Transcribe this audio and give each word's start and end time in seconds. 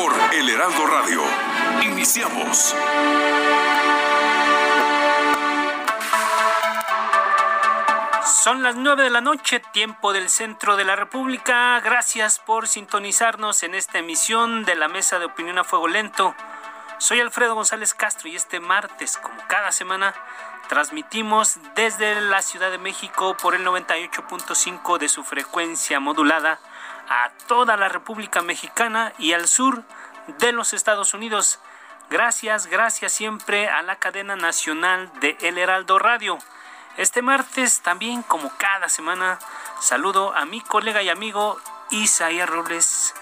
por 0.00 0.14
El 0.32 0.48
Heraldo 0.48 0.86
Radio. 0.86 1.22
Iniciamos. 1.82 2.74
Son 8.24 8.62
las 8.62 8.76
nueve 8.76 9.02
de 9.02 9.10
la 9.10 9.20
noche, 9.20 9.60
tiempo 9.72 10.14
del 10.14 10.30
centro 10.30 10.76
de 10.76 10.84
la 10.84 10.96
República. 10.96 11.78
Gracias 11.80 12.38
por 12.38 12.66
sintonizarnos 12.66 13.62
en 13.62 13.74
esta 13.74 13.98
emisión 13.98 14.64
de 14.64 14.74
la 14.74 14.88
Mesa 14.88 15.18
de 15.18 15.26
Opinión 15.26 15.58
a 15.58 15.64
Fuego 15.64 15.88
Lento. 15.88 16.34
Soy 16.96 17.20
Alfredo 17.20 17.54
González 17.54 17.92
Castro 17.92 18.28
y 18.28 18.36
este 18.36 18.58
martes, 18.60 19.18
como 19.18 19.36
cada 19.48 19.70
semana, 19.70 20.14
transmitimos 20.68 21.58
desde 21.74 22.20
la 22.22 22.40
Ciudad 22.40 22.70
de 22.70 22.78
México 22.78 23.36
por 23.42 23.54
el 23.54 23.66
98.5 23.66 24.98
de 24.98 25.08
su 25.10 25.24
frecuencia 25.24 26.00
modulada 26.00 26.58
a 27.10 27.30
toda 27.48 27.76
la 27.76 27.88
República 27.88 28.40
Mexicana 28.40 29.12
y 29.18 29.32
al 29.32 29.48
sur 29.48 29.82
de 30.38 30.52
los 30.52 30.72
Estados 30.72 31.12
Unidos. 31.12 31.58
Gracias, 32.08 32.66
gracias 32.66 33.12
siempre 33.12 33.68
a 33.68 33.82
la 33.82 33.96
cadena 33.96 34.36
nacional 34.36 35.10
de 35.20 35.36
El 35.40 35.58
Heraldo 35.58 35.98
Radio. 35.98 36.38
Este 36.96 37.20
martes, 37.20 37.80
también 37.82 38.22
como 38.22 38.50
cada 38.56 38.88
semana, 38.88 39.38
saludo 39.80 40.34
a 40.34 40.44
mi 40.44 40.60
colega 40.60 41.02
y 41.02 41.08
amigo 41.08 41.58
Isaías 41.90 42.48
Robles, 42.48 43.14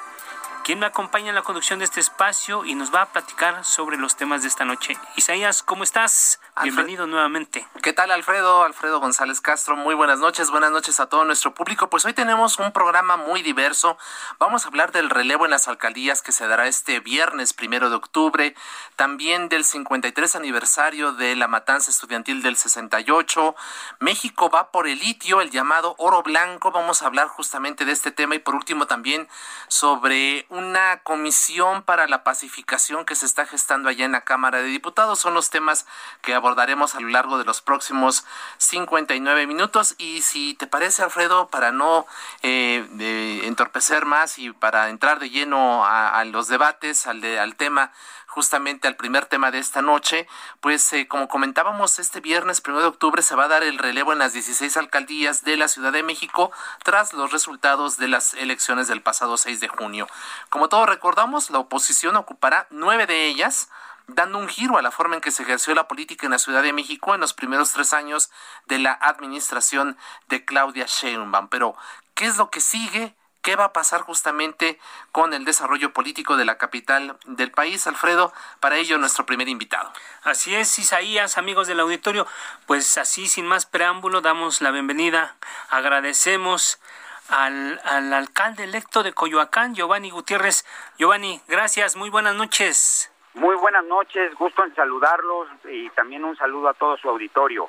quien 0.65 0.81
me 0.81 0.87
acompaña 0.87 1.31
en 1.31 1.35
la 1.35 1.43
conducción 1.43 1.79
de 1.79 1.87
este 1.87 2.01
espacio 2.01 2.67
y 2.67 2.75
nos 2.75 2.95
va 2.95 3.03
a 3.03 3.13
platicar 3.13 3.65
sobre 3.65 3.97
los 3.97 4.17
temas 4.17 4.43
de 4.43 4.49
esta 4.49 4.67
noche. 4.67 4.99
Isaías, 5.17 5.63
¿cómo 5.63 5.83
estás? 5.83 6.41
Bienvenido 6.63 7.07
nuevamente. 7.07 7.69
¿Qué 7.83 7.93
tal, 7.93 8.11
Alfredo? 8.11 8.65
Alfredo 8.65 8.99
González 8.99 9.41
Castro, 9.41 9.77
muy 9.77 9.95
buenas 9.95 10.19
noches, 10.19 10.51
buenas 10.51 10.73
noches 10.73 10.99
a 10.99 11.09
todo 11.09 11.25
nuestro 11.25 11.55
público. 11.55 11.89
Pues 11.89 12.05
hoy 12.05 12.15
tenemos 12.15 12.59
un 12.59 12.73
programa 12.73 13.17
muy 13.17 13.43
diverso. 13.43 13.97
Vamos 14.41 14.65
a 14.65 14.69
hablar 14.69 14.91
del 14.91 15.09
relevo 15.09 15.45
en 15.45 15.53
las 15.53 15.69
alcaldías 15.69 16.21
que 16.21 16.33
se 16.33 16.49
dará 16.49 16.67
este 16.67 16.99
viernes 16.99 17.53
primero 17.53 17.91
de 17.91 17.97
octubre, 17.97 18.57
también 18.97 19.49
del 19.49 19.65
53 19.65 20.35
aniversario 20.35 21.13
de 21.13 21.37
la 21.37 21.47
matanza 21.47 21.93
estudiantil 21.93 22.43
del 22.43 22.57
68. 22.57 23.55
México 24.01 24.51
va 24.51 24.73
por 24.73 24.89
el 24.89 24.99
litio, 24.99 25.41
el 25.41 25.51
llamado 25.51 25.95
oro 25.99 26.23
blanco. 26.23 26.73
Vamos 26.73 27.03
a 27.03 27.07
hablar 27.07 27.29
justamente 27.29 27.85
de 27.85 27.93
este 27.93 28.11
tema 28.11 28.35
y 28.35 28.41
por 28.41 28.57
último 28.57 28.87
también 28.87 29.29
sobre 29.69 30.47
una 30.49 31.03
comisión 31.05 31.83
para 31.83 32.09
la 32.09 32.25
pacificación 32.25 33.05
que 33.05 33.15
se 33.15 33.27
está 33.27 33.47
gestando 33.47 33.89
allá 33.89 34.05
en 34.05 34.13
la 34.13 34.25
Cámara 34.25 34.59
de 34.59 34.65
Diputados. 34.65 35.21
Son 35.21 35.35
los 35.35 35.51
temas 35.51 35.87
que 36.21 36.35
abordaremos 36.49 36.95
a 36.95 37.01
lo 37.01 37.09
largo 37.09 37.37
de 37.37 37.45
los 37.45 37.61
próximos 37.61 38.25
59 38.57 39.47
minutos. 39.47 39.95
Y 39.99 40.23
si 40.23 40.55
te 40.55 40.67
parece, 40.67 41.03
Alfredo, 41.03 41.49
para 41.49 41.73
no 41.73 42.07
eh, 42.43 43.43
entorpecer 43.45 44.07
más 44.07 44.39
y 44.39 44.51
para 44.53 44.89
entrar 44.89 45.19
de 45.19 45.29
lleno 45.29 45.85
a, 45.85 46.25
los 46.25 46.49
debates, 46.49 47.07
al, 47.07 47.21
de, 47.21 47.39
al 47.39 47.55
tema 47.55 47.93
justamente 48.27 48.87
al 48.87 48.95
primer 48.95 49.25
tema 49.25 49.51
de 49.51 49.59
esta 49.59 49.83
noche, 49.83 50.29
pues 50.61 50.93
eh, 50.93 51.09
como 51.09 51.29
comentábamos 51.29 51.99
este 51.99 52.21
viernes 52.21 52.61
primero 52.61 52.83
de 52.83 52.89
octubre 52.89 53.21
se 53.23 53.35
va 53.35 53.47
a 53.47 53.49
dar 53.49 53.65
el 53.65 53.79
relevo 53.79 54.13
en 54.13 54.21
las 54.21 54.33
16 54.33 54.77
alcaldías 54.77 55.43
de 55.43 55.57
la 55.57 55.67
Ciudad 55.67 55.93
de 55.93 56.03
México 56.03 56.53
tras 56.85 57.15
los 57.15 57.33
resultados 57.33 57.97
de 57.97 58.07
las 58.07 58.35
elecciones 58.35 58.87
del 58.87 59.03
pasado 59.03 59.37
6 59.39 59.59
de 59.61 59.69
junio. 59.69 60.07
Como 60.51 60.69
todos 60.69 60.89
recordamos, 60.89 61.51
la 61.51 61.59
oposición 61.59 62.17
ocupará 62.17 62.69
nueve 62.71 63.07
de 63.07 63.27
ellas, 63.27 63.71
dando 64.09 64.39
un 64.39 64.49
giro 64.49 64.79
a 64.79 64.83
la 64.83 64.91
forma 64.91 65.15
en 65.15 65.21
que 65.21 65.31
se 65.31 65.43
ejerció 65.43 65.75
la 65.75 65.87
política 65.87 66.27
en 66.27 66.33
la 66.33 66.39
Ciudad 66.39 66.63
de 66.63 66.73
México 66.73 67.15
en 67.15 67.21
los 67.21 67.35
primeros 67.35 67.73
tres 67.73 67.93
años 67.93 68.31
de 68.67 68.79
la 68.79 68.93
administración 68.93 69.97
de 70.29 70.45
Claudia 70.45 70.87
Sheinbaum. 70.87 71.49
Pero, 71.49 71.77
¿qué 72.15 72.27
es 72.27 72.37
lo 72.37 72.51
que 72.51 72.61
sigue? 72.61 73.15
¿Qué 73.43 73.55
va 73.55 73.65
a 73.65 73.73
pasar 73.73 74.01
justamente 74.01 74.81
con 75.13 75.33
el 75.33 75.45
desarrollo 75.45 75.93
político 75.93 76.37
de 76.37 76.45
la 76.45 76.59
capital 76.59 77.19
del 77.25 77.53
país, 77.53 77.87
Alfredo? 77.87 78.33
Para 78.61 78.77
ello, 78.77 78.99
nuestro 78.99 79.27
primer 79.27 79.49
invitado. 79.49 79.93
Así 80.25 80.55
es, 80.55 80.79
Isaías, 80.79 81.39
amigos 81.39 81.69
del 81.69 81.81
auditorio. 81.81 82.27
Pues 82.67 82.99
así, 82.99 83.29
sin 83.29 83.47
más 83.47 83.65
preámbulo, 83.67 84.21
damos 84.21 84.61
la 84.61 84.71
bienvenida. 84.71 85.37
Agradecemos 85.71 86.81
al, 87.29 87.81
al 87.85 88.13
alcalde 88.13 88.65
electo 88.65 89.03
de 89.03 89.13
Coyoacán, 89.13 89.75
Giovanni 89.75 90.11
Gutiérrez. 90.11 90.65
Giovanni, 90.99 91.41
gracias, 91.47 91.95
muy 91.95 92.11
buenas 92.11 92.35
noches. 92.35 93.11
Muy 93.39 93.55
buenas 93.55 93.85
noches, 93.85 94.35
gusto 94.35 94.65
en 94.65 94.75
saludarlos 94.75 95.47
y 95.71 95.89
también 95.91 96.25
un 96.25 96.37
saludo 96.37 96.71
a 96.71 96.75
todo 96.75 96.97
su 96.97 97.09
auditorio. 97.09 97.69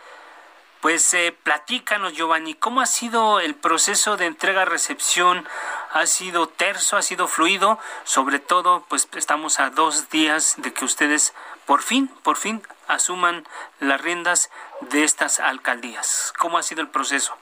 Pues 0.81 1.13
eh, 1.13 1.31
platícanos, 1.43 2.13
Giovanni, 2.13 2.55
¿cómo 2.55 2.81
ha 2.81 2.87
sido 2.87 3.39
el 3.39 3.53
proceso 3.53 4.17
de 4.17 4.25
entrega-recepción? 4.25 5.45
¿Ha 5.93 6.07
sido 6.07 6.47
terso, 6.47 6.97
ha 6.97 7.03
sido 7.03 7.27
fluido? 7.27 7.77
Sobre 8.03 8.39
todo, 8.39 8.83
pues 8.89 9.07
estamos 9.15 9.59
a 9.59 9.69
dos 9.69 10.09
días 10.09 10.55
de 10.57 10.73
que 10.73 10.85
ustedes 10.85 11.35
por 11.67 11.83
fin, 11.83 12.09
por 12.23 12.37
fin 12.37 12.63
asuman 12.87 13.45
las 13.79 14.01
riendas 14.01 14.49
de 14.89 15.03
estas 15.03 15.39
alcaldías. 15.39 16.33
¿Cómo 16.39 16.57
ha 16.57 16.63
sido 16.63 16.81
el 16.81 16.87
proceso? 16.87 17.37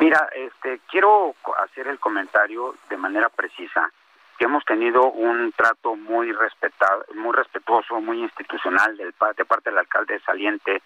Mira, 0.00 0.30
este, 0.34 0.80
quiero 0.88 1.34
hacer 1.62 1.88
el 1.88 1.98
comentario 1.98 2.74
de 2.88 2.96
manera 2.96 3.28
precisa 3.28 3.92
que 4.38 4.44
hemos 4.44 4.64
tenido 4.64 5.04
un 5.10 5.52
trato 5.52 5.96
muy 5.96 6.32
respetado, 6.32 7.04
muy 7.14 7.34
respetuoso, 7.34 8.00
muy 8.00 8.20
institucional 8.20 8.96
del, 8.96 9.14
de 9.36 9.44
parte 9.44 9.70
del 9.70 9.78
alcalde 9.78 10.20
saliente 10.20 10.82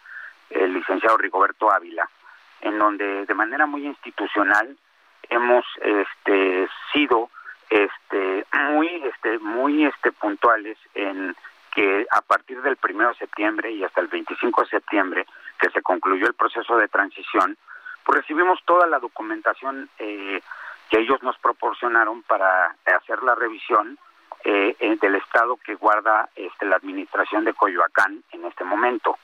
el 0.50 0.74
licenciado 0.74 1.16
Rigoberto 1.16 1.70
Ávila, 1.70 2.08
en 2.60 2.78
donde 2.78 3.26
de 3.26 3.34
manera 3.34 3.66
muy 3.66 3.86
institucional 3.86 4.76
hemos 5.28 5.64
este 5.80 6.68
sido 6.92 7.30
este 7.68 8.46
muy 8.70 8.88
este 9.04 9.38
muy 9.38 9.84
este 9.84 10.12
puntuales 10.12 10.76
en 10.94 11.34
que 11.72 12.04
a 12.10 12.20
partir 12.20 12.60
del 12.62 12.76
primero 12.76 13.10
de 13.10 13.16
septiembre 13.16 13.70
y 13.70 13.84
hasta 13.84 14.00
el 14.00 14.08
25 14.08 14.62
de 14.62 14.68
septiembre 14.68 15.26
que 15.58 15.70
se 15.70 15.82
concluyó 15.82 16.26
el 16.26 16.34
proceso 16.34 16.76
de 16.76 16.88
transición 16.88 17.56
pues 18.04 18.22
recibimos 18.22 18.58
toda 18.64 18.86
la 18.88 18.98
documentación 18.98 19.88
eh, 19.98 20.40
que 20.90 21.00
ellos 21.00 21.22
nos 21.22 21.38
proporcionaron 21.38 22.22
para 22.22 22.76
hacer 22.84 23.22
la 23.22 23.34
revisión 23.34 23.96
eh, 24.44 24.76
del 25.00 25.14
estado 25.14 25.56
que 25.56 25.74
guarda 25.76 26.28
este, 26.34 26.66
la 26.66 26.76
administración 26.76 27.44
de 27.44 27.54
Coyoacán 27.54 28.22
en 28.32 28.44
este 28.44 28.64
momento. 28.64 29.16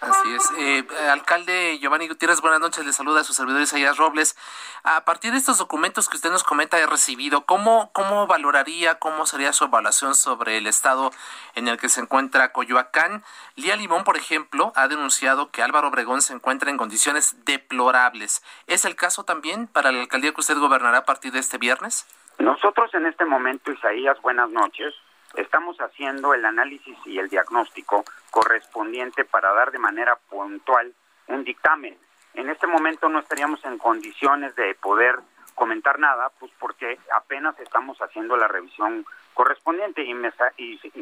Así 0.00 0.34
es. 0.34 0.50
Eh, 0.58 0.86
alcalde 1.10 1.78
Giovanni 1.78 2.08
Gutiérrez, 2.08 2.40
buenas 2.40 2.60
noches. 2.60 2.86
Le 2.86 2.92
saluda 2.94 3.20
a 3.20 3.24
sus 3.24 3.36
servidores 3.36 3.74
Ayas 3.74 3.98
Robles. 3.98 4.34
A 4.82 5.04
partir 5.04 5.32
de 5.32 5.36
estos 5.36 5.58
documentos 5.58 6.08
que 6.08 6.16
usted 6.16 6.30
nos 6.30 6.42
comenta 6.42 6.78
he 6.78 6.86
recibido, 6.86 7.44
¿cómo, 7.44 7.90
¿cómo 7.92 8.26
valoraría, 8.26 8.94
cómo 8.94 9.26
sería 9.26 9.52
su 9.52 9.64
evaluación 9.64 10.14
sobre 10.14 10.56
el 10.56 10.66
estado 10.66 11.10
en 11.54 11.68
el 11.68 11.76
que 11.76 11.90
se 11.90 12.00
encuentra 12.00 12.52
Coyoacán? 12.52 13.24
Lía 13.54 13.76
Limón, 13.76 14.04
por 14.04 14.16
ejemplo, 14.16 14.72
ha 14.74 14.88
denunciado 14.88 15.50
que 15.50 15.62
Álvaro 15.62 15.88
Obregón 15.88 16.22
se 16.22 16.32
encuentra 16.32 16.70
en 16.70 16.78
condiciones 16.78 17.44
deplorables. 17.44 18.42
¿Es 18.68 18.86
el 18.86 18.96
caso 18.96 19.24
también 19.24 19.66
para 19.66 19.92
la 19.92 20.00
alcaldía 20.00 20.32
que 20.32 20.40
usted 20.40 20.56
gobernará 20.56 20.98
a 20.98 21.04
partir 21.04 21.30
de 21.30 21.40
este 21.40 21.58
viernes? 21.58 22.06
Nosotros 22.38 22.92
en 22.94 23.04
este 23.04 23.26
momento, 23.26 23.70
Isaías, 23.70 24.18
buenas 24.22 24.48
noches 24.48 24.94
estamos 25.36 25.78
haciendo 25.78 26.34
el 26.34 26.44
análisis 26.44 26.96
y 27.06 27.18
el 27.18 27.28
diagnóstico 27.28 28.04
correspondiente 28.30 29.24
para 29.24 29.52
dar 29.52 29.70
de 29.70 29.78
manera 29.78 30.16
puntual 30.28 30.92
un 31.28 31.44
dictamen. 31.44 31.96
En 32.34 32.48
este 32.48 32.66
momento 32.66 33.08
no 33.08 33.18
estaríamos 33.18 33.64
en 33.64 33.78
condiciones 33.78 34.54
de 34.56 34.74
poder 34.76 35.18
comentar 35.54 35.98
nada, 35.98 36.30
pues 36.38 36.50
porque 36.58 36.98
apenas 37.14 37.58
estamos 37.60 37.98
haciendo 37.98 38.36
la 38.36 38.48
revisión 38.48 39.04
correspondiente 39.34 40.02
y, 40.02 40.14
me, 40.14 40.32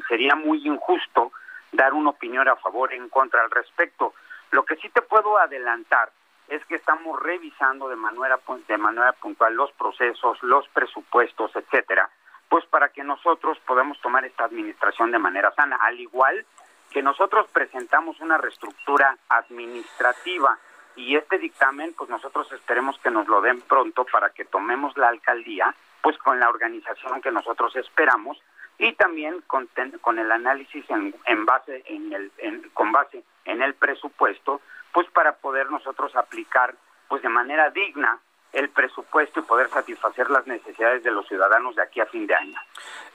sería 0.09 0.35
muy 0.35 0.67
injusto 0.67 1.33
dar 1.73 1.93
una 1.95 2.11
opinión 2.11 2.49
a 2.49 2.57
favor 2.57 2.93
o 2.93 2.95
en 2.95 3.09
contra 3.09 3.43
al 3.43 3.51
respecto. 3.51 4.15
Lo 4.51 4.65
que 4.65 4.77
sí 4.77 4.89
te 4.89 5.03
puedo 5.03 5.39
adelantar 5.39 6.11
es 6.49 6.65
que 6.67 6.75
estamos 6.75 7.21
revisando 7.21 7.89
de 7.89 7.97
manera 7.97 8.41
de 8.67 8.79
manera 8.79 9.13
puntual 9.13 9.55
los 9.55 9.71
procesos, 9.73 10.43
los 10.43 10.67
presupuestos, 10.71 11.55
etcétera, 11.55 12.11
pues 12.51 12.67
para 12.67 12.91
que 12.91 13.05
nosotros 13.05 13.59
podamos 13.65 13.99
tomar 14.01 14.25
esta 14.25 14.45
administración 14.45 15.13
de 15.13 15.19
manera 15.19 15.53
sana, 15.53 15.77
al 15.81 15.99
igual 15.99 16.45
que 16.91 17.01
nosotros 17.01 17.47
presentamos 17.53 18.21
una 18.21 18.37
reestructura 18.37 19.17
administrativa 19.29 20.59
y 20.97 21.17
este 21.17 21.39
dictamen, 21.39 21.95
pues 21.97 22.11
nosotros 22.11 22.51
esperemos 22.53 22.99
que 22.99 23.11
nos 23.11 23.29
lo 23.29 23.41
den 23.41 23.61
pronto 23.63 24.05
para 24.05 24.31
que 24.31 24.45
tomemos 24.45 24.97
la 24.97 25.09
alcaldía, 25.09 25.73
pues 26.03 26.19
con 26.19 26.41
la 26.41 26.49
organización 26.49 27.23
que 27.23 27.31
nosotros 27.31 27.77
esperamos 27.77 28.43
y 28.79 28.95
también 28.95 29.43
con, 29.47 29.69
con 30.01 30.19
el 30.19 30.33
análisis 30.33 30.85
en, 30.91 31.15
en 31.27 31.47
base 31.47 31.85
en 31.87 32.13
el 32.13 32.73
con 32.73 32.91
base 32.91 33.23
en 33.45 33.63
el 33.63 33.75
presupuesto, 33.75 34.61
pues 34.93 35.09
para 35.11 35.37
poder 35.37 35.71
nosotros 35.71 36.17
aplicar 36.17 36.75
pues 37.07 37.23
de 37.23 37.29
manera 37.29 37.71
digna 37.71 38.19
el 38.53 38.69
presupuesto 38.71 39.41
y 39.41 39.43
poder 39.43 39.71
satisfacer 39.71 40.31
las 40.31 40.47
necesidades 40.47 41.03
de 41.03 41.11
los 41.11 41.27
ciudadanos 41.29 41.77
de 41.77 41.83
aquí 41.83 42.01
a 42.01 42.07
fin 42.07 42.27
de 42.27 42.35
año. 42.35 42.59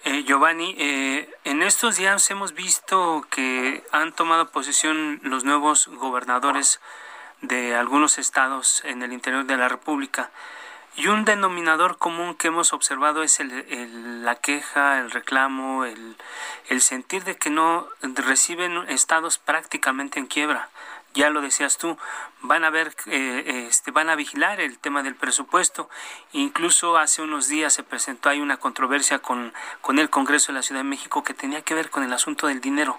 Eh, 0.03 0.23
Giovanni, 0.23 0.75
eh, 0.77 1.29
en 1.43 1.61
estos 1.61 1.97
días 1.97 2.29
hemos 2.31 2.53
visto 2.53 3.25
que 3.29 3.83
han 3.91 4.13
tomado 4.13 4.49
posesión 4.51 5.19
los 5.23 5.43
nuevos 5.43 5.87
gobernadores 5.87 6.79
de 7.41 7.75
algunos 7.75 8.17
estados 8.17 8.83
en 8.85 9.01
el 9.03 9.13
interior 9.13 9.45
de 9.45 9.57
la 9.57 9.67
República. 9.67 10.31
Y 10.97 11.07
un 11.07 11.25
denominador 11.25 11.97
común 11.97 12.35
que 12.35 12.47
hemos 12.47 12.71
observado 12.71 13.21
es 13.21 13.41
el, 13.41 14.23
la 14.23 14.35
queja, 14.35 14.99
el 14.99 15.11
reclamo, 15.11 15.83
el, 15.83 16.15
el 16.69 16.79
sentir 16.79 17.25
de 17.25 17.35
que 17.35 17.49
no 17.49 17.89
reciben 18.01 18.77
estados 18.87 19.37
prácticamente 19.37 20.19
en 20.19 20.27
quiebra 20.27 20.69
ya 21.15 21.29
lo 21.29 21.41
decías 21.41 21.77
tú, 21.77 21.97
van 22.41 22.63
a 22.65 22.69
ver, 22.69 22.93
eh, 23.07 23.65
este, 23.67 23.91
van 23.91 24.09
a 24.09 24.15
vigilar 24.15 24.59
el 24.59 24.77
tema 24.77 25.01
del 25.01 25.15
presupuesto. 25.15 25.89
Incluso 26.33 26.97
hace 26.97 27.21
unos 27.21 27.47
días 27.47 27.73
se 27.73 27.83
presentó 27.83 28.29
ahí 28.29 28.41
una 28.41 28.57
controversia 28.57 29.19
con, 29.19 29.53
con 29.81 29.97
el 29.97 30.09
Congreso 30.09 30.51
de 30.51 30.57
la 30.57 30.61
Ciudad 30.61 30.81
de 30.81 30.89
México 30.89 31.23
que 31.23 31.33
tenía 31.33 31.61
que 31.61 31.73
ver 31.73 31.89
con 31.89 32.03
el 32.03 32.13
asunto 32.13 32.47
del 32.47 32.61
dinero. 32.61 32.97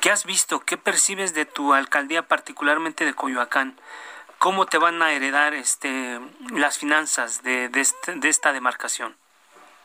¿Qué 0.00 0.10
has 0.10 0.26
visto? 0.26 0.60
¿Qué 0.60 0.76
percibes 0.76 1.34
de 1.34 1.46
tu 1.46 1.72
alcaldía, 1.72 2.22
particularmente 2.22 3.04
de 3.04 3.14
Coyoacán? 3.14 3.76
¿Cómo 4.38 4.66
te 4.66 4.78
van 4.78 5.00
a 5.00 5.12
heredar 5.12 5.54
este, 5.54 6.20
las 6.52 6.78
finanzas 6.78 7.42
de, 7.42 7.68
de, 7.70 7.80
este, 7.80 8.14
de 8.14 8.28
esta 8.28 8.52
demarcación? 8.52 9.16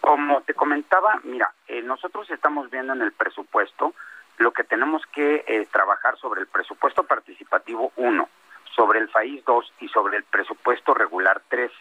Como 0.01 0.41
te 0.41 0.53
comentaba, 0.53 1.21
mira, 1.23 1.53
eh, 1.67 1.81
nosotros 1.83 2.29
estamos 2.31 2.69
viendo 2.69 2.93
en 2.93 3.01
el 3.03 3.13
presupuesto 3.13 3.93
lo 4.41 4.51
que 4.51 4.63
tenemos 4.63 5.03
que 5.13 5.43
eh, 5.47 5.67
trabajar 5.71 6.17
sobre 6.17 6.41
el 6.41 6.47
presupuesto 6.47 7.03
participativo 7.03 7.91
1, 7.95 8.29
sobre 8.75 8.99
el 8.99 9.09
país 9.09 9.43
2 9.45 9.73
y 9.81 9.87
sobre 9.89 10.17
el 10.17 10.23
presupuesto 10.23 10.93
regular 10.93 11.41
3. 11.47 11.71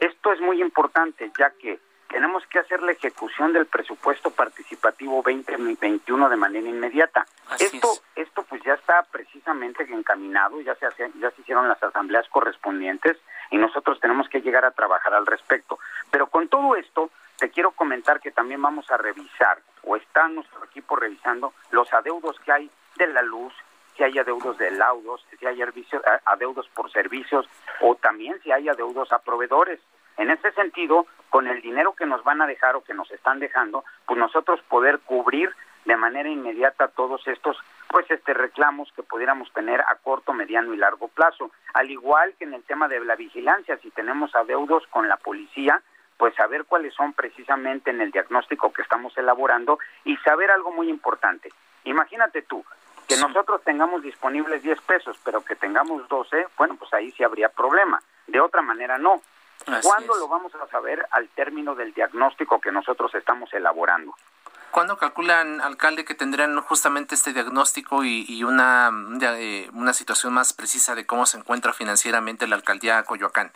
Esto 0.00 0.32
es 0.32 0.40
muy 0.40 0.60
importante 0.60 1.30
ya 1.38 1.50
que 1.50 1.78
tenemos 2.08 2.46
que 2.46 2.58
hacer 2.58 2.82
la 2.82 2.92
ejecución 2.92 3.52
del 3.54 3.66
presupuesto 3.66 4.30
participativo 4.30 5.22
2021 5.24 6.28
de 6.28 6.36
manera 6.36 6.68
inmediata. 6.68 7.24
esto 7.58 7.88
esto 8.14 8.42
pues 8.42 8.62
ya 8.62 8.74
está 8.74 9.02
precisamente 9.10 9.84
encaminado, 9.84 10.60
ya 10.60 10.74
se 10.74 10.86
ya 11.18 11.30
se 11.30 11.40
hicieron 11.40 11.68
las 11.68 11.82
asambleas 11.82 12.28
correspondientes 12.28 13.16
y 13.50 13.56
nosotros 13.56 13.98
tenemos 14.00 14.28
que 14.28 14.42
llegar 14.42 14.64
a 14.64 14.72
trabajar 14.72 15.14
al 15.14 15.26
respecto. 15.26 15.78
Pero 16.10 16.26
con 16.26 16.48
todo 16.48 16.76
esto 16.76 17.10
te 17.42 17.50
quiero 17.50 17.72
comentar 17.72 18.20
que 18.20 18.30
también 18.30 18.62
vamos 18.62 18.88
a 18.88 18.96
revisar 18.96 19.58
o 19.82 19.96
está 19.96 20.28
nuestro 20.28 20.64
equipo 20.64 20.94
revisando 20.94 21.52
los 21.72 21.92
adeudos 21.92 22.38
que 22.44 22.52
hay 22.52 22.70
de 22.94 23.08
la 23.08 23.20
luz, 23.22 23.52
si 23.96 24.04
hay 24.04 24.16
adeudos 24.16 24.56
de 24.58 24.70
laudos, 24.70 25.26
si 25.40 25.44
hay 25.44 25.60
adeudos 26.24 26.68
por 26.68 26.92
servicios 26.92 27.48
o 27.80 27.96
también 27.96 28.40
si 28.44 28.52
hay 28.52 28.68
adeudos 28.68 29.10
a 29.10 29.18
proveedores. 29.18 29.80
En 30.18 30.30
ese 30.30 30.52
sentido, 30.52 31.08
con 31.30 31.48
el 31.48 31.60
dinero 31.62 31.94
que 31.94 32.06
nos 32.06 32.22
van 32.22 32.40
a 32.42 32.46
dejar 32.46 32.76
o 32.76 32.84
que 32.84 32.94
nos 32.94 33.10
están 33.10 33.40
dejando, 33.40 33.84
pues 34.06 34.20
nosotros 34.20 34.60
poder 34.68 35.00
cubrir 35.00 35.52
de 35.84 35.96
manera 35.96 36.28
inmediata 36.28 36.86
todos 36.94 37.26
estos 37.26 37.56
pues 37.88 38.08
este 38.08 38.34
reclamos 38.34 38.92
que 38.94 39.02
pudiéramos 39.02 39.52
tener 39.52 39.80
a 39.80 39.96
corto, 39.96 40.32
mediano 40.32 40.72
y 40.74 40.76
largo 40.76 41.08
plazo. 41.08 41.50
Al 41.74 41.90
igual 41.90 42.34
que 42.38 42.44
en 42.44 42.54
el 42.54 42.62
tema 42.62 42.86
de 42.86 43.00
la 43.00 43.16
vigilancia, 43.16 43.76
si 43.78 43.90
tenemos 43.90 44.32
adeudos 44.36 44.86
con 44.90 45.08
la 45.08 45.16
policía, 45.16 45.82
pues 46.22 46.36
saber 46.36 46.66
cuáles 46.66 46.94
son 46.94 47.14
precisamente 47.14 47.90
en 47.90 48.00
el 48.00 48.12
diagnóstico 48.12 48.72
que 48.72 48.82
estamos 48.82 49.12
elaborando 49.18 49.80
y 50.04 50.16
saber 50.18 50.52
algo 50.52 50.70
muy 50.70 50.88
importante. 50.88 51.52
Imagínate 51.82 52.42
tú, 52.42 52.64
que 53.08 53.16
nosotros 53.16 53.60
tengamos 53.64 54.04
disponibles 54.04 54.62
10 54.62 54.80
pesos, 54.82 55.18
pero 55.24 55.44
que 55.44 55.56
tengamos 55.56 56.06
12, 56.06 56.46
bueno, 56.56 56.76
pues 56.76 56.94
ahí 56.94 57.10
sí 57.10 57.24
habría 57.24 57.48
problema. 57.48 58.00
De 58.28 58.40
otra 58.40 58.62
manera, 58.62 58.98
no. 58.98 59.20
¿Cuándo 59.82 60.14
lo 60.14 60.28
vamos 60.28 60.54
a 60.54 60.64
saber 60.68 61.04
al 61.10 61.26
término 61.30 61.74
del 61.74 61.92
diagnóstico 61.92 62.60
que 62.60 62.70
nosotros 62.70 63.12
estamos 63.16 63.52
elaborando? 63.52 64.14
¿Cuándo 64.70 64.96
calculan, 64.98 65.60
alcalde, 65.60 66.04
que 66.04 66.14
tendrán 66.14 66.56
justamente 66.60 67.16
este 67.16 67.32
diagnóstico 67.32 68.04
y, 68.04 68.44
una, 68.44 68.92
eh, 69.22 69.68
una 69.72 69.92
situación 69.92 70.34
más 70.34 70.52
precisa 70.52 70.94
de 70.94 71.04
cómo 71.04 71.26
se 71.26 71.38
encuentra 71.38 71.72
financieramente 71.72 72.46
la 72.46 72.54
alcaldía 72.54 73.02
Coyoacán? 73.02 73.50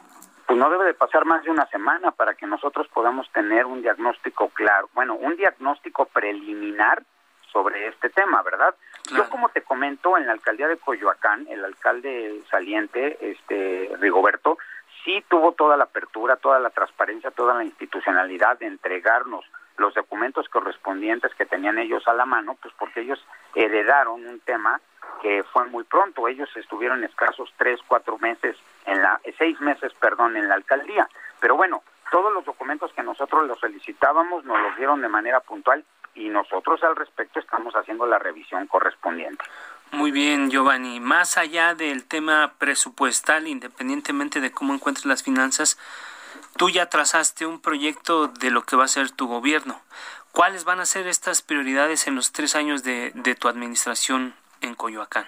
Pues 0.47 0.59
no 0.59 0.71
debe 0.71 0.85
de 0.85 0.95
pasar 0.95 1.25
más 1.25 1.43
de 1.43 1.51
una 1.51 1.67
semana 1.67 2.13
para 2.13 2.35
que 2.35 2.47
nosotros 2.47 2.87
podamos 2.89 3.31
tener 3.33 3.67
un 3.67 3.83
diagnóstico 3.83 4.49
claro, 4.51 4.89
bueno, 4.95 5.15
un 5.15 5.37
diagnóstico 5.37 6.07
preliminar 6.07 7.03
sobre 7.53 7.89
este 7.89 8.11
tema, 8.11 8.43
¿verdad? 8.43 8.75
Yo 9.15 9.29
como 9.29 9.49
te 9.49 9.63
comento, 9.63 10.17
en 10.17 10.27
la 10.27 10.33
alcaldía 10.33 10.69
de 10.69 10.77
Coyoacán, 10.77 11.47
el 11.49 11.65
alcalde 11.65 12.43
saliente, 12.51 13.19
este 13.21 13.91
Rigoberto, 13.99 14.59
sí 15.05 15.25
tuvo 15.29 15.53
toda 15.53 15.77
la 15.77 15.85
apertura, 15.85 16.37
toda 16.37 16.59
la 16.59 16.71
transparencia, 16.71 17.31
toda 17.31 17.55
la 17.55 17.65
institucionalidad 17.65 18.59
de 18.59 18.67
entregarnos 18.67 19.45
los 19.79 19.95
documentos 19.95 20.49
correspondientes 20.49 21.35
que 21.35 21.47
tenían 21.47 21.79
ellos 21.79 22.07
a 22.09 22.15
la 22.15 22.25
mano, 22.25 22.57
pues 22.61 22.75
porque 22.79 23.01
ellos 23.01 23.25
heredaron 23.55 24.27
un 24.27 24.41
tema 24.41 24.81
que 25.23 25.45
fue 25.45 25.65
muy 25.67 25.85
pronto. 25.85 26.29
Ellos 26.29 26.49
estuvieron 26.57 27.05
escasos 27.05 27.53
tres, 27.57 27.81
cuatro 27.87 28.19
meses, 28.19 28.57
en 28.87 29.03
la, 29.03 29.21
seis 29.37 29.61
meses, 29.61 29.93
perdón, 30.01 30.37
en 30.37 30.49
la 30.49 30.55
alcaldía. 30.55 31.09
Pero 31.41 31.57
bueno, 31.57 31.83
todos 32.11 32.33
los 32.33 32.45
documentos 32.45 32.93
que 32.93 33.03
nosotros 33.03 33.47
los 33.47 33.59
solicitábamos 33.59 34.45
nos 34.45 34.61
los 34.61 34.77
dieron 34.77 35.03
de 35.03 35.09
manera 35.09 35.41
puntual 35.41 35.85
y 36.15 36.29
nosotros 36.29 36.83
al 36.83 36.97
respecto 36.97 37.41
estamos 37.41 37.75
haciendo 37.75 38.07
la 38.07 38.19
revisión 38.19 38.67
correspondiente. 38.67 39.45
Muy 39.93 40.11
bien, 40.11 40.51
Giovanni. 40.51 40.99
Más 40.99 41.37
allá 41.37 41.75
del 41.75 42.07
tema 42.07 42.55
presupuestal, 42.59 43.47
independientemente 43.47 44.41
de 44.41 44.51
cómo 44.51 44.75
encuentres 44.75 45.07
las 45.07 45.23
finanzas, 45.23 45.79
tú 46.57 46.71
ya 46.71 46.89
trazaste 46.89 47.47
un 47.47 47.61
proyecto 47.61 48.29
de 48.29 48.51
lo 48.51 48.63
que 48.63 48.77
va 48.77 48.85
a 48.85 48.89
ser 48.89 49.11
tu 49.11 49.29
gobierno. 49.29 49.81
¿Cuáles 50.33 50.65
van 50.65 50.81
a 50.81 50.87
ser 50.87 51.07
estas 51.07 51.43
prioridades 51.43 52.07
en 52.07 52.15
los 52.15 52.33
tres 52.33 52.57
años 52.57 52.83
de, 52.83 53.13
de 53.15 53.35
tu 53.35 53.49
administración 53.49 54.35
en 54.61 54.75
Coyoacán? 54.75 55.27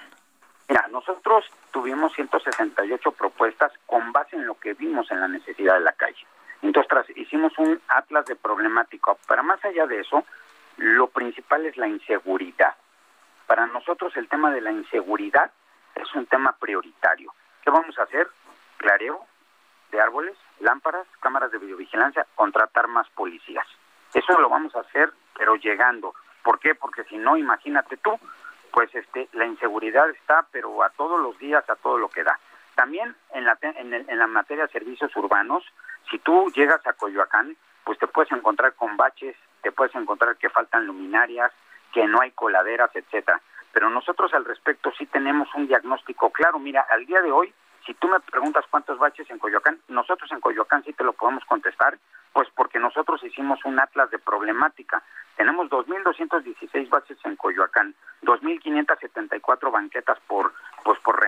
Mira, 0.68 0.86
nosotros 0.90 1.44
tuvimos 1.70 2.12
168 2.14 3.12
propuestas 3.12 3.72
con 3.86 4.12
base 4.12 4.36
en 4.36 4.46
lo 4.46 4.58
que 4.58 4.74
vimos 4.74 5.10
en 5.10 5.20
la 5.20 5.28
necesidad 5.28 5.74
de 5.74 5.80
la 5.80 5.92
calle. 5.92 6.26
Entonces 6.62 7.16
hicimos 7.16 7.56
un 7.58 7.80
atlas 7.88 8.26
de 8.26 8.36
problemática. 8.36 9.12
Pero 9.26 9.42
más 9.42 9.64
allá 9.64 9.86
de 9.86 10.00
eso, 10.00 10.24
lo 10.76 11.08
principal 11.08 11.66
es 11.66 11.76
la 11.76 11.88
inseguridad. 11.88 12.74
Para 13.46 13.66
nosotros 13.66 14.16
el 14.16 14.28
tema 14.28 14.50
de 14.50 14.60
la 14.60 14.72
inseguridad 14.72 15.50
es 15.94 16.12
un 16.14 16.26
tema 16.26 16.52
prioritario. 16.52 17.32
¿Qué 17.62 17.70
vamos 17.70 17.98
a 17.98 18.02
hacer? 18.02 18.28
Clareo 18.76 19.26
de 19.90 20.00
árboles, 20.00 20.36
lámparas, 20.60 21.06
cámaras 21.20 21.50
de 21.50 21.58
videovigilancia, 21.58 22.26
contratar 22.34 22.88
más 22.88 23.08
policías. 23.10 23.66
Eso 24.12 24.38
lo 24.38 24.48
vamos 24.48 24.74
a 24.76 24.80
hacer, 24.80 25.12
pero 25.36 25.56
llegando. 25.56 26.14
¿Por 26.42 26.58
qué? 26.58 26.74
Porque 26.74 27.04
si 27.04 27.16
no, 27.16 27.36
imagínate 27.36 27.96
tú, 27.96 28.18
pues 28.72 28.94
este 28.94 29.28
la 29.32 29.46
inseguridad 29.46 30.08
está 30.10 30.46
pero 30.50 30.82
a 30.82 30.90
todos 30.90 31.20
los 31.20 31.38
días 31.38 31.68
a 31.68 31.76
todo 31.76 31.98
lo 31.98 32.08
que 32.08 32.24
da. 32.24 32.38
También 32.74 33.14
en 33.32 33.44
la 33.44 33.58
en, 33.62 34.18
la 34.18 34.26
materia 34.26 34.66
de 34.66 34.72
servicios 34.72 35.14
urbanos 35.16 35.64
si 36.10 36.18
tú 36.18 36.50
llegas 36.54 36.86
a 36.86 36.92
Coyoacán 36.92 37.56
pues 37.84 37.98
te 37.98 38.06
puedes 38.06 38.30
encontrar 38.32 38.74
con 38.74 38.96
baches 38.96 39.36
te 39.62 39.72
puedes 39.72 39.94
encontrar 39.94 40.36
que 40.36 40.50
faltan 40.50 40.86
luminarias 40.86 41.52
que 41.92 42.06
no 42.06 42.20
hay 42.20 42.30
coladeras 42.32 42.90
etcétera. 42.94 43.40
Pero 43.72 43.90
nosotros 43.90 44.32
al 44.34 44.44
respecto 44.44 44.92
sí 44.96 45.06
tenemos 45.06 45.54
un 45.54 45.66
diagnóstico 45.66 46.30
claro. 46.30 46.58
Mira 46.58 46.86
al 46.90 47.04
día 47.06 47.20
de 47.20 47.30
hoy 47.30 47.52
si 47.88 47.94
tú 47.94 48.06
me 48.06 48.20
preguntas 48.20 48.66
cuántos 48.70 48.98
baches 48.98 49.30
en 49.30 49.38
Coyoacán, 49.38 49.80
nosotros 49.88 50.30
en 50.30 50.40
Coyoacán 50.40 50.84
sí 50.84 50.92
te 50.92 51.04
lo 51.04 51.14
podemos 51.14 51.42
contestar, 51.46 51.96
pues 52.34 52.46
porque 52.54 52.78
nosotros 52.78 53.24
hicimos 53.24 53.64
un 53.64 53.80
atlas 53.80 54.10
de 54.10 54.18
problemática. 54.18 55.02
Tenemos 55.36 55.70
2.216 55.70 56.90
baches 56.90 57.16
en 57.24 57.36
Coyoacán, 57.36 57.94
2.574 58.24 59.72
banquetas 59.72 60.18
por, 60.26 60.52
pues 60.84 60.98
por, 61.00 61.18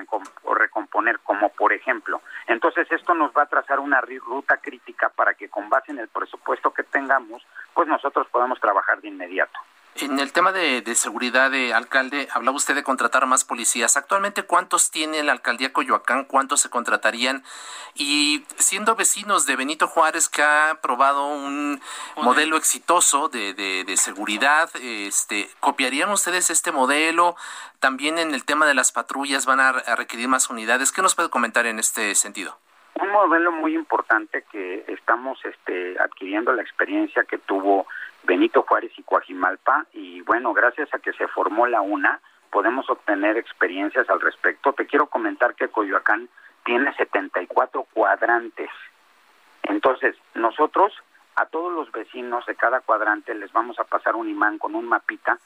recomponer, 0.59 1.21
como 1.21 1.49
por 1.49 1.73
ejemplo. 1.73 2.21
Entonces 2.47 2.87
esto 2.93 3.14
nos 3.14 3.33
va 3.33 3.45
a 3.45 3.49
trazar 3.49 3.81
una 3.81 4.02
ruta 4.02 4.59
crítica 4.59 5.09
para 5.09 5.33
que 5.33 5.49
con 5.49 5.71
base 5.71 5.93
en 5.93 6.00
el 6.00 6.09
presupuesto 6.09 6.75
que 6.75 6.83
tengamos, 6.83 7.43
pues 7.73 7.88
nosotros 7.88 8.26
podamos 8.31 8.61
trabajar 8.61 9.00
de 9.00 9.09
inmediato. 9.09 9.59
En 9.97 10.19
el 10.19 10.33
tema 10.33 10.53
de, 10.53 10.95
seguridad 10.95 11.51
de 11.51 11.75
alcalde, 11.75 12.29
hablaba 12.33 12.57
usted 12.57 12.75
de 12.75 12.83
contratar 12.83 13.27
más 13.27 13.45
policías. 13.45 13.97
Actualmente, 13.97 14.45
¿cuántos 14.45 14.91
tiene 14.91 15.23
la 15.23 15.33
alcaldía 15.33 15.73
Coyoacán? 15.73 16.25
¿Cuántos 16.25 16.61
se 16.61 16.71
contratarían? 16.71 17.45
Y 17.95 18.45
siendo 18.57 18.95
vecinos 18.95 19.47
de 19.47 19.57
Benito 19.57 19.89
Juárez, 19.89 20.29
que 20.29 20.43
ha 20.43 20.79
probado 20.81 21.27
un 21.27 21.83
modelo 22.17 22.57
exitoso 22.57 23.29
de, 23.29 23.53
de, 23.53 23.97
seguridad, 23.97 24.71
este, 24.77 25.51
¿copiarían 25.61 26.11
ustedes 26.11 26.51
este 26.51 26.73
modelo? 26.73 27.37
También 27.81 28.19
en 28.19 28.33
el 28.33 28.45
tema 28.45 28.67
de 28.67 28.75
las 28.75 28.93
patrullas 28.93 29.45
van 29.45 29.61
a, 29.61 29.73
requerir 29.73 30.29
más 30.29 30.49
unidades. 30.51 30.93
¿Qué 30.93 31.03
nos 31.03 31.15
puede 31.15 31.31
comentar 31.31 31.67
en 31.67 31.79
este 31.79 32.15
sentido? 32.15 32.57
Un 33.00 33.12
modelo 33.12 33.50
muy 33.50 33.75
importante 33.75 34.45
que 34.52 34.85
estamos 34.88 35.42
este, 35.45 35.97
adquiriendo 35.99 36.52
la 36.52 36.62
experiencia 36.62 37.25
que 37.25 37.38
tuvo 37.38 37.87
Benito 38.25 38.62
Juárez 38.62 38.92
y 38.99 39.02
Coajimalpa 39.02 39.87
y 39.95 40.21
bueno, 40.21 40.52
gracias 40.52 40.92
a 40.92 40.99
que 40.99 41.12
se 41.14 41.26
formó 41.28 41.66
la 41.66 41.80
UNA 41.80 42.21
podemos 42.50 42.90
obtener 42.90 43.38
experiencias 43.38 44.11
al 44.11 44.21
respecto. 44.21 44.73
Te 44.73 44.87
quiero 44.87 45.07
comentar 45.07 45.54
que 45.54 45.69
Coyoacán 45.69 46.28
tiene 46.64 46.92
74 46.95 47.85
cuadrantes. 47.95 48.71
Entonces, 49.62 50.16
nosotros 50.35 50.92
a 51.37 51.47
todos 51.47 51.73
los 51.73 51.90
vecinos 51.92 52.45
de 52.47 52.57
cada 52.57 52.80
cuadrante 52.80 53.35
les 53.35 53.50
vamos 53.52 53.78
a 53.78 53.85
pasar 53.85 54.14
un 54.14 54.28
imán 54.28 54.59
con 54.59 54.75
un 54.75 54.87
mapita 54.87 55.38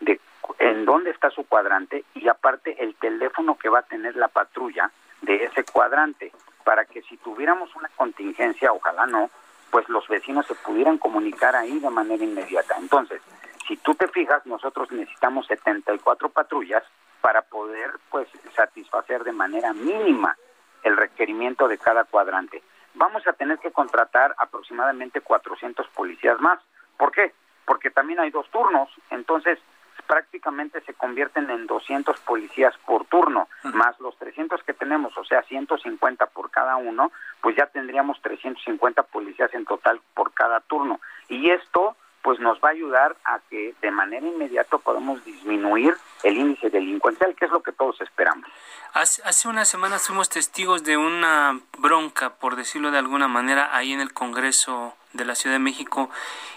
de 0.00 0.18
en 0.58 0.84
dónde 0.84 1.10
está 1.10 1.30
su 1.30 1.44
cuadrante 1.44 2.04
y 2.14 2.28
aparte 2.28 2.82
el 2.82 2.94
teléfono 2.94 3.56
que 3.58 3.68
va 3.68 3.80
a 3.80 3.86
tener 3.86 4.16
la 4.16 4.28
patrulla 4.28 4.90
de 5.20 5.44
ese 5.44 5.64
cuadrante 5.64 6.32
para 6.64 6.84
que 6.84 7.02
si 7.02 7.16
tuviéramos 7.18 7.74
una 7.76 7.88
contingencia, 7.96 8.72
ojalá 8.72 9.06
no, 9.06 9.30
pues 9.70 9.88
los 9.88 10.06
vecinos 10.08 10.46
se 10.46 10.54
pudieran 10.54 10.98
comunicar 10.98 11.56
ahí 11.56 11.78
de 11.78 11.90
manera 11.90 12.22
inmediata. 12.22 12.76
Entonces, 12.78 13.20
si 13.66 13.76
tú 13.76 13.94
te 13.94 14.08
fijas, 14.08 14.44
nosotros 14.46 14.90
necesitamos 14.92 15.46
74 15.46 16.28
patrullas 16.28 16.82
para 17.20 17.42
poder 17.42 17.92
pues 18.10 18.28
satisfacer 18.54 19.24
de 19.24 19.32
manera 19.32 19.72
mínima 19.72 20.36
el 20.82 20.96
requerimiento 20.96 21.68
de 21.68 21.78
cada 21.78 22.04
cuadrante. 22.04 22.62
Vamos 22.94 23.26
a 23.26 23.32
tener 23.32 23.58
que 23.58 23.70
contratar 23.70 24.34
aproximadamente 24.38 25.20
400 25.20 25.86
policías 25.88 26.38
más. 26.40 26.60
¿Por 26.98 27.12
qué? 27.12 27.32
Porque 27.64 27.90
también 27.90 28.20
hay 28.20 28.30
dos 28.30 28.50
turnos, 28.50 28.90
entonces 29.10 29.58
prácticamente 30.06 30.80
se 30.82 30.94
convierten 30.94 31.48
en 31.48 31.66
200 31.66 32.20
policías 32.20 32.74
por 32.84 33.06
turno, 33.06 33.48
más 33.62 33.98
los 34.00 34.16
300 34.18 34.62
que 34.64 34.74
tenemos, 34.74 35.16
o 35.16 35.24
sea, 35.24 35.42
150 35.44 36.26
por 36.26 36.31
cada 36.62 36.76
uno, 36.76 37.10
pues 37.40 37.56
ya 37.56 37.66
tendríamos 37.66 38.20
350 38.22 39.02
policías 39.04 39.52
en 39.52 39.64
total 39.64 40.00
por 40.14 40.32
cada 40.32 40.60
turno. 40.60 41.00
Y 41.28 41.50
esto 41.50 41.96
pues 42.22 42.38
nos 42.38 42.60
va 42.60 42.68
a 42.68 42.70
ayudar 42.70 43.16
a 43.24 43.40
que 43.50 43.74
de 43.82 43.90
manera 43.90 44.24
inmediata 44.24 44.78
podamos 44.78 45.24
disminuir 45.24 45.96
el 46.22 46.36
índice 46.36 46.70
delincuencial, 46.70 47.34
que 47.34 47.46
es 47.46 47.50
lo 47.50 47.64
que 47.64 47.72
todos 47.72 48.00
esperamos. 48.00 48.48
Hace, 48.94 49.22
hace 49.24 49.48
unas 49.48 49.68
semanas 49.68 50.06
fuimos 50.06 50.28
testigos 50.28 50.84
de 50.84 50.96
una 50.96 51.58
bronca, 51.78 52.34
por 52.36 52.54
decirlo 52.54 52.92
de 52.92 52.98
alguna 52.98 53.26
manera, 53.26 53.76
ahí 53.76 53.92
en 53.92 54.00
el 54.00 54.12
Congreso 54.12 54.94
de 55.12 55.24
la 55.24 55.34
Ciudad 55.34 55.56
de 55.56 55.60
México. 55.60 56.10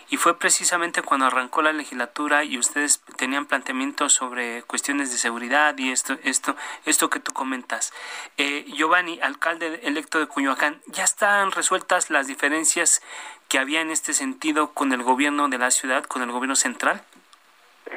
Y 0.10 0.18
fue 0.18 0.38
precisamente 0.38 1.02
cuando 1.02 1.26
arrancó 1.26 1.62
la 1.62 1.74
legislatura 1.74 2.44
y 2.44 2.58
ustedes 2.58 3.02
tenían 3.18 3.46
planteamientos 3.46 4.14
sobre 4.14 4.64
cuestiones 4.64 5.12
de 5.12 5.18
seguridad 5.18 5.76
y 5.78 5.92
esto 5.92 6.18
esto 6.24 6.56
esto 6.86 7.10
que 7.10 7.20
tú 7.20 7.34
comentas. 7.34 7.94
Eh, 8.38 8.66
Giovanni 8.68 9.20
alcalde 9.22 9.80
electo 9.84 10.20
de 10.20 10.28
Cuyoacán 10.28 10.82
ya 10.88 11.04
están 11.04 11.52
resueltas 11.52 12.10
las 12.10 12.28
diferencias 12.28 13.02
que 13.50 13.58
había 13.58 13.82
en 13.82 13.90
este 13.90 14.14
sentido 14.14 14.72
con 14.74 14.92
el 14.94 15.02
gobierno 15.02 15.50
de 15.50 15.58
la 15.58 15.72
ciudad 15.72 16.04
con 16.04 16.22
el 16.22 16.32
gobierno 16.32 16.56
central 16.56 17.04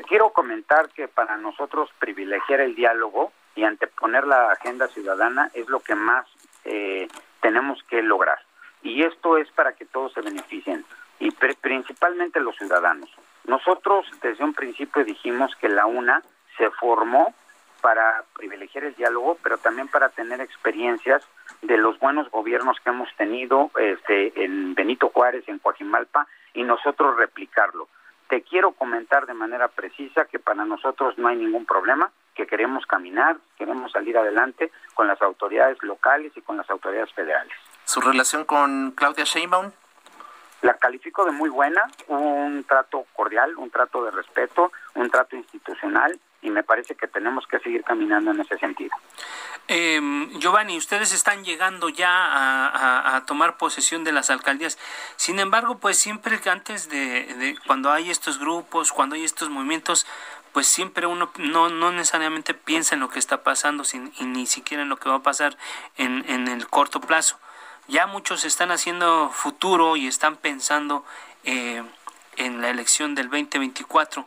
quiero 0.08 0.30
comentar 0.30 0.88
que 0.90 1.08
para 1.08 1.36
nosotros 1.36 1.90
privilegiar 1.98 2.60
el 2.60 2.74
diálogo 2.74 3.32
y 3.54 3.64
anteponer 3.64 4.26
la 4.26 4.52
agenda 4.52 4.88
ciudadana 4.88 5.50
es 5.54 5.68
lo 5.68 5.80
que 5.80 5.94
más 5.94 6.26
eh, 6.64 7.08
tenemos 7.40 7.82
que 7.84 8.02
lograr 8.02 8.38
y 8.82 9.02
esto 9.02 9.36
es 9.36 9.50
para 9.52 9.72
que 9.72 9.84
todos 9.84 10.12
se 10.12 10.20
beneficien 10.20 10.84
y 11.18 11.30
principalmente 11.30 12.40
los 12.40 12.56
ciudadanos. 12.56 13.10
Nosotros 13.46 14.06
desde 14.22 14.44
un 14.44 14.54
principio 14.54 15.04
dijimos 15.04 15.54
que 15.56 15.68
la 15.68 15.86
UNA 15.86 16.22
se 16.56 16.70
formó 16.70 17.34
para 17.80 18.24
privilegiar 18.34 18.84
el 18.84 18.94
diálogo, 18.94 19.38
pero 19.42 19.58
también 19.58 19.88
para 19.88 20.08
tener 20.10 20.40
experiencias 20.40 21.22
de 21.62 21.76
los 21.76 21.98
buenos 21.98 22.30
gobiernos 22.30 22.78
que 22.80 22.90
hemos 22.90 23.08
tenido 23.16 23.70
este, 23.78 24.44
en 24.44 24.74
Benito 24.74 25.10
Juárez, 25.10 25.44
en 25.48 25.58
Coajimalpa, 25.58 26.26
y 26.54 26.62
nosotros 26.64 27.16
replicarlo. 27.16 27.88
Te 28.28 28.42
quiero 28.42 28.72
comentar 28.72 29.26
de 29.26 29.34
manera 29.34 29.68
precisa 29.68 30.26
que 30.26 30.38
para 30.38 30.64
nosotros 30.64 31.16
no 31.18 31.28
hay 31.28 31.36
ningún 31.36 31.64
problema, 31.64 32.10
que 32.34 32.46
queremos 32.46 32.84
caminar, 32.86 33.36
queremos 33.56 33.90
salir 33.92 34.18
adelante 34.18 34.70
con 34.94 35.08
las 35.08 35.20
autoridades 35.22 35.82
locales 35.82 36.32
y 36.36 36.42
con 36.42 36.56
las 36.56 36.68
autoridades 36.68 37.12
federales. 37.12 37.56
¿Su 37.88 38.02
relación 38.02 38.44
con 38.44 38.90
Claudia 38.90 39.24
Sheinbaum? 39.24 39.72
La 40.60 40.74
califico 40.74 41.24
de 41.24 41.30
muy 41.30 41.48
buena, 41.48 41.90
un 42.08 42.62
trato 42.64 43.06
cordial, 43.14 43.56
un 43.56 43.70
trato 43.70 44.04
de 44.04 44.10
respeto, 44.10 44.70
un 44.94 45.08
trato 45.08 45.36
institucional 45.36 46.20
y 46.42 46.50
me 46.50 46.62
parece 46.62 46.96
que 46.96 47.08
tenemos 47.08 47.46
que 47.46 47.58
seguir 47.60 47.82
caminando 47.84 48.32
en 48.32 48.40
ese 48.42 48.58
sentido. 48.58 48.94
Eh, 49.68 49.98
Giovanni, 50.34 50.76
ustedes 50.76 51.14
están 51.14 51.44
llegando 51.44 51.88
ya 51.88 52.10
a, 52.10 53.16
a, 53.16 53.24
tomar 53.24 53.56
posesión 53.56 54.04
de 54.04 54.12
las 54.12 54.28
alcaldías. 54.28 54.78
Sin 55.16 55.38
embargo, 55.38 55.78
pues 55.78 55.98
siempre 55.98 56.42
que 56.42 56.50
antes 56.50 56.90
de, 56.90 57.24
de, 57.36 57.56
cuando 57.66 57.90
hay 57.90 58.10
estos 58.10 58.38
grupos, 58.38 58.92
cuando 58.92 59.14
hay 59.14 59.24
estos 59.24 59.48
movimientos, 59.48 60.06
pues 60.52 60.66
siempre 60.66 61.06
uno 61.06 61.30
no, 61.38 61.70
no 61.70 61.90
necesariamente 61.90 62.52
piensa 62.52 62.96
en 62.96 63.00
lo 63.00 63.08
que 63.08 63.18
está 63.18 63.42
pasando 63.42 63.82
sin, 63.84 64.12
y 64.18 64.26
ni 64.26 64.44
siquiera 64.44 64.82
en 64.82 64.90
lo 64.90 64.98
que 64.98 65.08
va 65.08 65.16
a 65.16 65.22
pasar 65.22 65.56
en, 65.96 66.26
en 66.28 66.48
el 66.48 66.68
corto 66.68 67.00
plazo 67.00 67.38
ya 67.88 68.06
muchos 68.06 68.44
están 68.44 68.70
haciendo 68.70 69.30
futuro 69.30 69.96
y 69.96 70.06
están 70.06 70.36
pensando 70.36 71.04
eh, 71.44 71.82
en 72.36 72.60
la 72.60 72.70
elección 72.70 73.14
del 73.14 73.28
2024. 73.30 74.26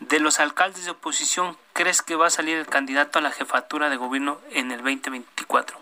De 0.00 0.20
los 0.20 0.38
alcaldes 0.38 0.84
de 0.84 0.92
oposición, 0.92 1.56
¿crees 1.72 2.02
que 2.02 2.14
va 2.14 2.26
a 2.26 2.30
salir 2.30 2.56
el 2.56 2.66
candidato 2.66 3.18
a 3.18 3.22
la 3.22 3.32
jefatura 3.32 3.88
de 3.88 3.96
gobierno 3.96 4.38
en 4.50 4.70
el 4.70 4.78
2024? 4.78 5.76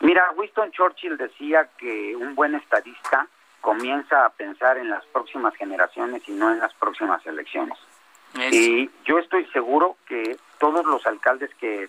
Mira, 0.00 0.30
Winston 0.36 0.70
Churchill 0.72 1.16
decía 1.16 1.70
que 1.78 2.14
un 2.14 2.34
buen 2.34 2.54
estadista 2.54 3.26
comienza 3.62 4.26
a 4.26 4.30
pensar 4.30 4.76
en 4.76 4.90
las 4.90 5.04
próximas 5.06 5.54
generaciones 5.56 6.22
y 6.28 6.32
no 6.32 6.52
en 6.52 6.58
las 6.58 6.74
próximas 6.74 7.24
elecciones. 7.26 7.78
Y 8.52 8.90
yo 9.04 9.18
estoy 9.18 9.46
seguro 9.46 9.96
que 10.06 10.36
todos 10.58 10.84
los 10.84 11.06
alcaldes 11.06 11.50
que 11.54 11.88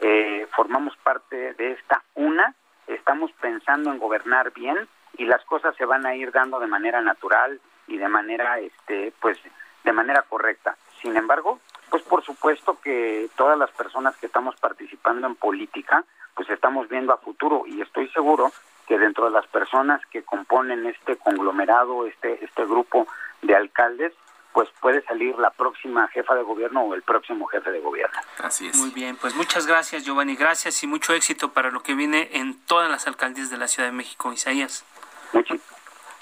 eh, 0.00 0.46
formamos 0.56 0.96
parte 0.96 1.54
de 1.54 1.72
esta 1.72 2.02
una, 2.14 2.54
estamos 2.86 3.30
pensando 3.40 3.90
en 3.90 3.98
gobernar 3.98 4.52
bien 4.52 4.88
y 5.16 5.24
las 5.24 5.44
cosas 5.44 5.74
se 5.76 5.84
van 5.84 6.06
a 6.06 6.14
ir 6.14 6.32
dando 6.32 6.58
de 6.60 6.66
manera 6.66 7.00
natural 7.00 7.60
y 7.86 7.96
de 7.96 8.08
manera 8.08 8.58
este 8.58 9.12
pues 9.20 9.38
de 9.84 9.92
manera 9.92 10.22
correcta. 10.22 10.76
Sin 11.02 11.16
embargo, 11.16 11.60
pues 11.90 12.02
por 12.02 12.24
supuesto 12.24 12.78
que 12.82 13.28
todas 13.36 13.58
las 13.58 13.70
personas 13.70 14.16
que 14.16 14.26
estamos 14.26 14.56
participando 14.56 15.26
en 15.26 15.34
política, 15.34 16.04
pues 16.34 16.48
estamos 16.50 16.88
viendo 16.88 17.12
a 17.12 17.18
futuro 17.18 17.64
y 17.66 17.80
estoy 17.80 18.08
seguro 18.08 18.50
que 18.86 18.98
dentro 18.98 19.26
de 19.26 19.30
las 19.30 19.46
personas 19.46 20.00
que 20.06 20.22
componen 20.22 20.86
este 20.86 21.16
conglomerado, 21.16 22.06
este 22.06 22.44
este 22.44 22.64
grupo 22.64 23.06
de 23.42 23.54
alcaldes, 23.54 24.12
pues 24.54 24.70
puede 24.80 25.02
salir 25.02 25.36
la 25.36 25.50
próxima 25.50 26.08
jefa 26.08 26.34
de 26.36 26.42
gobierno 26.42 26.82
o 26.82 26.94
el 26.94 27.02
próximo 27.02 27.46
jefe 27.46 27.72
de 27.72 27.80
gobierno. 27.80 28.18
Así 28.38 28.68
es. 28.68 28.76
Muy 28.76 28.90
bien, 28.90 29.16
pues 29.16 29.34
muchas 29.34 29.66
gracias 29.66 30.04
Giovanni, 30.04 30.36
gracias 30.36 30.82
y 30.84 30.86
mucho 30.86 31.12
éxito 31.12 31.52
para 31.52 31.70
lo 31.70 31.82
que 31.82 31.94
viene 31.94 32.30
en 32.32 32.58
todas 32.60 32.88
las 32.88 33.08
alcaldías 33.08 33.50
de 33.50 33.58
la 33.58 33.66
Ciudad 33.66 33.88
de 33.88 33.92
México. 33.92 34.32
Isaías. 34.32 34.84
Mucho. 35.32 35.56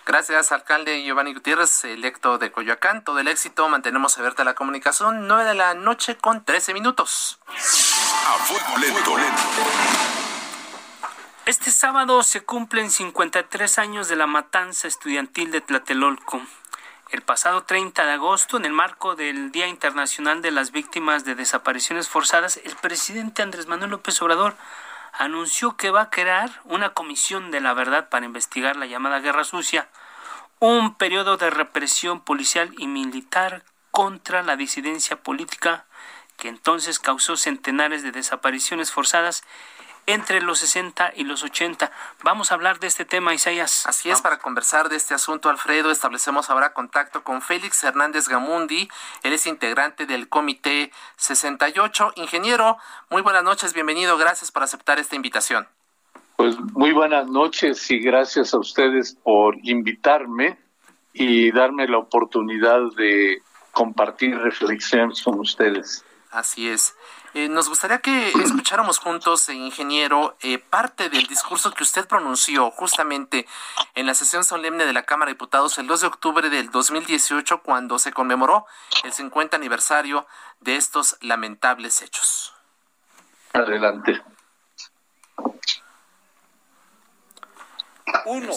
Gracias, 0.05 0.51
alcalde 0.51 1.05
Giovanni 1.05 1.35
Gutiérrez, 1.35 1.85
electo 1.85 2.39
de 2.39 2.51
Coyoacán. 2.51 3.05
Todo 3.05 3.21
el 3.21 3.29
éxito, 3.29 3.69
mantenemos 3.69 4.19
abierta 4.19 4.43
la 4.43 4.55
comunicación. 4.55 5.29
9 5.29 5.45
de 5.45 5.55
la 5.55 5.75
noche 5.75 6.17
con 6.17 6.45
13 6.45 6.75
minutos. 6.75 7.39
A 7.49 8.39
fuego 8.45 8.79
lento. 8.79 9.17
Este 11.45 11.71
sábado 11.71 12.23
se 12.23 12.41
cumplen 12.41 12.91
53 12.91 13.79
años 13.79 14.09
de 14.09 14.17
la 14.17 14.27
matanza 14.27 14.89
estudiantil 14.89 15.51
de 15.51 15.61
Tlatelolco. 15.61 16.41
El 17.13 17.21
pasado 17.21 17.65
30 17.65 18.07
de 18.07 18.13
agosto, 18.13 18.57
en 18.57 18.65
el 18.65 18.73
marco 18.73 19.17
del 19.17 19.53
Día 19.53 19.67
Internacional 19.69 20.41
de 20.41 20.51
las 20.51 20.73
Víctimas 20.73 21.27
de 21.27 21.35
Desapariciones 21.35 22.09
Forzadas, 22.09 22.59
el 22.65 22.75
presidente 22.77 23.43
Andrés 23.43 23.67
Manuel 23.67 23.91
López 23.91 24.23
Obrador 24.23 24.57
anunció 25.13 25.77
que 25.77 25.91
va 25.91 26.01
a 26.01 26.11
crear 26.11 26.63
una 26.65 26.95
comisión 26.95 27.51
de 27.51 27.61
la 27.61 27.75
verdad 27.75 28.09
para 28.09 28.25
investigar 28.25 28.77
la 28.77 28.87
llamada 28.87 29.21
Guerra 29.21 29.45
Sucia, 29.45 29.91
un 30.59 30.95
periodo 30.95 31.37
de 31.37 31.51
represión 31.51 32.23
policial 32.23 32.73
y 32.79 32.87
militar 32.87 33.63
contra 33.91 34.43
la 34.43 34.57
disidencia 34.57 35.17
política 35.17 35.85
que 36.39 36.49
entonces 36.49 36.99
causó 36.99 37.37
centenares 37.37 38.03
de 38.03 38.13
desapariciones 38.13 38.91
forzadas 38.91 39.45
entre 40.07 40.41
los 40.41 40.59
60 40.59 41.13
y 41.17 41.25
los 41.25 41.43
80. 41.43 41.91
Vamos 42.25 42.51
a 42.51 42.55
hablar 42.55 42.81
de 42.81 42.87
este 42.87 43.05
tema, 43.05 43.35
Isaías. 43.35 43.87
Así 43.87 44.11
es, 44.11 44.21
para 44.21 44.39
conversar 44.39 44.89
de 44.89 44.97
este 44.97 45.15
asunto, 45.15 45.49
Alfredo, 45.49 45.91
establecemos 45.91 46.51
ahora 46.51 46.73
contacto 46.73 47.23
con 47.23 47.43
Félix 47.43 47.83
Hernández 47.85 48.29
Gamundi. 48.29 48.89
Él 49.23 49.33
es 49.33 49.47
integrante 49.47 50.07
del 50.07 50.29
Comité 50.29 50.91
68. 51.17 52.13
Ingeniero, 52.17 52.79
muy 53.11 53.23
buenas 53.23 53.45
noches, 53.45 53.75
bienvenido, 53.75 54.19
gracias 54.19 54.51
por 54.51 54.63
aceptar 54.63 54.99
esta 54.99 55.17
invitación. 55.17 55.69
Pues 56.37 56.59
muy 56.59 56.93
buenas 56.93 57.29
noches 57.29 57.91
y 57.91 57.99
gracias 58.01 58.55
a 58.55 58.59
ustedes 58.59 59.15
por 59.23 59.57
invitarme 59.63 60.59
y 61.13 61.53
darme 61.53 61.87
la 61.87 61.99
oportunidad 61.99 62.81
de 62.97 63.43
compartir 63.71 64.37
reflexiones 64.39 65.23
con 65.23 65.39
ustedes. 65.39 66.05
Así 66.31 66.69
es. 66.69 66.97
Eh, 67.35 67.49
nos 67.49 67.71
gustaría 67.71 68.01
que 68.01 68.29
escucháramos 68.45 68.99
juntos, 68.99 69.49
eh, 69.49 69.55
ingeniero, 69.55 70.37
eh, 70.43 70.59
parte 70.59 71.09
del 71.09 71.27
discurso 71.27 71.73
que 71.73 71.83
usted 71.83 72.07
pronunció 72.07 72.71
justamente 72.71 73.47
en 73.95 74.07
la 74.07 74.13
sesión 74.13 74.45
solemne 74.45 74.85
de 74.85 74.93
la 74.93 75.05
Cámara 75.05 75.31
de 75.31 75.35
Diputados 75.35 75.79
el 75.79 75.87
2 75.87 76.03
de 76.03 76.07
octubre 76.09 76.51
del 76.51 76.71
2018, 76.71 77.63
cuando 77.63 77.99
se 77.99 78.13
conmemoró 78.13 78.67
el 79.05 79.15
50 79.15 79.57
aniversario 79.57 80.27
de 80.61 80.77
estos 80.77 81.17
lamentables 81.23 82.03
hechos. 82.03 82.53
Adelante. 83.55 84.23
Uno, 88.27 88.53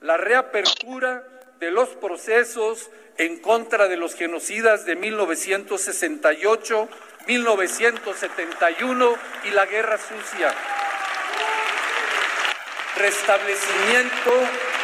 la 0.00 0.16
reapertura 0.16 1.24
de 1.58 1.72
los 1.72 1.88
procesos 1.88 2.88
en 3.18 3.40
contra 3.40 3.88
de 3.88 3.96
los 3.96 4.14
genocidas 4.14 4.84
de 4.84 4.94
1968 4.94 6.88
1971 7.26 9.16
y 9.44 9.50
la 9.50 9.66
Guerra 9.66 9.98
Sucia. 9.98 10.52
Restablecimiento 12.96 14.32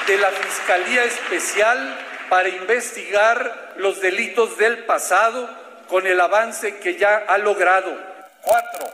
de 0.07 0.19
la 0.19 0.31
Fiscalía 0.31 1.05
Especial 1.05 1.99
para 2.29 2.49
investigar 2.49 3.75
los 3.77 4.01
delitos 4.01 4.59
del 4.59 4.85
pasado 4.85 5.49
con 5.89 6.07
el 6.07 6.21
avance 6.21 6.79
que 6.79 6.97
ya 6.97 7.25
ha 7.29 7.39
logrado. 7.39 7.97
Cuatro, 8.41 8.87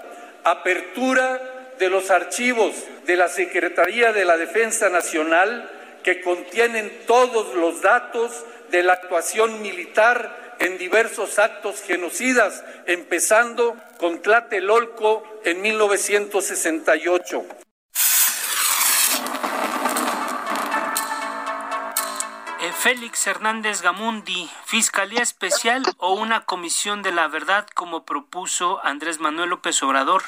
apertura 0.45 1.40
de 1.78 1.88
los 1.88 2.11
archivos 2.11 2.75
de 3.07 3.17
la 3.17 3.28
Secretaría 3.28 4.12
de 4.12 4.25
la 4.25 4.37
Defensa 4.37 4.90
Nacional 4.90 5.71
que 6.02 6.21
contienen 6.21 7.05
todos 7.07 7.55
los 7.55 7.81
datos 7.81 8.45
de 8.71 8.83
la 8.83 8.95
actuación 8.95 9.62
militar 9.62 10.48
en 10.59 10.79
diversos 10.79 11.38
actos 11.38 11.83
genocidas, 11.83 12.65
empezando 12.87 13.77
con 13.99 14.21
Tlatelolco 14.23 15.23
en 15.45 15.61
1968. 15.61 17.45
Eh, 22.61 22.73
Félix 22.73 23.27
Hernández 23.27 23.83
Gamundi, 23.83 24.50
Fiscalía 24.65 25.23
Especial 25.23 25.85
o 25.99 26.15
una 26.15 26.45
Comisión 26.45 27.03
de 27.03 27.12
la 27.12 27.29
Verdad 27.29 27.69
como 27.75 28.05
propuso 28.05 28.81
Andrés 28.85 29.21
Manuel 29.21 29.50
López 29.50 29.81
Obrador. 29.85 30.23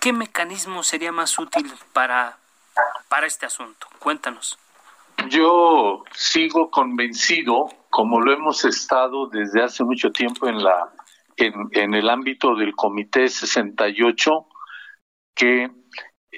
¿Qué 0.00 0.12
mecanismo 0.12 0.82
sería 0.82 1.12
más 1.12 1.38
útil 1.38 1.72
para, 1.92 2.38
para 3.08 3.26
este 3.26 3.46
asunto? 3.46 3.86
Cuéntanos. 4.00 4.58
Yo 5.28 6.02
sigo 6.12 6.70
convencido 6.70 7.68
como 7.90 8.20
lo 8.20 8.32
hemos 8.32 8.64
estado 8.64 9.26
desde 9.28 9.62
hace 9.62 9.84
mucho 9.84 10.10
tiempo 10.12 10.48
en 10.48 10.62
la 10.62 10.92
en, 11.36 11.94
el 11.94 12.08
ámbito 12.08 12.54
del 12.54 12.74
Comité 12.74 13.28
68, 13.28 14.46
que 15.34 15.70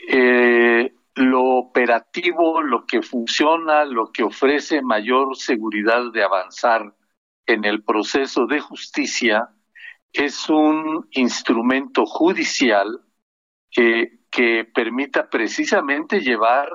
eh, 0.09 0.95
lo 1.15 1.45
operativo, 1.57 2.63
lo 2.63 2.87
que 2.87 3.03
funciona, 3.03 3.85
lo 3.85 4.13
que 4.13 4.23
ofrece 4.23 4.83
mayor 4.83 5.37
seguridad 5.37 6.13
de 6.13 6.23
avanzar 6.23 6.95
en 7.47 7.65
el 7.65 7.83
proceso 7.83 8.47
de 8.47 8.61
justicia 8.61 9.49
es 10.13 10.49
un 10.49 11.09
instrumento 11.11 12.07
judicial 12.07 13.01
que, 13.71 14.21
que 14.31 14.65
permita 14.65 15.29
precisamente 15.29 16.21
llevar 16.21 16.69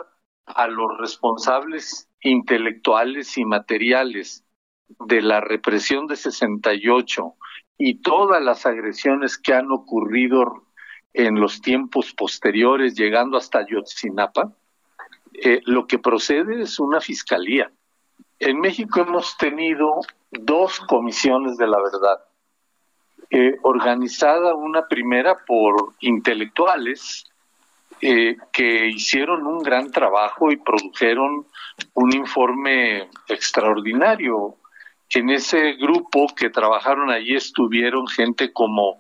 a 0.46 0.68
los 0.68 0.98
responsables 0.98 2.10
intelectuales 2.20 3.38
y 3.38 3.46
materiales 3.46 4.47
de 4.88 5.22
la 5.22 5.42
represión 5.42 6.08
de 6.08 6.16
68 6.16 7.34
y 7.78 8.02
todas 8.02 8.42
las 8.42 8.66
agresiones 8.66 9.38
que 9.38 9.54
han 9.54 9.72
ocurrido 9.72 10.64
en 11.14 11.40
los 11.40 11.62
tiempos 11.62 12.14
posteriores, 12.14 12.96
llegando 12.96 13.38
hasta 13.38 13.66
Yotzinapa, 13.66 14.52
eh, 15.34 15.62
lo 15.66 15.88
que 15.88 16.00
procede 16.00 16.62
es 16.62 16.80
una 16.80 17.02
fiscalía. 17.02 17.72
En 18.40 18.60
México 18.60 19.02
hemos 19.02 19.38
tenido 19.38 20.00
dos 20.32 20.80
comisiones 20.82 21.58
de 21.58 21.68
la 21.68 21.78
verdad, 21.78 22.20
eh, 23.30 23.58
organizada 23.64 24.56
una 24.56 24.88
primera 24.88 25.38
por 25.46 25.94
intelectuales 26.00 27.26
eh, 28.00 28.38
que 28.54 28.88
hicieron 28.88 29.48
un 29.48 29.64
gran 29.64 29.92
trabajo 29.92 30.52
y 30.52 30.58
produjeron 30.58 31.48
un 31.96 32.16
informe 32.16 33.10
extraordinario 33.28 34.56
en 35.14 35.30
ese 35.30 35.74
grupo 35.74 36.28
que 36.36 36.50
trabajaron 36.50 37.10
allí 37.10 37.36
estuvieron 37.36 38.08
gente 38.08 38.52
como 38.52 39.00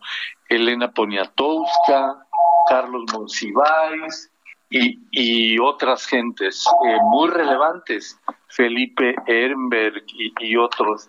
Elena 0.49 0.91
Poniatowska, 0.91 2.25
Carlos 2.69 3.03
Monsiváis 3.13 4.31
y, 4.69 5.57
otras 5.59 6.05
gentes 6.05 6.65
eh, 6.87 6.97
muy 7.03 7.29
relevantes, 7.29 8.19
Felipe 8.47 9.15
Ehrenberg 9.25 10.03
y, 10.39 10.57
otros. 10.57 11.07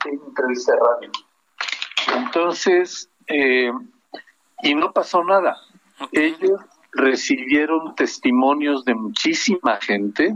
Entonces, 2.14 3.10
eh, 3.26 3.72
y 4.62 4.74
no 4.74 4.92
pasó 4.92 5.24
nada. 5.24 5.56
Ellos 6.12 6.60
recibieron 6.92 7.94
testimonios 7.94 8.84
de 8.84 8.94
muchísima 8.94 9.76
gente, 9.76 10.34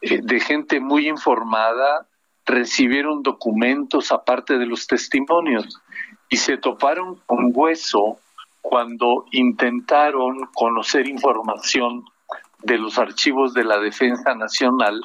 eh, 0.00 0.20
de 0.22 0.40
gente 0.40 0.80
muy 0.80 1.08
informada, 1.08 2.06
recibieron 2.46 3.22
documentos 3.22 4.12
aparte 4.12 4.56
de 4.56 4.66
los 4.66 4.86
testimonios 4.86 5.82
y 6.28 6.36
se 6.36 6.56
toparon 6.56 7.16
con 7.26 7.50
hueso 7.52 8.20
cuando 8.62 9.26
intentaron 9.32 10.46
conocer 10.54 11.08
información 11.08 12.04
de 12.62 12.78
los 12.78 12.98
archivos 12.98 13.52
de 13.52 13.64
la 13.64 13.78
Defensa 13.78 14.34
Nacional 14.34 15.00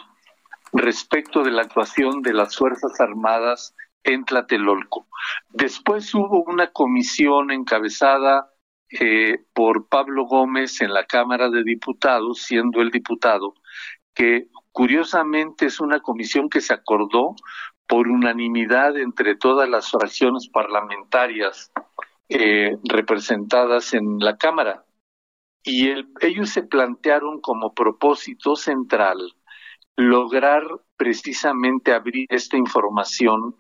respecto 0.74 1.44
de 1.44 1.52
la 1.52 1.64
actuación 1.64 2.22
de 2.22 2.34
las 2.34 2.56
Fuerzas 2.56 3.00
Armadas 3.00 3.76
en 4.04 4.24
Tlatelolco. 4.24 5.08
Después 5.50 6.14
hubo 6.16 6.44
una 6.44 6.68
comisión 6.68 7.52
encabezada 7.52 8.52
eh, 9.00 9.44
por 9.54 9.88
Pablo 9.88 10.26
Gómez 10.26 10.82
en 10.82 10.94
la 10.94 11.06
Cámara 11.06 11.50
de 11.50 11.64
Diputados, 11.64 12.42
siendo 12.42 12.82
el 12.82 12.90
diputado, 12.90 13.54
que 14.14 14.48
Curiosamente 14.72 15.66
es 15.66 15.80
una 15.80 16.00
comisión 16.00 16.50
que 16.50 16.62
se 16.62 16.74
acordó 16.74 17.36
por 17.88 18.08
unanimidad 18.08 18.98
entre 18.98 19.36
todas 19.36 19.68
las 19.68 19.92
fracciones 19.92 20.48
parlamentarias 20.48 21.72
eh, 22.30 22.78
representadas 22.84 23.94
en 23.94 24.20
la 24.20 24.38
Cámara. 24.38 24.86
Y 25.64 25.90
ellos 26.22 26.50
se 26.50 26.64
plantearon 26.64 27.42
como 27.42 27.74
propósito 27.74 28.56
central 28.56 29.18
lograr 29.98 30.64
precisamente 30.96 31.94
abrir 31.94 32.26
esta 32.30 32.58
información 32.58 33.56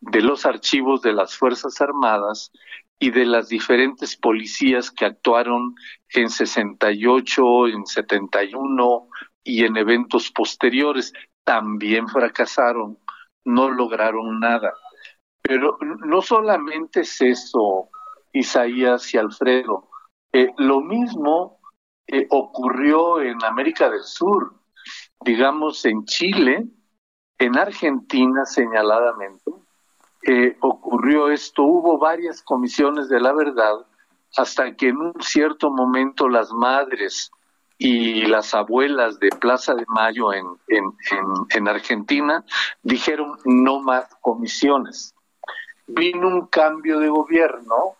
de 0.00 0.20
los 0.20 0.46
archivos 0.46 1.02
de 1.02 1.12
las 1.12 1.36
Fuerzas 1.36 1.80
Armadas 1.80 2.52
y 2.98 3.10
de 3.10 3.24
las 3.24 3.48
diferentes 3.48 4.16
policías 4.16 4.90
que 4.90 5.06
actuaron 5.06 5.74
en 6.10 6.28
68, 6.28 7.68
en 7.68 7.86
71, 7.86 9.08
y 9.50 9.64
en 9.64 9.76
eventos 9.76 10.30
posteriores 10.30 11.12
también 11.42 12.06
fracasaron, 12.06 12.98
no 13.44 13.68
lograron 13.68 14.38
nada. 14.38 14.72
Pero 15.42 15.76
no 16.06 16.22
solamente 16.22 17.00
es 17.00 17.20
eso, 17.20 17.88
Isaías 18.32 19.12
y 19.12 19.18
Alfredo, 19.18 19.88
eh, 20.32 20.52
lo 20.58 20.80
mismo 20.80 21.58
eh, 22.06 22.28
ocurrió 22.30 23.20
en 23.20 23.42
América 23.42 23.90
del 23.90 24.04
Sur, 24.04 24.54
digamos 25.24 25.84
en 25.84 26.04
Chile, 26.04 26.68
en 27.38 27.58
Argentina 27.58 28.44
señaladamente, 28.44 29.50
eh, 30.28 30.56
ocurrió 30.60 31.28
esto, 31.30 31.64
hubo 31.64 31.98
varias 31.98 32.40
comisiones 32.42 33.08
de 33.08 33.18
la 33.18 33.32
verdad 33.32 33.84
hasta 34.36 34.76
que 34.76 34.88
en 34.88 34.98
un 34.98 35.14
cierto 35.20 35.70
momento 35.70 36.28
las 36.28 36.52
madres 36.52 37.32
y 37.82 38.26
las 38.26 38.52
abuelas 38.52 39.18
de 39.20 39.30
Plaza 39.30 39.74
de 39.74 39.86
Mayo 39.88 40.34
en, 40.34 40.44
en, 40.68 41.66
Argentina 41.66 42.44
dijeron 42.82 43.38
no 43.46 43.80
más 43.80 44.04
comisiones. 44.20 45.14
Vino 45.86 46.28
un 46.28 46.46
cambio 46.48 46.98
de 46.98 47.08
gobierno, 47.08 47.96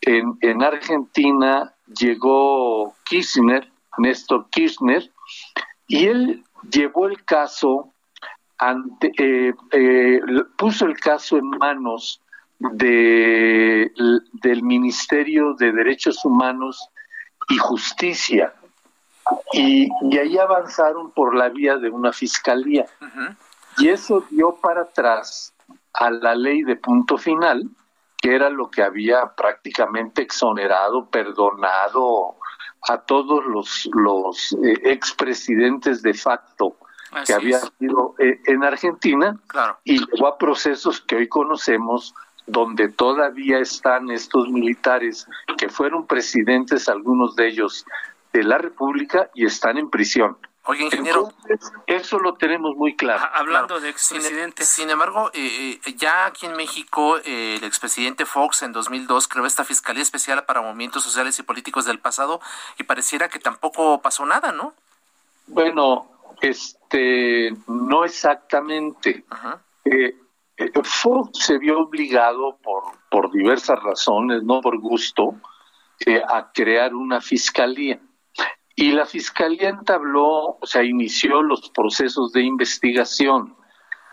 en, 0.00 0.38
en 0.42 0.62
Argentina 0.62 1.74
llegó 1.98 2.94
Kirchner, 3.04 3.68
Néstor 3.98 4.48
Kirchner, 4.50 5.10
y 5.88 6.06
él 6.06 6.44
llevó 6.70 7.08
el 7.08 7.24
caso 7.24 7.92
ante, 8.58 9.10
eh, 9.18 9.52
eh, 9.72 10.20
puso 10.56 10.86
el 10.86 11.00
caso 11.00 11.36
en 11.36 11.50
manos 11.50 12.22
de, 12.60 13.90
del 14.34 14.62
Ministerio 14.62 15.54
de 15.54 15.72
Derechos 15.72 16.24
Humanos 16.24 16.90
y 17.48 17.56
Justicia. 17.56 18.54
Y, 19.52 19.88
ahí 20.18 20.38
avanzaron 20.38 21.10
por 21.10 21.34
la 21.34 21.48
vía 21.48 21.76
de 21.76 21.90
una 21.90 22.12
fiscalía. 22.12 22.86
Y 23.78 23.88
eso 23.88 24.24
dio 24.30 24.56
para 24.56 24.82
atrás 24.82 25.52
a 25.92 26.10
la 26.10 26.34
ley 26.34 26.62
de 26.62 26.76
punto 26.76 27.18
final, 27.18 27.68
que 28.18 28.34
era 28.34 28.50
lo 28.50 28.70
que 28.70 28.82
había 28.82 29.34
prácticamente 29.36 30.22
exonerado, 30.22 31.06
perdonado 31.06 32.36
a 32.88 32.98
todos 32.98 33.44
los, 33.46 33.88
los 33.92 34.52
eh, 34.52 34.80
expresidentes 34.84 36.02
de 36.02 36.14
facto 36.14 36.76
que 37.24 37.32
había 37.32 37.60
sido 37.78 38.14
eh, 38.18 38.40
en 38.46 38.64
Argentina 38.64 39.38
y 39.84 39.98
llegó 39.98 40.26
a 40.26 40.38
procesos 40.38 41.00
que 41.00 41.16
hoy 41.16 41.28
conocemos 41.28 42.14
donde 42.46 42.88
todavía 42.88 43.58
están 43.58 44.10
estos 44.10 44.48
militares 44.48 45.26
que 45.58 45.68
fueron 45.68 46.06
presidentes, 46.06 46.88
algunos 46.88 47.34
de 47.34 47.48
ellos, 47.48 47.84
de 48.36 48.44
la 48.44 48.58
República 48.58 49.30
y 49.34 49.46
están 49.46 49.78
en 49.78 49.88
prisión. 49.88 50.36
Oye, 50.68 50.84
ingeniero. 50.84 51.32
eso 51.86 52.18
lo 52.18 52.34
tenemos 52.34 52.76
muy 52.76 52.96
claro. 52.96 53.24
Hablando 53.32 53.78
de 53.80 53.88
expresidentes. 53.88 54.68
Sin, 54.68 54.90
embargo, 54.90 55.30
eh, 55.32 55.78
eh, 55.84 55.94
ya 55.94 56.26
aquí 56.26 56.46
en 56.46 56.56
México, 56.56 57.18
eh, 57.18 57.56
el 57.56 57.64
expresidente 57.64 58.26
Fox 58.26 58.62
en 58.62 58.72
2002 58.72 59.28
creó 59.28 59.46
esta 59.46 59.64
Fiscalía 59.64 60.02
Especial 60.02 60.44
para 60.44 60.60
Movimientos 60.60 61.04
Sociales 61.04 61.38
y 61.38 61.44
Políticos 61.44 61.84
del 61.86 62.00
Pasado 62.00 62.40
y 62.78 62.82
pareciera 62.82 63.28
que 63.28 63.38
tampoco 63.38 64.02
pasó 64.02 64.26
nada, 64.26 64.50
¿no? 64.50 64.74
Bueno, 65.46 66.08
este, 66.42 67.54
no 67.68 68.04
exactamente. 68.04 69.24
Fox 70.82 71.44
se 71.44 71.58
vio 71.58 71.78
obligado 71.78 72.58
por, 72.62 72.82
por 73.08 73.30
diversas 73.30 73.80
razones, 73.82 74.42
no 74.42 74.60
por 74.60 74.78
gusto, 74.78 75.36
a 76.28 76.50
crear 76.52 76.92
una 76.92 77.20
fiscalía 77.20 78.00
y 78.78 78.92
la 78.92 79.06
fiscalía 79.06 79.70
entabló, 79.70 80.58
o 80.60 80.66
sea, 80.66 80.84
inició 80.84 81.42
los 81.42 81.70
procesos 81.70 82.32
de 82.32 82.42
investigación. 82.42 83.56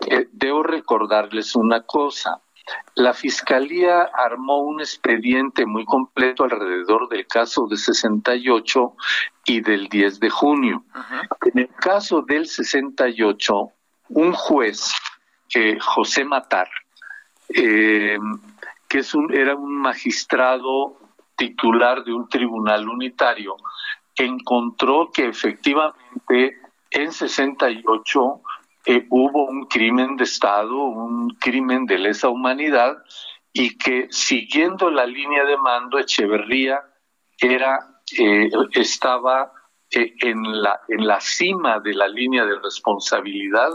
Eh, 0.06 0.26
debo 0.32 0.62
recordarles 0.62 1.54
una 1.54 1.82
cosa. 1.82 2.40
La 2.94 3.12
fiscalía 3.12 4.08
armó 4.14 4.60
un 4.60 4.80
expediente 4.80 5.66
muy 5.66 5.84
completo 5.84 6.44
alrededor 6.44 7.10
del 7.10 7.26
caso 7.26 7.66
de 7.66 7.76
68 7.76 8.94
y 9.44 9.60
del 9.60 9.88
10 9.88 10.20
de 10.20 10.30
junio. 10.30 10.84
En 11.44 11.58
el 11.58 11.68
caso 11.68 12.22
del 12.22 12.46
68, 12.46 13.68
un 14.08 14.32
juez, 14.32 14.94
eh, 15.54 15.78
José 15.78 16.24
Matar, 16.24 16.70
eh, 17.50 18.16
que 18.88 19.00
es 19.00 19.14
un, 19.14 19.34
era 19.34 19.54
un 19.54 19.76
magistrado 19.76 20.96
titular 21.36 22.02
de 22.02 22.14
un 22.14 22.28
tribunal 22.30 22.88
unitario, 22.88 23.56
encontró 24.16 25.10
que 25.12 25.28
efectivamente 25.28 26.58
en 26.90 27.12
68 27.12 28.40
eh, 28.86 29.06
hubo 29.10 29.46
un 29.46 29.66
crimen 29.66 30.16
de 30.16 30.24
Estado, 30.24 30.76
un 30.76 31.30
crimen 31.40 31.86
de 31.86 31.98
lesa 31.98 32.28
humanidad, 32.28 32.96
y 33.52 33.76
que 33.78 34.08
siguiendo 34.10 34.90
la 34.90 35.06
línea 35.06 35.44
de 35.44 35.56
mando, 35.56 35.98
Echeverría 35.98 36.80
era, 37.38 38.00
eh, 38.18 38.50
estaba 38.72 39.52
eh, 39.90 40.12
en, 40.20 40.42
la, 40.60 40.80
en 40.88 41.06
la 41.06 41.20
cima 41.20 41.78
de 41.80 41.94
la 41.94 42.08
línea 42.08 42.44
de 42.44 42.58
responsabilidad 42.58 43.70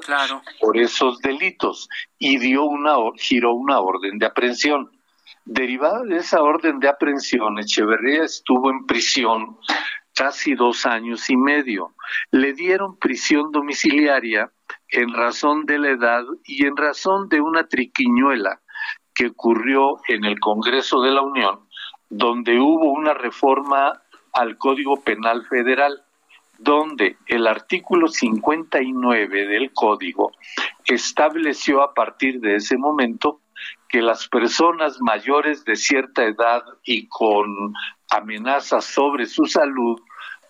por 0.59 0.77
esos 0.77 1.19
delitos 1.19 1.87
y 2.17 2.37
dio 2.37 2.65
una, 2.65 2.95
giró 3.17 3.53
una 3.53 3.79
orden 3.79 4.19
de 4.19 4.25
aprehensión. 4.25 4.91
Derivada 5.45 6.03
de 6.03 6.17
esa 6.17 6.41
orden 6.41 6.79
de 6.79 6.89
aprehensión, 6.89 7.57
Echeverría 7.57 8.23
estuvo 8.23 8.69
en 8.69 8.85
prisión 8.85 9.57
casi 10.19 10.53
dos 10.53 10.85
años 10.85 11.29
y 11.29 11.37
medio. 11.37 11.93
Le 12.31 12.51
dieron 12.51 12.97
prisión 12.97 13.53
domiciliaria 13.53 14.51
en 14.89 15.13
razón 15.13 15.65
de 15.65 15.79
la 15.79 15.91
edad 15.91 16.25
y 16.43 16.65
en 16.65 16.75
razón 16.75 17.29
de 17.29 17.39
una 17.39 17.69
triquiñuela 17.69 18.59
que 19.15 19.27
ocurrió 19.27 19.95
en 20.09 20.25
el 20.25 20.37
Congreso 20.41 20.99
de 20.99 21.11
la 21.11 21.21
Unión, 21.21 21.61
donde 22.09 22.59
hubo 22.59 22.91
una 22.91 23.13
reforma 23.13 24.01
al 24.33 24.57
Código 24.57 24.97
Penal 25.01 25.45
Federal, 25.45 26.03
donde 26.57 27.15
el 27.27 27.47
artículo 27.47 28.09
59 28.09 29.47
del 29.47 29.71
Código 29.71 30.33
estableció 30.83 31.81
a 31.81 31.93
partir 31.93 32.41
de 32.41 32.55
ese 32.55 32.77
momento 32.77 33.39
que 33.87 34.01
las 34.01 34.27
personas 34.27 34.97
mayores 34.99 35.63
de 35.63 35.77
cierta 35.77 36.25
edad 36.25 36.63
y 36.83 37.07
con 37.07 37.73
amenazas 38.09 38.83
sobre 38.83 39.25
su 39.25 39.45
salud 39.45 39.99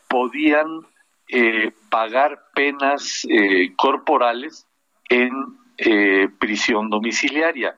podían 0.10 0.86
eh, 1.30 1.72
pagar 1.90 2.50
penas 2.54 3.26
eh, 3.30 3.74
corporales 3.78 4.68
en 5.08 5.32
eh, 5.78 6.28
prisión 6.40 6.90
domiciliaria. 6.90 7.76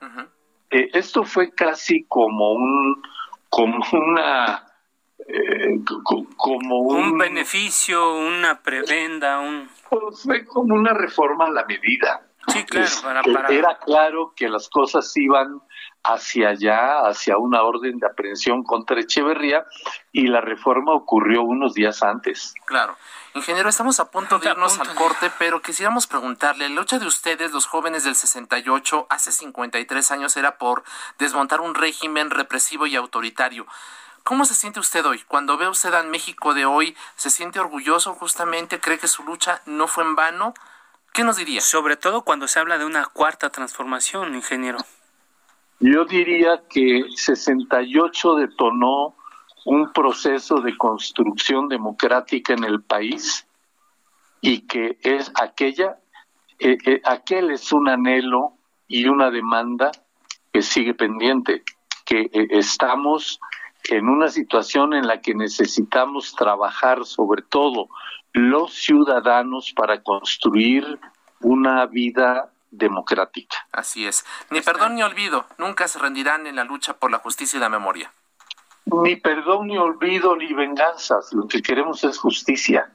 esto 0.70 1.24
fue 1.24 1.52
casi 1.52 2.06
como 2.06 2.54
un 2.54 3.02
como 3.50 3.86
una 3.91 4.67
como 6.38 6.80
un, 6.80 7.17
beneficio, 7.17 8.15
una 8.15 8.62
prebenda, 8.62 9.39
un 9.39 9.70
fue 10.24 10.46
como 10.46 10.74
una 10.74 10.94
reforma 10.94 11.46
a 11.46 11.52
la 11.52 11.65
medida. 11.65 12.26
Sí, 12.47 12.63
claro, 12.65 13.21
para... 13.34 13.47
Era 13.49 13.77
claro 13.80 14.34
que 14.36 14.49
las 14.49 14.69
cosas 14.69 15.12
iban 15.15 15.62
hacia 16.04 16.49
allá, 16.49 17.08
hacia 17.08 17.38
una 17.38 17.62
orden 17.62 17.99
de 17.99 18.08
aprehensión 18.08 18.63
contra 18.63 18.99
Echeverría, 18.99 19.65
y 20.12 20.27
la 20.27 20.41
reforma 20.41 20.93
ocurrió 20.93 21.43
unos 21.43 21.73
días 21.73 22.01
antes. 22.01 22.54
Claro. 22.65 22.95
Ingeniero, 23.34 23.69
estamos 23.69 23.99
a 24.01 24.12
punto 24.12 24.39
de 24.39 24.49
irnos 24.49 24.77
al 24.80 24.93
corte, 24.93 25.32
pero 25.39 25.62
quisiéramos 25.62 26.06
preguntarle, 26.06 26.67
la 26.67 26.75
lucha 26.75 26.99
de 26.99 27.06
ustedes, 27.06 27.54
los 27.54 27.65
jóvenes 27.65 28.04
del 28.04 28.15
68, 28.15 29.08
hace 29.10 29.32
53 29.32 30.12
años, 30.12 30.36
era 30.36 30.58
por 30.58 30.84
desmontar 31.17 31.62
un 31.62 31.73
régimen 31.73 32.30
represivo 32.30 32.88
y 32.88 32.97
autoritario. 32.97 33.65
¿Cómo 34.23 34.43
se 34.45 34.54
siente 34.54 34.80
usted 34.80 35.06
hoy? 35.06 35.23
Cuando 35.27 35.58
ve 35.58 35.69
usted 35.69 35.93
al 35.93 36.08
México 36.08 36.54
de 36.54 36.65
hoy, 36.65 36.95
¿se 37.15 37.30
siente 37.30 37.60
orgulloso 37.60 38.13
justamente? 38.15 38.80
¿Cree 38.80 38.99
que 38.99 39.08
su 39.08 39.23
lucha 39.23 39.62
no 39.65 39.88
fue 39.88 40.04
en 40.04 40.15
vano? 40.15 40.54
¿Qué 41.13 41.24
nos 41.24 41.38
diría? 41.38 41.62
Sobre 41.62 41.97
todo 41.97 42.24
cuando 42.24 42.47
se 42.47 42.60
habla 42.60 42.78
de 42.78 42.86
una 42.86 43.06
cuarta 43.06 43.50
transformación, 43.50 44.34
ingeniero. 44.34 44.80
Yo 45.80 46.06
diría 46.06 46.62
que 46.69 47.04
68 47.15 48.36
detonó 48.36 49.15
un 49.65 49.91
proceso 49.91 50.62
de 50.62 50.78
construcción 50.78 51.67
democrática 51.67 52.54
en 52.54 52.63
el 52.63 52.82
país 52.82 53.45
y 54.39 54.62
que 54.62 54.97
es 55.02 55.32
aquella, 55.36 55.97
eh, 56.60 56.78
eh, 56.86 57.02
aquel 57.04 57.52
es 57.52 57.71
un 57.74 57.89
anhelo 57.89 58.54
y 58.88 59.08
una 59.08 59.32
demanda 59.32 59.91
que 60.54 60.62
sigue 60.62 60.93
pendiente, 60.93 61.63
que 62.06 62.30
eh, 62.32 62.47
estamos 62.52 63.39
en 63.89 64.08
una 64.08 64.30
situación 64.30 64.93
en 64.93 65.08
la 65.08 65.21
que 65.21 65.34
necesitamos 65.34 66.36
trabajar 66.36 67.06
sobre 67.06 67.41
todo 67.41 67.89
los 68.34 68.74
ciudadanos 68.74 69.74
para 69.76 70.04
construir 70.04 71.00
una 71.41 71.86
vida 71.86 72.52
democrática. 72.72 73.58
Así 73.72 74.08
es. 74.08 74.26
Ni 74.50 74.62
perdón 74.62 74.96
ni 74.96 75.04
olvido, 75.04 75.46
nunca 75.58 75.88
se 75.88 76.00
rendirán 76.00 76.48
en 76.48 76.56
la 76.56 76.63
lucha 76.63 76.98
por 76.98 77.12
la 77.12 77.20
justicia 77.20 77.58
y 77.58 77.60
la 77.60 77.70
memoria. 77.70 78.13
Ni 78.86 79.15
perdón 79.15 79.67
ni 79.67 79.78
olvido 79.78 80.36
ni 80.36 80.54
venganzas, 80.54 81.32
lo 81.34 81.48
que 81.48 81.62
queremos 81.62 82.04
es 82.04 82.17
justicia. 82.17 82.91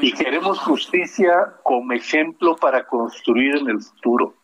y 0.00 0.12
queremos 0.12 0.58
justicia 0.58 1.54
como 1.62 1.92
ejemplo 1.92 2.56
para 2.56 2.86
construir 2.86 3.56
en 3.56 3.68
el 3.68 3.80
futuro. 3.80 4.34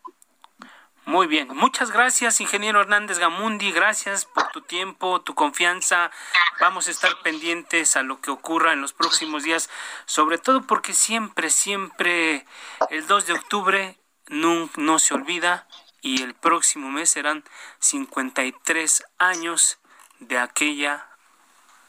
Muy 1.09 1.25
bien, 1.25 1.47
muchas 1.55 1.89
gracias, 1.89 2.39
ingeniero 2.39 2.81
Hernández 2.81 3.17
Gamundi, 3.17 3.71
gracias 3.71 4.25
por 4.25 4.51
tu 4.51 4.61
tiempo, 4.61 5.21
tu 5.21 5.33
confianza. 5.33 6.11
Vamos 6.61 6.87
a 6.87 6.91
estar 6.91 7.23
pendientes 7.23 7.95
a 7.95 8.03
lo 8.03 8.21
que 8.21 8.29
ocurra 8.29 8.73
en 8.73 8.81
los 8.81 8.93
próximos 8.93 9.41
días, 9.41 9.71
sobre 10.05 10.37
todo 10.37 10.67
porque 10.67 10.93
siempre, 10.93 11.49
siempre 11.49 12.45
el 12.91 13.07
2 13.07 13.25
de 13.25 13.33
octubre 13.33 13.97
no, 14.27 14.69
no 14.75 14.99
se 14.99 15.15
olvida 15.15 15.67
y 15.99 16.21
el 16.21 16.35
próximo 16.35 16.91
mes 16.91 17.09
serán 17.09 17.43
53 17.79 19.03
años 19.17 19.79
de 20.19 20.37
aquella 20.37 21.08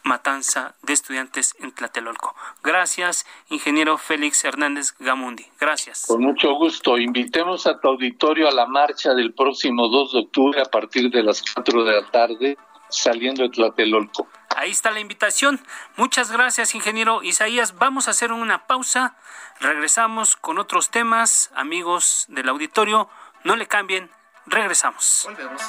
matanza 0.03 0.75
de 0.83 0.93
estudiantes 0.93 1.55
en 1.61 1.73
Tlatelolco. 1.73 2.35
Gracias, 2.63 3.27
ingeniero 3.49 3.99
Félix 3.99 4.45
Hernández 4.45 4.95
Gamundi. 4.99 5.47
Gracias. 5.59 6.07
Con 6.07 6.23
mucho 6.23 6.55
gusto. 6.55 6.99
Invitemos 6.99 7.67
a 7.67 7.79
tu 7.79 7.89
auditorio 7.89 8.49
a 8.49 8.53
la 8.53 8.67
marcha 8.67 9.15
del 9.15 9.35
próximo 9.35 9.89
2 9.89 10.13
de 10.13 10.19
octubre 10.21 10.61
a 10.61 10.67
partir 10.67 11.11
de 11.11 11.23
las 11.23 11.43
4 11.55 11.85
de 11.85 12.01
la 12.01 12.11
tarde, 12.11 12.59
saliendo 12.89 13.43
de 13.43 13.51
Tlatelolco. 13.51 14.29
Ahí 14.57 14.71
está 14.71 14.91
la 14.91 15.01
invitación. 15.01 15.61
Muchas 15.97 16.33
gracias, 16.33 16.75
ingeniero 16.75 17.23
Isaías. 17.23 17.77
Vamos 17.79 18.09
a 18.09 18.11
hacer 18.11 18.33
una 18.33 18.67
pausa. 18.67 19.17
Regresamos 19.61 20.37
con 20.37 20.59
otros 20.59 20.91
temas. 20.91 21.51
Amigos 21.55 22.27
del 22.29 22.49
auditorio, 22.49 23.09
no 23.45 23.57
le 23.57 23.67
cambien. 23.67 24.11
Regresamos. 24.47 25.23
Volvemos. 25.25 25.63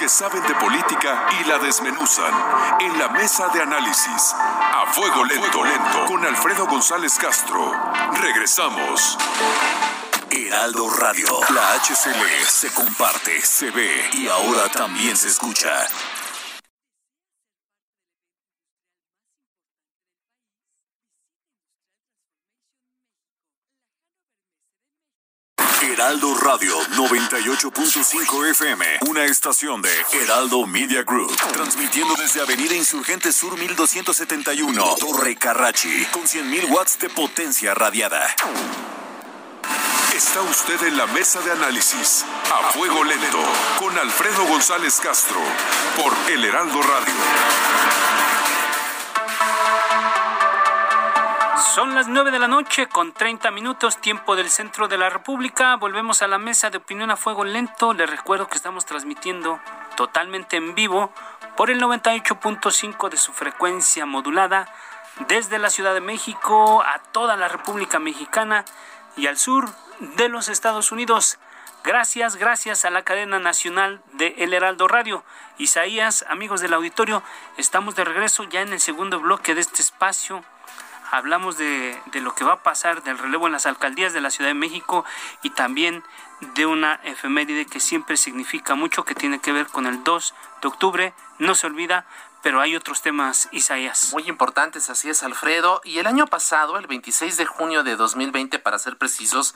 Que 0.00 0.08
saben 0.08 0.42
de 0.46 0.54
política 0.54 1.28
y 1.38 1.44
la 1.44 1.58
desmenuzan. 1.58 2.32
En 2.80 2.98
la 2.98 3.10
mesa 3.10 3.48
de 3.48 3.60
análisis, 3.60 4.34
a 4.34 4.90
fuego 4.94 5.22
lento, 5.26 5.62
lento, 5.62 6.06
con 6.06 6.24
Alfredo 6.24 6.66
González 6.66 7.18
Castro. 7.18 7.70
Regresamos. 8.14 9.18
Heraldo 10.30 10.88
Radio, 10.88 11.28
la 11.50 11.74
HCL 11.74 12.46
se 12.48 12.72
comparte, 12.72 13.42
se 13.42 13.70
ve 13.72 14.08
y 14.14 14.26
ahora 14.28 14.70
también 14.70 15.14
se 15.18 15.28
escucha. 15.28 15.86
Heraldo 26.10 26.34
Radio 26.34 26.76
98.5 26.96 28.50
FM, 28.50 28.84
una 29.06 29.26
estación 29.26 29.80
de 29.80 29.92
Heraldo 30.12 30.66
Media 30.66 31.04
Group, 31.04 31.32
transmitiendo 31.52 32.16
desde 32.16 32.40
Avenida 32.40 32.74
Insurgente 32.74 33.32
Sur 33.32 33.56
1271, 33.56 34.96
Torre 34.98 35.36
Carrachi, 35.36 36.04
con 36.06 36.24
100.000 36.24 36.68
watts 36.68 36.98
de 36.98 37.10
potencia 37.10 37.74
radiada. 37.74 38.26
Está 40.12 40.42
usted 40.42 40.82
en 40.88 40.96
la 40.96 41.06
mesa 41.06 41.40
de 41.42 41.52
análisis, 41.52 42.24
a 42.52 42.72
fuego 42.72 43.04
lento, 43.04 43.44
con 43.78 43.96
Alfredo 43.96 44.46
González 44.46 44.98
Castro, 45.00 45.38
por 45.96 46.12
El 46.28 46.44
Heraldo 46.44 46.82
Radio. 46.82 48.19
Son 51.74 51.94
las 51.94 52.08
9 52.08 52.32
de 52.32 52.40
la 52.40 52.48
noche 52.48 52.88
con 52.88 53.12
30 53.12 53.52
minutos, 53.52 53.98
tiempo 53.98 54.34
del 54.34 54.50
centro 54.50 54.88
de 54.88 54.98
la 54.98 55.08
República. 55.08 55.76
Volvemos 55.76 56.20
a 56.20 56.26
la 56.26 56.36
mesa 56.36 56.68
de 56.68 56.78
opinión 56.78 57.12
a 57.12 57.16
fuego 57.16 57.44
lento. 57.44 57.94
Les 57.94 58.10
recuerdo 58.10 58.48
que 58.48 58.56
estamos 58.56 58.86
transmitiendo 58.86 59.60
totalmente 59.96 60.56
en 60.56 60.74
vivo 60.74 61.12
por 61.56 61.70
el 61.70 61.80
98.5 61.80 63.08
de 63.08 63.16
su 63.16 63.32
frecuencia 63.32 64.04
modulada 64.04 64.66
desde 65.28 65.60
la 65.60 65.70
Ciudad 65.70 65.94
de 65.94 66.00
México 66.00 66.82
a 66.82 66.98
toda 67.12 67.36
la 67.36 67.46
República 67.46 68.00
Mexicana 68.00 68.64
y 69.16 69.28
al 69.28 69.38
sur 69.38 69.68
de 70.00 70.28
los 70.28 70.48
Estados 70.48 70.90
Unidos. 70.90 71.38
Gracias, 71.84 72.34
gracias 72.34 72.84
a 72.84 72.90
la 72.90 73.04
cadena 73.04 73.38
nacional 73.38 74.02
de 74.14 74.34
El 74.38 74.54
Heraldo 74.54 74.88
Radio. 74.88 75.22
Isaías, 75.56 76.24
amigos 76.28 76.60
del 76.60 76.74
auditorio, 76.74 77.22
estamos 77.58 77.94
de 77.94 78.04
regreso 78.04 78.42
ya 78.42 78.60
en 78.60 78.72
el 78.72 78.80
segundo 78.80 79.20
bloque 79.20 79.54
de 79.54 79.60
este 79.60 79.82
espacio 79.82 80.42
hablamos 81.10 81.58
de, 81.58 82.00
de, 82.06 82.20
lo 82.20 82.34
que 82.34 82.44
va 82.44 82.54
a 82.54 82.62
pasar 82.62 83.02
del 83.02 83.18
relevo 83.18 83.46
en 83.46 83.52
las 83.52 83.66
alcaldías 83.66 84.12
de 84.12 84.20
la 84.20 84.30
Ciudad 84.30 84.50
de 84.50 84.54
México 84.54 85.04
y 85.42 85.50
también 85.50 86.02
de 86.54 86.66
una 86.66 86.94
efeméride 87.04 87.66
que 87.66 87.80
siempre 87.80 88.16
significa 88.16 88.74
mucho, 88.74 89.04
que 89.04 89.14
tiene 89.14 89.40
que 89.40 89.52
ver 89.52 89.66
con 89.66 89.86
el 89.86 90.02
2 90.04 90.34
de 90.62 90.68
octubre. 90.68 91.14
No 91.38 91.54
se 91.54 91.66
olvida, 91.66 92.06
pero 92.42 92.60
hay 92.60 92.74
otros 92.74 93.02
temas, 93.02 93.48
Isaías. 93.52 94.12
Muy 94.12 94.28
importantes, 94.28 94.88
así 94.88 95.10
es, 95.10 95.22
Alfredo. 95.22 95.80
Y 95.84 95.98
el 95.98 96.06
año 96.06 96.26
pasado, 96.26 96.78
el 96.78 96.86
26 96.86 97.36
de 97.36 97.46
junio 97.46 97.82
de 97.82 97.96
2020, 97.96 98.58
para 98.58 98.78
ser 98.78 98.96
precisos, 98.96 99.54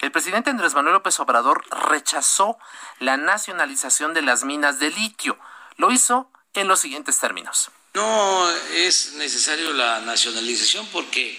el 0.00 0.12
presidente 0.12 0.50
Andrés 0.50 0.74
Manuel 0.74 0.94
López 0.94 1.18
Obrador 1.20 1.64
rechazó 1.88 2.58
la 2.98 3.16
nacionalización 3.16 4.12
de 4.12 4.22
las 4.22 4.44
minas 4.44 4.78
de 4.78 4.90
litio. 4.90 5.38
Lo 5.76 5.90
hizo 5.90 6.30
en 6.52 6.68
los 6.68 6.80
siguientes 6.80 7.18
términos. 7.18 7.70
No 7.96 8.50
es 8.74 9.14
necesario 9.14 9.72
la 9.72 10.00
nacionalización 10.00 10.86
porque, 10.92 11.34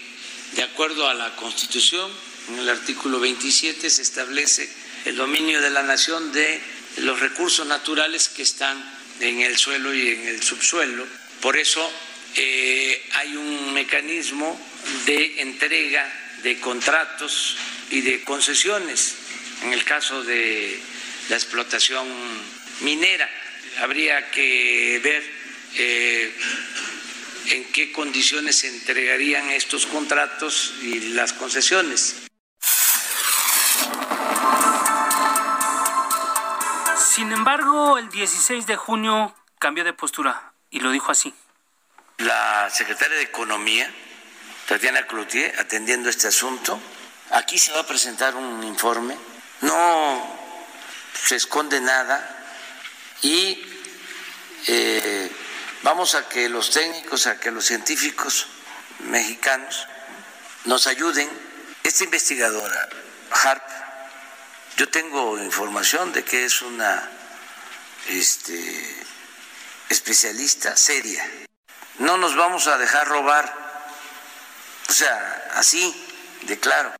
de 0.56 0.64
acuerdo 0.64 1.08
a 1.08 1.14
la 1.14 1.36
Constitución, 1.36 2.10
en 2.48 2.58
el 2.58 2.68
artículo 2.68 3.20
27 3.20 3.88
se 3.88 4.02
establece 4.02 4.68
el 5.04 5.14
dominio 5.14 5.60
de 5.60 5.70
la 5.70 5.84
nación 5.84 6.32
de 6.32 6.60
los 6.96 7.20
recursos 7.20 7.64
naturales 7.64 8.28
que 8.28 8.42
están 8.42 8.76
en 9.20 9.40
el 9.42 9.56
suelo 9.56 9.94
y 9.94 10.08
en 10.08 10.26
el 10.26 10.42
subsuelo. 10.42 11.06
Por 11.40 11.56
eso 11.56 11.88
eh, 12.34 13.08
hay 13.12 13.36
un 13.36 13.72
mecanismo 13.72 14.60
de 15.06 15.42
entrega 15.42 16.12
de 16.42 16.58
contratos 16.58 17.56
y 17.92 18.00
de 18.00 18.24
concesiones 18.24 19.14
en 19.62 19.72
el 19.72 19.84
caso 19.84 20.24
de 20.24 20.80
la 21.28 21.36
explotación 21.36 22.08
minera. 22.80 23.30
Habría 23.78 24.32
que 24.32 25.00
ver 25.04 25.37
eh, 25.76 26.34
en 27.50 27.64
qué 27.72 27.92
condiciones 27.92 28.58
se 28.58 28.68
entregarían 28.68 29.50
estos 29.50 29.86
contratos 29.86 30.74
y 30.82 31.14
las 31.14 31.32
concesiones. 31.32 32.16
Sin 37.14 37.32
embargo, 37.32 37.98
el 37.98 38.08
16 38.10 38.66
de 38.66 38.76
junio 38.76 39.34
cambió 39.58 39.84
de 39.84 39.92
postura 39.92 40.52
y 40.70 40.80
lo 40.80 40.90
dijo 40.90 41.10
así. 41.10 41.34
La 42.18 42.68
secretaria 42.70 43.16
de 43.16 43.22
Economía, 43.22 43.92
Tatiana 44.66 45.06
Cloutier, 45.06 45.54
atendiendo 45.58 46.10
este 46.10 46.28
asunto, 46.28 46.78
aquí 47.30 47.58
se 47.58 47.72
va 47.72 47.80
a 47.80 47.86
presentar 47.86 48.36
un 48.36 48.62
informe, 48.64 49.16
no 49.62 50.36
se 51.14 51.36
esconde 51.36 51.80
nada 51.80 52.44
y 53.22 53.64
eh, 54.66 55.30
Vamos 55.82 56.14
a 56.14 56.28
que 56.28 56.48
los 56.48 56.70
técnicos, 56.70 57.26
a 57.26 57.38
que 57.38 57.50
los 57.50 57.64
científicos 57.64 58.46
mexicanos 59.00 59.86
nos 60.64 60.86
ayuden. 60.86 61.28
Esta 61.84 62.04
investigadora, 62.04 62.88
Harp, 63.30 63.62
yo 64.76 64.88
tengo 64.88 65.38
información 65.38 66.12
de 66.12 66.24
que 66.24 66.44
es 66.44 66.62
una 66.62 67.08
este, 68.08 69.06
especialista 69.88 70.76
seria. 70.76 71.24
No 71.98 72.18
nos 72.18 72.36
vamos 72.36 72.66
a 72.66 72.76
dejar 72.76 73.08
robar, 73.08 73.52
o 74.88 74.92
sea, 74.92 75.50
así 75.54 75.94
de 76.42 76.58
claro. 76.58 76.94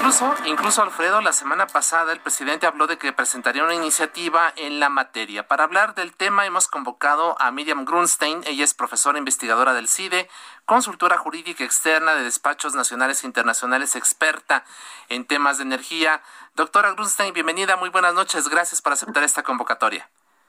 Incluso, 0.00 0.34
incluso 0.46 0.82
Alfredo, 0.82 1.20
la 1.20 1.34
semana 1.34 1.66
pasada 1.66 2.14
el 2.14 2.20
presidente 2.20 2.66
habló 2.66 2.86
de 2.86 2.96
que 2.96 3.12
presentaría 3.12 3.62
una 3.62 3.74
iniciativa 3.74 4.50
en 4.56 4.80
la 4.80 4.88
materia. 4.88 5.46
Para 5.46 5.64
hablar 5.64 5.94
del 5.94 6.16
tema 6.16 6.46
hemos 6.46 6.68
convocado 6.68 7.36
a 7.38 7.50
Miriam 7.50 7.84
Grunstein, 7.84 8.42
ella 8.46 8.64
es 8.64 8.72
profesora 8.72 9.18
investigadora 9.18 9.74
del 9.74 9.88
CIDE, 9.88 10.30
consultora 10.64 11.18
jurídica 11.18 11.64
externa 11.64 12.14
de 12.14 12.22
despachos 12.22 12.74
nacionales 12.74 13.22
e 13.22 13.26
internacionales, 13.26 13.94
experta 13.94 14.64
en 15.10 15.26
temas 15.26 15.58
de 15.58 15.64
energía. 15.64 16.22
Doctora 16.54 16.92
Grunstein, 16.92 17.34
bienvenida, 17.34 17.76
muy 17.76 17.90
buenas 17.90 18.14
noches, 18.14 18.48
gracias 18.48 18.80
por 18.80 18.94
aceptar 18.94 19.22
esta 19.22 19.42
convocatoria. 19.42 20.08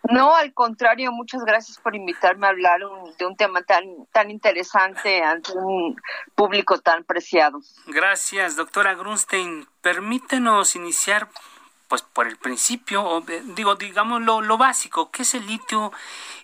No, 0.09 0.35
al 0.35 0.53
contrario, 0.53 1.11
muchas 1.11 1.43
gracias 1.45 1.77
por 1.77 1.95
invitarme 1.95 2.47
a 2.47 2.49
hablar 2.49 2.81
de 3.17 3.25
un 3.25 3.35
tema 3.35 3.61
tan, 3.61 3.83
tan 4.11 4.31
interesante 4.31 5.23
ante 5.23 5.53
un 5.53 5.95
público 6.33 6.79
tan 6.79 7.03
preciado. 7.03 7.59
Gracias, 7.87 8.55
doctora 8.55 8.95
Grunstein. 8.95 9.67
Permítenos 9.81 10.75
iniciar 10.75 11.29
pues 11.87 12.01
por 12.01 12.25
el 12.25 12.37
principio, 12.37 13.21
eh, 13.27 13.43
digo, 13.47 13.75
digamos 13.75 14.21
lo, 14.21 14.39
lo 14.39 14.57
básico, 14.57 15.11
¿qué 15.11 15.23
es 15.23 15.33
el 15.33 15.45
litio 15.45 15.91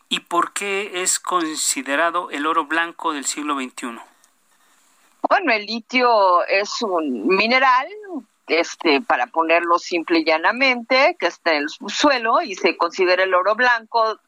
y 0.09 0.19
por 0.19 0.51
qué 0.51 1.01
es 1.01 1.19
considerado 1.21 2.29
el 2.31 2.45
oro 2.45 2.65
blanco 2.65 3.13
del 3.13 3.25
siglo 3.25 3.55
XXI? 3.55 3.97
Bueno, 5.29 5.53
el 5.53 5.65
litio 5.65 6.43
es 6.45 6.81
un 6.81 7.27
mineral, 7.27 7.87
este, 8.47 9.01
para 9.01 9.27
ponerlo 9.27 9.77
simple 9.77 10.19
y 10.19 10.25
llanamente, 10.25 11.15
que 11.19 11.27
está 11.27 11.53
en 11.53 11.63
el 11.63 11.69
suelo 11.89 12.41
y 12.41 12.55
se 12.55 12.77
considera 12.77 13.23
el 13.23 13.33
oro 13.33 13.55
blanco 13.55 14.19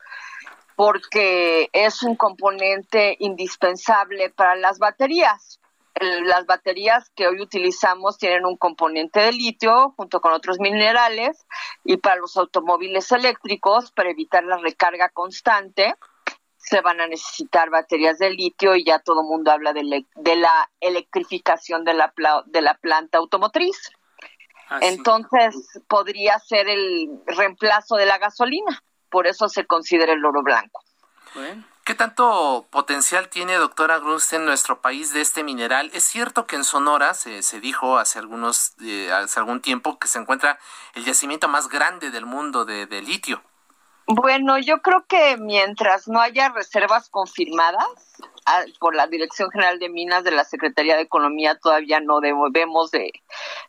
porque 0.75 1.69
es 1.73 2.03
un 2.03 2.15
componente 2.15 3.17
indispensable 3.19 4.29
para 4.29 4.55
las 4.55 4.79
baterías. 4.79 5.60
Las 5.99 6.45
baterías 6.45 7.10
que 7.10 7.27
hoy 7.27 7.41
utilizamos 7.41 8.17
tienen 8.17 8.45
un 8.45 8.55
componente 8.55 9.19
de 9.19 9.34
litio 9.34 9.93
junto 9.97 10.21
con 10.21 10.32
otros 10.32 10.60
minerales 10.60 11.45
y 11.84 11.97
para 11.97 12.15
los 12.15 12.38
automóviles 12.38 13.12
eléctricos, 13.12 13.91
para 13.91 14.12
evitar 14.12 14.45
la 14.45 14.55
recarga 14.58 15.10
constante, 15.10 15.95
se 16.55 16.79
van 16.82 17.01
a 17.01 17.08
necesitar 17.08 17.69
baterías 17.69 18.17
de 18.19 18.29
litio 18.29 18.75
y 18.75 18.86
ya 18.86 18.99
todo 18.99 19.21
el 19.21 19.27
mundo 19.27 19.51
habla 19.51 19.73
de, 19.73 19.84
la 20.36 20.71
electrificación 20.79 21.84
de 21.84 21.93
la, 21.93 22.13
de 22.45 22.62
la 22.62 22.75
planta 22.75 23.17
automotriz. 23.17 23.91
Entonces 24.82 25.55
podría 25.88 26.38
ser 26.39 26.69
el 26.69 27.10
reemplazo 27.25 27.95
de 27.95 28.05
la 28.05 28.17
gasolina 28.17 28.84
por 29.10 29.27
eso 29.27 29.49
se 29.49 29.65
considera 29.65 30.13
el 30.13 30.23
oro 30.23 30.41
blanco. 30.43 30.84
¿Qué 31.84 31.95
tanto 31.95 32.67
potencial 32.69 33.29
tiene, 33.29 33.55
doctora 33.55 33.99
Grunst, 33.99 34.34
en 34.34 34.45
nuestro 34.45 34.82
país 34.82 35.13
de 35.13 35.21
este 35.21 35.43
mineral? 35.43 35.89
Es 35.93 36.03
cierto 36.03 36.45
que 36.45 36.55
en 36.55 36.63
Sonora 36.63 37.13
se, 37.13 37.41
se 37.41 37.60
dijo 37.60 37.97
hace, 37.97 38.19
algunos, 38.19 38.73
eh, 38.82 39.12
hace 39.12 39.39
algún 39.39 39.62
tiempo 39.62 39.97
que 39.97 40.08
se 40.08 40.19
encuentra 40.19 40.60
el 40.93 41.05
yacimiento 41.05 41.47
más 41.47 41.67
grande 41.67 42.12
del 42.12 42.25
mundo 42.25 42.65
de, 42.65 43.01
litio. 43.01 43.41
Bueno, 44.05 44.58
yo 44.60 44.82
creo 44.82 45.05
que 45.08 45.38
mientras 45.38 46.08
no 46.08 46.19
haya 46.19 46.49
reservas 46.49 47.10
confirmadas 47.10 47.86
ah, 48.21 48.38
por 48.79 48.95
la 48.95 49.07
Dirección 49.07 49.49
General 49.51 49.79
de 49.79 49.89
Minas 49.89 50.23
de 50.23 50.31
la 50.31 50.43
Secretaría 50.43 50.95
de 50.95 51.03
Economía, 51.03 51.57
todavía 51.62 51.99
no 51.99 52.19
debemos 52.19 52.91
de 52.91 53.12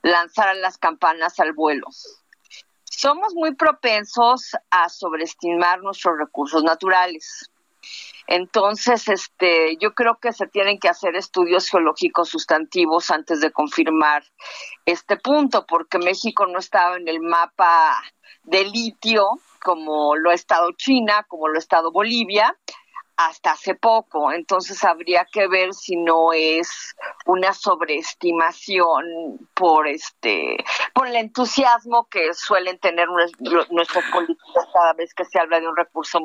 lanzar 0.03 0.57
las 0.57 0.79
campanas 0.79 1.39
al 1.41 1.53
vuelo 1.53 1.87
somos 3.01 3.35
muy 3.35 3.55
propensos 3.55 4.51
a 4.71 4.91
sobreestimar 4.91 5.81
nuestros 5.81 6.19
recursos 6.19 6.63
naturales. 6.63 7.51
Entonces, 8.27 9.09
este, 9.09 9.77
yo 9.81 9.95
creo 9.95 10.19
que 10.21 10.33
se 10.33 10.47
tienen 10.47 10.79
que 10.79 10.89
hacer 10.89 11.17
estudios 11.17 11.71
geológicos 11.71 12.29
sustantivos 12.29 13.11
antes 13.11 13.41
de 13.41 13.53
confirmar 13.53 14.23
este 14.85 15.17
punto, 15.17 15.65
porque 15.67 15.99
México 15.99 16.47
no 16.47 16.59
estaba 16.59 16.97
en 16.97 17.09
el 17.09 17.21
mapa 17.21 18.03
de 18.45 18.65
litio 18.67 19.27
como 19.63 20.15
lo 20.17 20.31
ha 20.31 20.35
estado 20.35 20.71
China, 20.73 21.25
como 21.27 21.49
lo 21.49 21.57
ha 21.57 21.59
estado 21.59 21.93
Bolivia, 21.93 22.55
hasta 23.29 23.53
hace 23.53 23.75
poco. 23.75 24.33
Entonces 24.33 24.83
habría 24.85 25.27
que 25.31 25.47
ver 25.47 25.75
si 25.75 25.97
no 25.97 26.33
es 26.33 26.97
una 27.27 27.53
sobreestimación 27.53 29.39
por 29.55 29.89
este 29.89 30.57
por 30.95 31.07
el 31.07 31.17
entusiasmo 31.17 32.09
que 32.11 32.33
suelen 32.35 32.79
tener 32.79 33.09
nuestros 33.09 34.05
políticos 34.13 34.65
cada 34.73 34.93
vez 34.95 35.13
que 35.15 35.25
se 35.25 35.39
habla 35.39 35.61
de 35.61 35.69
un 35.69 35.77
recurso 35.77 36.19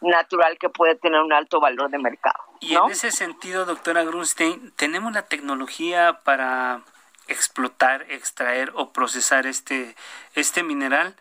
natural 0.00 0.56
que 0.58 0.68
puede 0.68 0.96
tener 0.96 1.20
un 1.20 1.32
alto 1.32 1.60
valor 1.60 1.90
de 1.90 1.98
mercado. 1.98 2.38
Y 2.60 2.74
en 2.74 2.90
ese 2.90 3.10
sentido, 3.10 3.66
doctora 3.66 4.04
Grunstein, 4.04 4.72
¿tenemos 4.76 5.12
la 5.12 5.22
tecnología 5.22 6.20
para 6.24 6.82
explotar, 7.28 8.06
extraer 8.10 8.72
o 8.74 8.92
procesar 8.92 9.46
este, 9.46 9.94
este 10.34 10.62
mineral? 10.62 11.16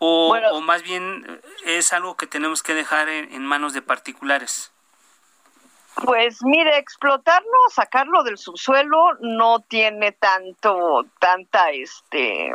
O, 0.00 0.60
más 0.60 0.82
bien 0.82 1.40
es 1.64 1.92
algo 1.92 2.16
que 2.16 2.26
tenemos 2.26 2.62
que 2.62 2.74
dejar 2.74 3.08
en, 3.08 3.44
manos 3.44 3.72
de 3.72 3.82
particulares. 3.82 4.72
Pues 6.04 6.38
mire, 6.44 6.78
explotarlo, 6.78 7.58
sacarlo 7.70 8.22
del 8.22 8.38
subsuelo 8.38 9.14
no 9.20 9.60
tiene 9.60 10.12
tanto, 10.12 11.04
tanta, 11.18 11.70
este, 11.70 12.52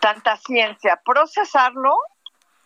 tanta 0.00 0.36
ciencia. 0.36 1.00
Procesarlo 1.04 1.96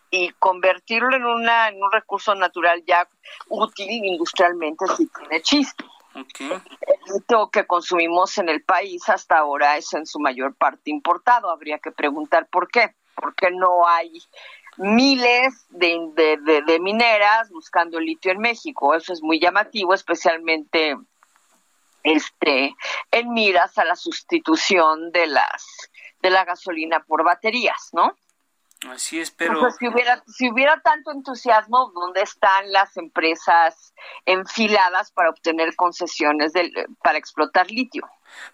y 0.09 0.31
convertirlo 0.39 1.15
en 1.15 1.25
una, 1.25 1.69
en 1.69 1.83
un 1.83 1.91
recurso 1.91 2.33
natural 2.33 2.83
ya 2.87 3.07
útil 3.47 3.89
industrialmente 3.89 4.85
sí 4.97 5.07
tiene 5.19 5.41
chiste. 5.41 5.83
Okay. 6.15 6.49
El 6.49 7.49
que 7.51 7.67
consumimos 7.67 8.37
en 8.37 8.47
el 8.47 8.63
país 8.63 9.07
hasta 9.09 9.37
ahora 9.37 9.77
es 9.77 9.93
en 9.93 10.05
su 10.05 10.19
mayor 10.19 10.55
parte 10.55 10.89
importado. 10.89 11.51
Habría 11.51 11.77
que 11.79 11.91
preguntar 11.91 12.47
por 12.47 12.69
qué 12.69 12.95
porque 13.15 13.51
no 13.51 13.87
hay 13.87 14.11
miles 14.77 15.65
de, 15.69 16.79
mineras 16.81 17.49
buscando 17.49 17.99
litio 17.99 18.31
en 18.31 18.39
México. 18.39 18.93
Eso 18.93 19.13
es 19.13 19.21
muy 19.21 19.39
llamativo, 19.39 19.93
especialmente 19.93 20.95
este 22.03 22.75
en 23.11 23.33
miras 23.33 23.77
a 23.77 23.85
la 23.85 23.95
sustitución 23.95 25.11
de 25.11 25.27
las 25.27 25.89
de 26.21 26.29
la 26.29 26.45
gasolina 26.45 27.03
por 27.03 27.23
baterías, 27.23 27.89
¿no? 27.93 28.15
Así 28.91 29.19
es, 29.19 29.31
pero 29.31 29.69
si 29.71 29.87
hubiera 29.87 30.23
si 30.27 30.49
hubiera 30.49 30.79
tanto 30.81 31.11
entusiasmo, 31.11 31.91
¿dónde 31.93 32.21
están 32.21 32.71
las 32.71 32.95
empresas 32.97 33.93
enfiladas 34.25 35.11
para 35.11 35.29
obtener 35.29 35.75
concesiones 35.75 36.53
para 37.01 37.17
explotar 37.17 37.69
litio? 37.71 38.07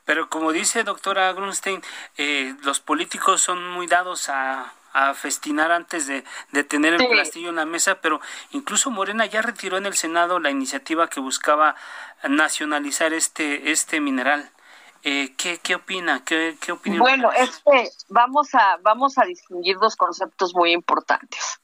Pero 0.05 0.29
como 0.29 0.51
dice 0.51 0.83
doctora 0.83 1.31
Grunstein, 1.33 1.81
eh, 2.17 2.55
los 2.63 2.79
políticos 2.79 3.41
son 3.41 3.67
muy 3.69 3.87
dados 3.87 4.29
a, 4.29 4.73
festinar 5.15 5.71
antes 5.71 6.05
de, 6.05 6.21
tener 6.65 6.95
el 6.95 7.07
plastillo 7.07 7.47
en 7.47 7.55
la 7.55 7.65
mesa, 7.65 8.01
pero 8.01 8.19
incluso 8.51 8.91
Morena 8.91 9.25
ya 9.25 9.41
retiró 9.41 9.77
en 9.77 9.85
el 9.85 9.93
Senado 9.93 10.37
la 10.37 10.49
iniciativa 10.49 11.07
que 11.07 11.21
buscaba 11.21 11.77
nacionalizar 12.27 13.13
este, 13.13 13.71
este 13.71 14.01
mineral. 14.01 14.51
Eh, 15.03 15.33
¿qué, 15.35 15.57
¿Qué 15.57 15.75
opina? 15.75 16.23
¿Qué, 16.23 16.57
qué 16.61 16.71
opinión? 16.71 16.99
Bueno, 17.01 17.31
este, 17.31 17.89
vamos 18.09 18.53
a, 18.53 18.77
vamos 18.81 19.17
a 19.17 19.25
distinguir 19.25 19.77
dos 19.77 19.95
conceptos 19.95 20.53
muy 20.53 20.73
importantes. 20.73 21.59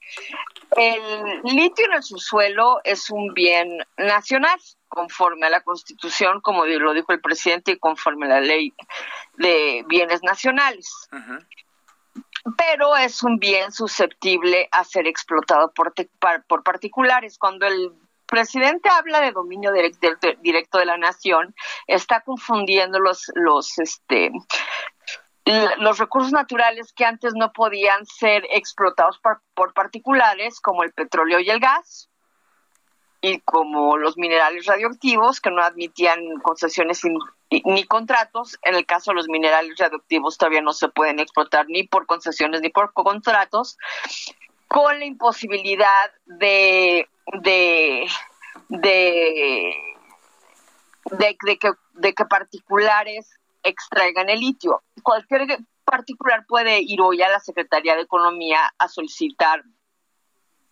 El 0.75 1.41
litio 1.43 1.85
en 1.85 1.93
el 1.93 2.03
subsuelo 2.03 2.81
es 2.83 3.09
un 3.09 3.33
bien 3.33 3.77
nacional 3.97 4.59
conforme 4.87 5.45
a 5.45 5.49
la 5.49 5.61
Constitución, 5.61 6.41
como 6.41 6.65
lo 6.65 6.93
dijo 6.93 7.11
el 7.11 7.21
presidente, 7.21 7.73
y 7.73 7.77
conforme 7.77 8.25
a 8.25 8.29
la 8.29 8.41
ley 8.41 8.73
de 9.35 9.83
bienes 9.87 10.23
nacionales. 10.23 11.07
Pero 12.57 12.95
es 12.97 13.21
un 13.21 13.37
bien 13.37 13.71
susceptible 13.71 14.67
a 14.71 14.83
ser 14.83 15.07
explotado 15.07 15.71
por, 15.73 15.93
por 16.47 16.63
particulares. 16.63 17.37
Cuando 17.37 17.67
el 17.67 17.91
presidente 18.27 18.89
habla 18.89 19.21
de 19.21 19.31
dominio 19.31 19.71
directo, 19.71 20.77
de 20.77 20.85
la 20.85 20.97
nación, 20.97 21.55
está 21.87 22.21
confundiendo 22.21 22.99
los, 22.99 23.31
los, 23.35 23.79
este, 23.79 24.31
los 25.79 25.97
recursos 25.97 26.31
naturales 26.31 26.93
que 26.93 27.05
antes 27.05 27.33
no 27.35 27.51
podían 27.53 28.05
ser 28.05 28.45
explotados 28.51 29.19
por 29.55 29.73
particulares, 29.73 30.59
como 30.59 30.83
el 30.83 30.93
petróleo 30.93 31.39
y 31.39 31.49
el 31.49 31.59
gas, 31.59 32.09
y 33.21 33.39
como 33.39 33.97
los 33.97 34.17
minerales 34.17 34.65
radioactivos 34.65 35.41
que 35.41 35.51
no 35.51 35.63
admitían 35.63 36.19
concesiones 36.43 37.01
ni 37.49 37.83
contratos. 37.85 38.57
En 38.63 38.75
el 38.75 38.85
caso 38.85 39.11
de 39.11 39.15
los 39.15 39.27
minerales 39.27 39.77
radioactivos 39.77 40.37
todavía 40.37 40.61
no 40.61 40.73
se 40.73 40.89
pueden 40.89 41.19
explotar 41.19 41.65
ni 41.67 41.83
por 41.83 42.05
concesiones 42.05 42.61
ni 42.61 42.69
por 42.69 42.93
contratos, 42.93 43.77
con 44.67 44.99
la 44.99 45.05
imposibilidad 45.05 46.11
de 46.25 47.09
de 47.41 48.07
de, 48.69 49.73
de, 51.11 51.57
que, 51.57 51.71
de 51.93 52.13
que 52.13 52.25
particulares 52.25 53.29
extraigan 53.63 54.29
el 54.29 54.39
litio. 54.39 54.83
Cualquier 55.03 55.59
particular 55.85 56.45
puede 56.47 56.79
ir 56.81 57.01
hoy 57.01 57.21
a 57.21 57.29
la 57.29 57.39
Secretaría 57.39 57.95
de 57.95 58.01
Economía 58.01 58.59
a 58.77 58.87
solicitar 58.87 59.63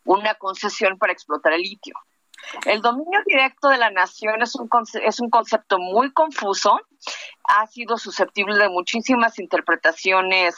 una 0.03 0.35
concesión 0.35 0.97
para 0.97 1.13
explotar 1.13 1.53
el 1.53 1.61
litio. 1.61 1.95
El 2.65 2.81
dominio 2.81 3.21
directo 3.25 3.69
de 3.69 3.77
la 3.77 3.89
nación 3.89 4.41
es 4.41 4.55
un, 4.55 4.69
es 5.03 5.19
un 5.19 5.29
concepto 5.29 5.79
muy 5.79 6.11
confuso, 6.11 6.79
ha 7.45 7.65
sido 7.67 7.97
susceptible 7.97 8.57
de 8.57 8.69
muchísimas 8.69 9.39
interpretaciones 9.39 10.55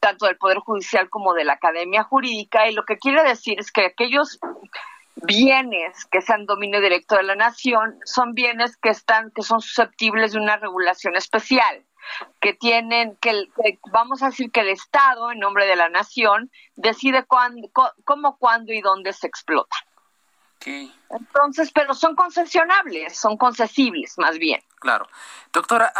tanto 0.00 0.26
del 0.26 0.36
Poder 0.36 0.58
Judicial 0.58 1.08
como 1.08 1.34
de 1.34 1.44
la 1.44 1.54
Academia 1.54 2.02
Jurídica, 2.02 2.68
y 2.68 2.72
lo 2.72 2.84
que 2.84 2.98
quiere 2.98 3.22
decir 3.22 3.58
es 3.58 3.72
que 3.72 3.86
aquellos 3.86 4.38
bienes 5.16 6.04
que 6.06 6.20
sean 6.20 6.46
dominio 6.46 6.80
directo 6.80 7.16
de 7.16 7.22
la 7.22 7.34
nación 7.34 7.98
son 8.04 8.34
bienes 8.34 8.76
que 8.76 8.90
están 8.90 9.30
que 9.30 9.42
son 9.42 9.60
susceptibles 9.60 10.32
de 10.32 10.40
una 10.40 10.56
regulación 10.56 11.16
especial 11.16 11.84
que 12.40 12.54
tienen 12.54 13.16
que, 13.16 13.48
vamos 13.90 14.22
a 14.22 14.26
decir 14.26 14.50
que 14.50 14.60
el 14.60 14.68
Estado 14.68 15.32
en 15.32 15.40
nombre 15.40 15.66
de 15.66 15.76
la 15.76 15.88
nación 15.88 16.50
decide 16.76 17.24
cuándo, 17.24 17.68
cómo, 18.04 18.36
cuándo 18.38 18.72
y 18.72 18.80
dónde 18.80 19.12
se 19.12 19.26
explotan. 19.26 19.80
Entonces, 21.10 21.70
pero 21.72 21.94
son 21.94 22.16
concesionables, 22.16 23.16
son 23.16 23.36
concesibles 23.36 24.14
más 24.18 24.36
bien. 24.38 24.60
Claro. 24.80 25.08
Doctora, 25.52 25.92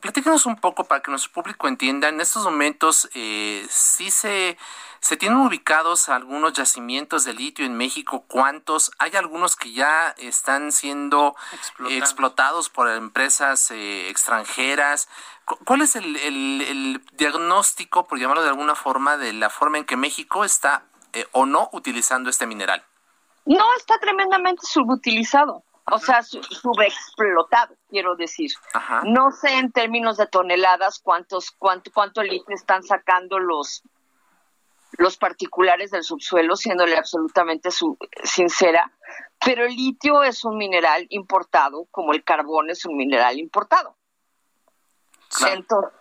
platícanos 0.00 0.44
un 0.44 0.56
poco 0.56 0.84
para 0.84 1.00
que 1.00 1.10
nuestro 1.10 1.32
público 1.32 1.68
entienda, 1.68 2.08
en 2.08 2.20
estos 2.20 2.44
momentos 2.44 3.08
eh, 3.14 3.66
sí 3.70 4.10
se 4.10 4.58
¿Se 5.00 5.16
tienen 5.16 5.38
ubicados 5.38 6.10
algunos 6.10 6.52
yacimientos 6.52 7.24
de 7.24 7.32
litio 7.32 7.64
en 7.64 7.74
México? 7.74 8.24
¿Cuántos? 8.28 8.90
Hay 8.98 9.16
algunos 9.16 9.56
que 9.56 9.72
ya 9.72 10.14
están 10.18 10.72
siendo 10.72 11.34
explotados, 11.88 12.68
por 12.68 12.88
empresas 12.90 13.70
eh, 13.70 14.10
extranjeras. 14.10 15.08
¿Cuál 15.64 15.80
es 15.80 15.96
el, 15.96 17.02
diagnóstico, 17.12 18.06
por 18.06 18.18
llamarlo 18.18 18.42
de 18.42 18.50
alguna 18.50 18.74
forma, 18.74 19.16
de 19.16 19.32
la 19.32 19.48
forma 19.48 19.78
en 19.78 19.86
que 19.86 19.96
México 19.96 20.44
está 20.44 20.84
eh, 21.14 21.26
o 21.32 21.46
no 21.46 21.70
utilizando 21.72 22.28
este 22.28 22.46
mineral? 22.46 22.84
No, 23.46 23.64
está 23.78 23.98
tremendamente 23.98 24.66
subutilizado. 24.66 25.64
O 25.86 25.98
sea, 25.98 26.22
subexplotado, 26.22 27.74
quiero 27.88 28.16
decir. 28.16 28.50
No 29.04 29.32
sé 29.32 29.56
en 29.58 29.72
términos 29.72 30.18
de 30.18 30.26
toneladas 30.26 31.00
cuántos, 31.02 31.50
cuánto, 31.50 31.90
cuánto 31.90 32.22
litio 32.22 32.54
están 32.54 32.82
sacando 32.82 33.38
los 33.38 33.82
los 34.98 35.16
particulares 35.16 35.90
del 35.90 36.02
subsuelo, 36.02 36.56
siéndole 36.56 36.96
absolutamente 36.96 37.70
su, 37.70 37.96
sincera, 38.22 38.92
pero 39.44 39.64
el 39.64 39.74
litio 39.74 40.22
es 40.22 40.44
un 40.44 40.56
mineral 40.58 41.06
importado, 41.10 41.86
como 41.90 42.12
el 42.12 42.24
carbón 42.24 42.70
es 42.70 42.84
un 42.84 42.96
mineral 42.96 43.38
importado. 43.38 43.96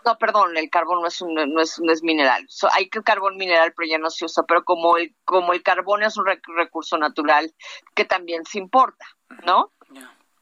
no, 0.05 0.17
perdón, 0.17 0.57
el 0.57 0.69
carbón 0.69 1.01
no 1.01 1.07
es 1.07 1.21
un, 1.21 1.33
no 1.33 1.61
es, 1.61 1.79
no 1.79 1.91
es 1.91 2.03
mineral. 2.03 2.47
hay 2.71 2.89
que 2.89 3.01
carbón 3.01 3.37
mineral, 3.37 3.73
pero 3.75 3.87
ya 3.87 3.97
no 3.97 4.09
se 4.09 4.25
usa. 4.25 4.43
Pero 4.47 4.63
como 4.63 4.97
el, 4.97 5.15
como 5.23 5.53
el 5.53 5.63
carbón 5.63 6.03
es 6.03 6.17
un 6.17 6.25
recurso 6.25 6.97
natural 6.97 7.53
que 7.95 8.05
también 8.05 8.43
se 8.45 8.57
importa, 8.57 9.05
¿no? 9.45 9.71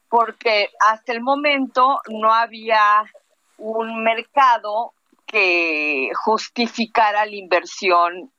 Porque 0.08 0.70
hasta 0.80 1.12
el 1.12 1.20
momento 1.20 2.00
no 2.08 2.32
había 2.32 3.04
un 3.58 4.02
mercado 4.02 4.94
que 5.26 6.10
justificara 6.14 7.26
la 7.26 7.36
inversión 7.36 8.32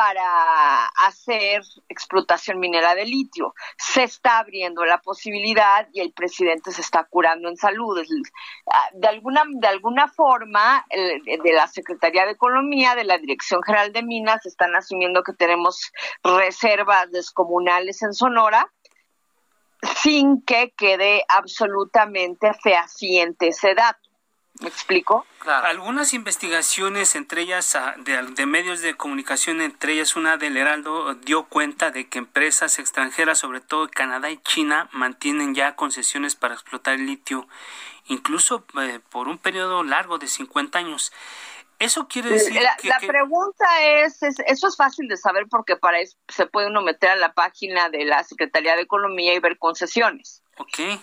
para 0.00 0.86
hacer 1.06 1.60
explotación 1.90 2.58
minera 2.58 2.94
de 2.94 3.04
litio. 3.04 3.52
Se 3.76 4.04
está 4.04 4.38
abriendo 4.38 4.82
la 4.86 4.96
posibilidad 5.02 5.86
y 5.92 6.00
el 6.00 6.14
presidente 6.14 6.72
se 6.72 6.80
está 6.80 7.04
curando 7.04 7.50
en 7.50 7.58
salud. 7.58 8.02
Ah, 8.72 8.88
de 8.94 9.08
alguna, 9.08 9.42
de 9.46 9.68
alguna 9.68 10.08
forma, 10.08 10.86
de 10.88 11.52
la 11.52 11.66
Secretaría 11.66 12.24
de 12.24 12.30
Economía, 12.30 12.94
de 12.94 13.04
la 13.04 13.18
Dirección 13.18 13.60
General 13.62 13.92
de 13.92 14.02
Minas, 14.02 14.46
están 14.46 14.74
asumiendo 14.74 15.22
que 15.22 15.34
tenemos 15.34 15.92
reservas 16.24 17.10
descomunales 17.10 18.00
en 18.02 18.14
Sonora 18.14 18.72
sin 19.96 20.40
que 20.42 20.72
quede 20.78 21.24
absolutamente 21.28 22.54
fehaciente 22.54 23.48
ese 23.48 23.74
dato. 23.74 23.99
¿Me 24.60 24.68
explico? 24.68 25.26
Algunas 25.46 26.12
investigaciones, 26.12 27.14
entre 27.14 27.42
ellas 27.42 27.74
ah, 27.74 27.94
de, 27.96 28.44
medios 28.46 28.82
de 28.82 28.94
comunicación, 28.94 29.62
entre 29.62 29.94
ellas 29.94 30.16
una 30.16 30.36
del 30.36 30.58
Heraldo, 30.58 31.14
dio 31.14 31.44
cuenta 31.44 31.90
de 31.90 32.08
que 32.08 32.18
empresas 32.18 32.78
extranjeras, 32.78 33.38
sobre 33.38 33.62
todo 33.62 33.88
Canadá 33.88 34.30
y 34.30 34.36
China, 34.38 34.90
mantienen 34.92 35.54
ya 35.54 35.76
concesiones 35.76 36.36
para 36.36 36.54
explotar 36.54 36.94
el 36.94 37.06
litio, 37.06 37.48
incluso 38.06 38.66
eh, 38.82 39.00
por 39.08 39.28
un 39.28 39.38
periodo 39.38 39.82
largo 39.82 40.18
de 40.18 40.28
50 40.28 40.78
años. 40.78 41.10
Eso 41.78 42.06
quiere 42.06 42.28
decir 42.28 42.60
la, 42.60 42.76
que, 42.76 42.88
la 42.88 42.98
pregunta 42.98 43.64
es, 43.82 44.22
eso 44.22 44.68
es 44.68 44.76
fácil 44.76 45.08
de 45.08 45.16
saber 45.16 45.46
porque 45.48 45.76
para 45.76 46.00
eso 46.00 46.18
se 46.28 46.44
puede 46.44 46.66
uno 46.66 46.82
meter 46.82 47.08
a 47.08 47.16
la 47.16 47.32
página 47.32 47.88
de 47.88 48.04
la 48.04 48.22
Secretaría 48.24 48.76
de 48.76 48.82
Economía 48.82 49.32
y 49.32 49.40
ver 49.40 49.56
concesiones. 49.56 50.42
Okay. 50.60 51.00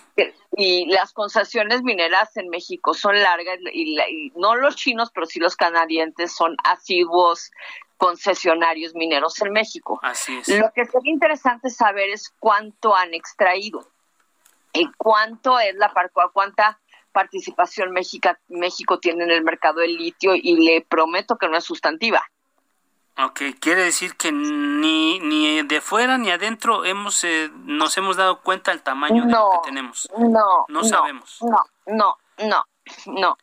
Y 0.56 0.86
las 0.86 1.12
concesiones 1.12 1.82
mineras 1.82 2.36
en 2.36 2.48
México 2.48 2.94
son 2.94 3.20
largas 3.20 3.58
y, 3.72 4.32
no 4.36 4.54
los 4.54 4.76
chinos, 4.76 5.10
pero 5.12 5.26
sí 5.26 5.40
los 5.40 5.56
canadienses 5.56 6.32
son 6.32 6.56
asiduos 6.62 7.50
concesionarios 7.96 8.94
mineros 8.94 9.40
en 9.42 9.52
México. 9.52 9.98
Así 10.02 10.38
es. 10.38 10.48
Lo 10.48 10.70
que 10.72 10.84
sería 10.84 11.12
interesante 11.12 11.70
saber 11.70 12.10
es 12.10 12.32
cuánto 12.38 12.94
han 12.94 13.14
extraído 13.14 13.88
y 14.72 14.88
cuánto 14.96 15.58
es 15.58 15.74
la 15.74 15.92
cuánta 16.32 16.78
participación 17.10 17.90
México, 17.90 18.30
México 18.48 19.00
tiene 19.00 19.24
en 19.24 19.32
el 19.32 19.42
mercado 19.42 19.80
del 19.80 19.96
litio 19.96 20.36
y 20.36 20.56
le 20.64 20.82
prometo 20.82 21.36
que 21.36 21.48
no 21.48 21.56
es 21.56 21.64
sustantiva. 21.64 22.24
Ok, 23.20 23.40
quiere 23.60 23.82
decir 23.82 24.16
que 24.16 24.30
ni, 24.30 25.18
ni 25.18 25.62
de 25.62 25.80
fuera 25.80 26.18
ni 26.18 26.30
adentro 26.30 26.84
hemos 26.84 27.24
eh, 27.24 27.50
nos 27.64 27.96
hemos 27.98 28.16
dado 28.16 28.42
cuenta 28.42 28.70
del 28.70 28.82
tamaño 28.82 29.24
de 29.24 29.32
lo 29.32 29.50
que 29.50 29.68
tenemos. 29.68 30.08
No, 30.16 30.64
no 30.68 30.84
sabemos. 30.84 31.38
No, 31.42 31.58
no, 31.86 32.16
no, 32.38 32.64
no. 33.06 33.36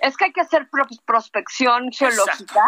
Es 0.00 0.16
que 0.16 0.24
hay 0.24 0.32
que 0.32 0.40
hacer 0.40 0.68
prospección 1.04 1.92
geológica 1.92 2.64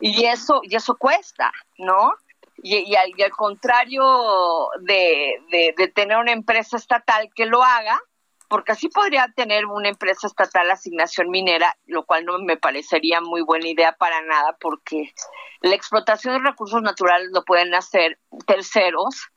y 0.00 0.24
eso 0.24 0.60
y 0.62 0.74
eso 0.74 0.96
cuesta, 0.96 1.52
¿no? 1.76 2.14
Y, 2.60 2.96
al, 2.96 3.12
y 3.16 3.22
al, 3.22 3.30
contrario 3.30 4.02
de, 4.80 5.40
de, 5.50 5.74
de 5.76 5.88
tener 5.88 6.16
una 6.16 6.32
empresa 6.32 6.76
estatal 6.76 7.30
que 7.34 7.46
lo 7.46 7.62
haga, 7.62 8.00
porque 8.48 8.72
así 8.72 8.88
podría 8.88 9.28
tener 9.36 9.66
una 9.66 9.88
empresa 9.88 10.26
estatal 10.26 10.70
asignación 10.70 11.30
minera, 11.30 11.76
lo 11.86 12.04
cual 12.04 12.24
no 12.24 12.38
me 12.38 12.56
parecería 12.56 13.20
muy 13.20 13.42
buena 13.42 13.68
idea 13.68 13.92
para 13.92 14.22
nada, 14.22 14.56
porque 14.60 15.12
la 15.60 15.74
explotación 15.74 16.34
de 16.34 16.50
recursos 16.50 16.82
naturales 16.82 17.28
lo 17.32 17.44
pueden 17.44 17.74
hacer 17.74 18.18
terceros 18.46 19.28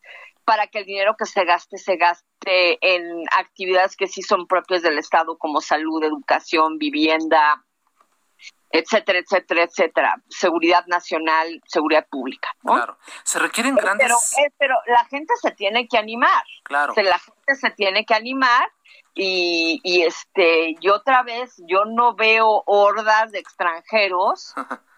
para 0.45 0.67
que 0.67 0.79
el 0.79 0.85
dinero 0.85 1.15
que 1.17 1.25
se 1.25 1.45
gaste 1.45 1.77
se 1.77 1.97
gaste 1.97 2.77
en 2.81 3.23
actividades 3.37 3.95
que 3.95 4.07
sí 4.07 4.21
son 4.21 4.47
propias 4.47 4.81
del 4.81 4.97
Estado, 4.97 5.37
como 5.37 5.61
salud, 5.61 6.03
educación, 6.03 6.77
vivienda, 6.77 7.63
etcétera, 8.69 9.19
etcétera, 9.19 9.63
etcétera, 9.63 10.15
seguridad 10.29 10.85
nacional, 10.87 11.61
seguridad 11.65 12.07
pública. 12.09 12.49
Claro, 12.63 12.97
se 13.23 13.39
requieren 13.39 13.75
grandes. 13.75 14.07
Pero, 14.07 14.45
eh, 14.45 14.53
pero 14.57 14.75
la 14.87 15.05
gente 15.05 15.33
se 15.41 15.51
tiene 15.51 15.87
que 15.87 15.97
animar. 15.97 16.43
Claro. 16.63 16.93
la 16.95 17.19
gente 17.19 17.55
se 17.55 17.69
tiene 17.71 18.05
que 18.05 18.13
animar 18.13 18.71
y, 19.13 19.81
y 19.83 20.03
este 20.03 20.75
y 20.79 20.89
otra 20.89 21.23
vez 21.23 21.55
yo 21.67 21.83
no 21.85 22.15
veo 22.15 22.63
hordas 22.65 23.31
de 23.31 23.39
extranjeros 23.39 24.53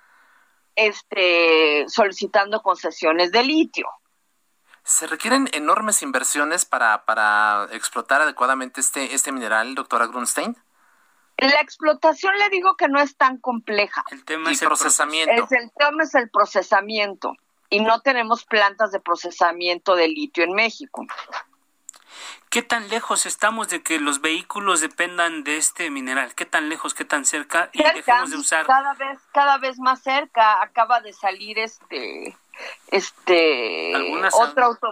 este 0.76 1.86
solicitando 1.88 2.62
concesiones 2.62 3.32
de 3.32 3.44
litio. 3.44 3.88
¿Se 4.86 5.08
requieren 5.08 5.48
enormes 5.54 6.04
inversiones 6.04 6.66
para, 6.66 7.06
para 7.06 7.70
explotar 7.72 8.22
adecuadamente 8.22 8.82
este, 8.82 9.16
este 9.16 9.32
mineral, 9.32 9.76
doctora 9.76 10.08
Grunstein? 10.08 10.58
La 11.38 11.60
explotación 11.62 12.38
le 12.38 12.50
digo 12.50 12.76
que 12.76 12.88
no 12.88 13.00
es 13.00 13.18
tan 13.18 13.38
compleja. 13.38 14.04
El 14.12 14.24
tema 14.24 14.52
es 14.52 14.62
el 14.62 14.68
procesamiento. 14.68 15.44
Es 15.44 15.52
el 15.52 15.72
tema 15.72 16.04
es 16.04 16.16
el 16.16 16.30
procesamiento 16.30 17.34
y 17.70 17.80
no 17.80 18.02
tenemos 18.02 18.46
plantas 18.46 18.92
de 18.92 19.00
procesamiento 19.00 19.96
de 19.96 20.08
litio 20.08 20.44
en 20.44 20.54
México. 20.54 21.06
¿Qué 22.54 22.62
tan 22.62 22.88
lejos 22.90 23.26
estamos 23.26 23.70
de 23.70 23.82
que 23.82 24.00
los 24.00 24.22
vehículos 24.22 24.80
dependan 24.80 25.44
de 25.44 25.58
este 25.58 25.90
mineral? 25.90 26.36
¿Qué 26.36 26.46
tan 26.46 26.70
lejos, 26.70 26.94
qué 26.94 27.04
tan 27.04 27.26
cerca? 27.26 27.72
Y 27.74 27.82
dejemos 27.82 28.30
de 28.30 28.38
usar. 28.38 28.68
Cada 28.68 28.94
vez, 28.94 29.18
cada 29.32 29.58
vez 29.58 29.80
más 29.80 30.04
cerca. 30.04 30.62
Acaba 30.62 31.02
de 31.02 31.14
salir 31.14 31.58
este, 31.58 32.38
este, 32.92 33.92
otro 34.34 34.66
auto, 34.66 34.88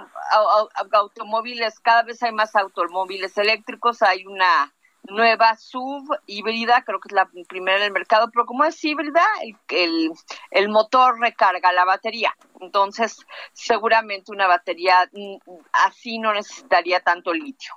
automóviles. 0.92 1.80
Cada 1.82 2.02
vez 2.02 2.24
hay 2.24 2.32
más 2.32 2.56
automóviles 2.56 3.38
eléctricos. 3.38 4.02
Hay 4.02 4.26
una 4.26 4.74
nueva 5.04 5.56
sub 5.58 6.04
híbrida, 6.26 6.84
creo 6.84 7.00
que 7.00 7.08
es 7.10 7.14
la 7.14 7.30
primera 7.48 7.78
en 7.78 7.84
el 7.84 7.92
mercado, 7.92 8.30
pero 8.32 8.46
como 8.46 8.64
es 8.64 8.84
híbrida, 8.84 9.24
el, 9.70 10.12
el, 10.52 10.70
motor 10.70 11.20
recarga 11.20 11.72
la 11.72 11.86
batería. 11.86 12.36
Entonces, 12.60 13.18
seguramente 13.54 14.32
una 14.32 14.48
batería 14.48 15.10
mm, 15.12 15.38
así 15.74 16.20
no 16.20 16.34
necesitaría 16.34 17.00
tanto 17.02 17.34
litio. 17.34 17.74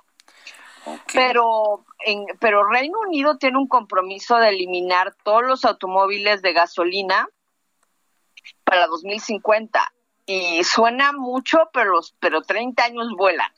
Pero, 1.13 1.83
en, 2.05 2.25
pero 2.39 2.67
Reino 2.69 2.99
Unido 2.99 3.37
tiene 3.37 3.57
un 3.57 3.67
compromiso 3.67 4.37
de 4.37 4.49
eliminar 4.49 5.15
todos 5.23 5.43
los 5.43 5.65
automóviles 5.65 6.43
de 6.43 6.53
gasolina 6.53 7.27
para 8.63 8.85
2050 8.85 9.94
y 10.25 10.63
suena 10.63 11.11
mucho, 11.11 11.69
pero 11.71 11.99
pero 12.19 12.41
30 12.41 12.83
años 12.83 13.07
vuelan. 13.15 13.51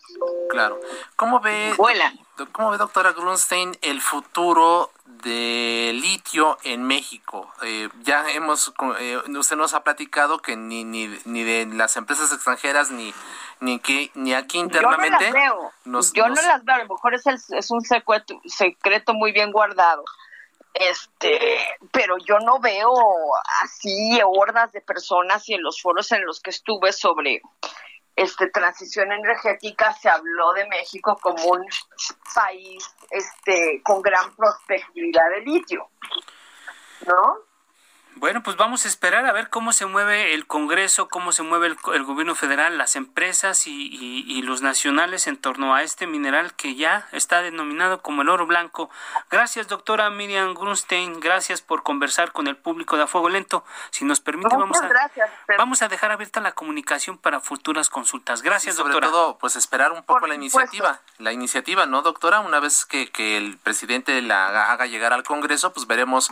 Claro. 0.50 0.80
¿Cómo 1.16 1.40
ve 1.40 1.74
vuelan? 1.78 2.20
¿Cómo 2.52 2.72
ve 2.72 2.78
doctora 2.78 3.14
Grunstein 3.14 3.78
el 3.82 4.02
futuro 4.02 4.92
de 5.06 5.92
litio 5.94 6.58
en 6.64 6.84
México? 6.84 7.52
Eh, 7.64 7.90
ya 8.02 8.30
hemos 8.32 8.74
eh, 9.00 9.18
usted 9.30 9.56
nos 9.56 9.74
ha 9.74 9.84
platicado 9.84 10.40
que 10.40 10.58
ni 10.58 10.84
ni, 10.84 11.08
ni 11.26 11.44
de 11.44 11.66
las 11.68 11.96
empresas 11.96 12.34
extranjeras 12.34 12.92
ni 12.92 13.14
ni 13.60 13.80
que 13.80 14.12
ni 14.14 14.34
aquí 14.34 14.60
internamente 14.60 15.26
Yo 15.26 15.32
no 15.32 15.72
las 15.94 16.14
veo. 16.14 16.14
Yo 16.14 16.28
no 16.28 16.42
las 16.42 16.66
veo, 16.66 16.76
a 16.76 16.80
lo 16.80 16.88
mejor 16.90 17.14
es, 17.14 17.26
es 17.28 17.72
un 17.72 17.82
secreto, 17.82 18.40
secreto 18.46 19.14
muy 19.14 19.32
bien 19.32 19.52
guardado 19.52 20.04
este, 20.80 21.40
pero 21.92 22.18
yo 22.18 22.40
no 22.40 22.60
veo 22.60 22.92
así 23.64 24.20
hordas 24.24 24.72
de 24.72 24.82
personas 24.82 25.48
y 25.50 25.54
en 25.54 25.64
los 25.64 25.82
foros 25.82 26.12
en 26.12 26.26
los 26.26 26.40
que 26.40 26.52
estuve 26.52 26.94
sobre 26.94 27.42
este 28.16 28.50
transición 28.50 29.12
energética 29.12 29.94
se 29.94 30.10
habló 30.10 30.54
de 30.54 30.68
México 30.68 31.18
como 31.22 31.44
un 31.44 31.66
país 32.34 32.84
este 33.12 33.82
con 33.84 34.02
gran 34.02 34.36
prospectividad 34.36 35.30
de 35.30 35.42
litio. 35.42 35.88
¿No? 37.06 37.47
Bueno, 38.20 38.42
pues 38.42 38.58
vamos 38.58 38.84
a 38.86 38.88
esperar 38.88 39.28
a 39.28 39.32
ver 39.32 39.50
cómo 39.50 39.72
se 39.74 39.86
mueve 39.86 40.34
el 40.34 40.48
Congreso, 40.48 41.08
cómo 41.08 41.32
se 41.32 41.44
mueve 41.44 41.68
el, 41.68 42.04
gobierno 42.04 42.34
federal, 42.34 42.76
las 42.78 42.96
empresas 42.96 43.68
y, 43.68 44.42
los 44.42 44.62
nacionales 44.62 45.28
en 45.28 45.38
torno 45.38 45.76
a 45.76 45.84
este 45.84 46.08
mineral 46.08 46.54
que 46.54 46.76
ya 46.76 47.08
está 47.12 47.42
denominado 47.42 48.02
como 48.02 48.22
el 48.22 48.30
oro 48.30 48.48
blanco. 48.48 48.90
Gracias, 49.30 49.68
doctora 49.68 50.10
Miriam 50.10 50.54
Grunstein. 50.54 51.20
Gracias 51.20 51.62
por 51.62 51.84
conversar 51.84 52.32
con 52.32 52.48
el 52.48 52.56
público 52.56 52.98
de 52.98 53.04
A 53.04 53.08
Fuego 53.08 53.30
Lento. 53.30 53.64
Si 53.92 54.06
nos 54.06 54.20
permite, 54.20 54.56
vamos 54.56 54.82
a, 54.82 54.90
vamos 55.58 55.82
a 55.82 55.88
dejar 55.88 56.12
abierta 56.12 56.40
la 56.40 56.54
comunicación 56.54 57.18
para 57.18 57.40
futuras 57.40 57.90
consultas. 57.90 58.42
Gracias, 58.42 58.76
sobre 58.76 58.94
doctora. 58.94 59.08
Sobre 59.08 59.20
todo, 59.20 59.38
pues 59.38 59.56
esperar 59.58 59.92
un 59.92 60.04
poco 60.04 60.26
la 60.28 60.36
iniciativa. 60.36 61.02
La 61.20 61.34
iniciativa, 61.34 61.86
¿no, 61.86 62.02
doctora? 62.02 62.40
Una 62.40 62.60
vez 62.60 62.86
que, 62.86 63.12
que 63.12 63.38
el 63.38 63.58
presidente 63.58 64.22
la 64.22 64.72
haga 64.72 64.86
llegar 64.86 65.14
al 65.14 65.24
Congreso, 65.24 65.74
pues 65.74 65.88
veremos 65.88 66.32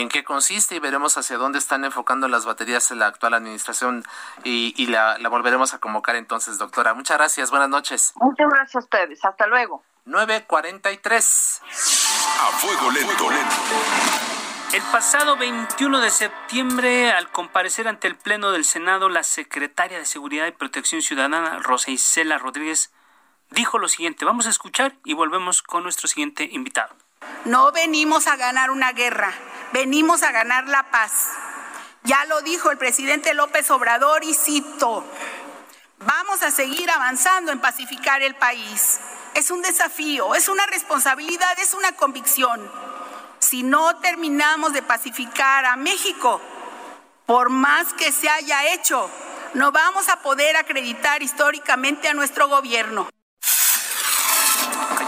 en 0.00 0.08
qué 0.08 0.24
consiste 0.24 0.74
y 0.74 0.78
veremos 0.78 1.16
hacia 1.16 1.38
dónde 1.38 1.58
están 1.58 1.84
enfocando 1.84 2.28
las 2.28 2.44
baterías 2.44 2.90
en 2.90 2.98
la 2.98 3.06
actual 3.06 3.34
administración 3.34 4.04
y, 4.42 4.86
la, 4.86 5.16
volveremos 5.28 5.74
a 5.74 5.78
convocar 5.78 6.16
entonces, 6.16 6.58
doctora. 6.58 6.94
Muchas 6.94 7.16
gracias, 7.16 7.50
buenas 7.50 7.68
noches. 7.68 8.12
Muchas 8.16 8.48
gracias 8.48 8.76
a 8.76 8.78
ustedes, 8.80 9.24
hasta 9.24 9.46
luego. 9.46 9.82
943. 10.06 11.62
A 12.40 12.46
fuego 12.58 12.90
lento. 12.90 13.28
El 14.74 14.82
pasado 14.90 15.36
21 15.36 16.00
de 16.00 16.10
septiembre, 16.10 17.12
al 17.12 17.30
comparecer 17.30 17.86
ante 17.86 18.08
el 18.08 18.16
Pleno 18.16 18.50
del 18.50 18.64
Senado, 18.64 19.08
la 19.08 19.22
secretaria 19.22 19.98
de 19.98 20.04
Seguridad 20.04 20.46
y 20.48 20.50
Protección 20.50 21.00
Ciudadana, 21.00 21.60
Rosa 21.60 21.92
Isela 21.92 22.38
Rodríguez, 22.38 22.92
dijo 23.50 23.78
lo 23.78 23.88
siguiente. 23.88 24.24
Vamos 24.24 24.46
a 24.46 24.50
escuchar 24.50 24.96
y 25.04 25.14
volvemos 25.14 25.62
con 25.62 25.84
nuestro 25.84 26.08
siguiente 26.08 26.48
invitado. 26.50 26.92
No 27.44 27.72
venimos 27.72 28.26
a 28.26 28.36
ganar 28.36 28.70
una 28.70 28.92
guerra, 28.92 29.32
venimos 29.74 30.22
a 30.22 30.30
ganar 30.30 30.68
la 30.68 30.84
paz. 30.84 31.30
Ya 32.04 32.24
lo 32.26 32.42
dijo 32.42 32.70
el 32.70 32.78
presidente 32.78 33.34
López 33.34 33.68
Obrador 33.72 34.22
y 34.22 34.32
cito, 34.32 35.04
vamos 35.98 36.42
a 36.44 36.52
seguir 36.52 36.88
avanzando 36.90 37.50
en 37.50 37.58
pacificar 37.58 38.22
el 38.22 38.36
país. 38.36 39.00
Es 39.34 39.50
un 39.50 39.62
desafío, 39.62 40.36
es 40.36 40.48
una 40.48 40.64
responsabilidad, 40.66 41.58
es 41.58 41.74
una 41.74 41.90
convicción. 41.92 42.70
Si 43.40 43.64
no 43.64 43.96
terminamos 43.96 44.72
de 44.72 44.82
pacificar 44.82 45.64
a 45.64 45.74
México, 45.74 46.40
por 47.26 47.48
más 47.50 47.92
que 47.94 48.12
se 48.12 48.28
haya 48.28 48.72
hecho, 48.74 49.10
no 49.54 49.72
vamos 49.72 50.08
a 50.08 50.20
poder 50.22 50.56
acreditar 50.56 51.20
históricamente 51.20 52.06
a 52.06 52.14
nuestro 52.14 52.46
gobierno. 52.46 53.08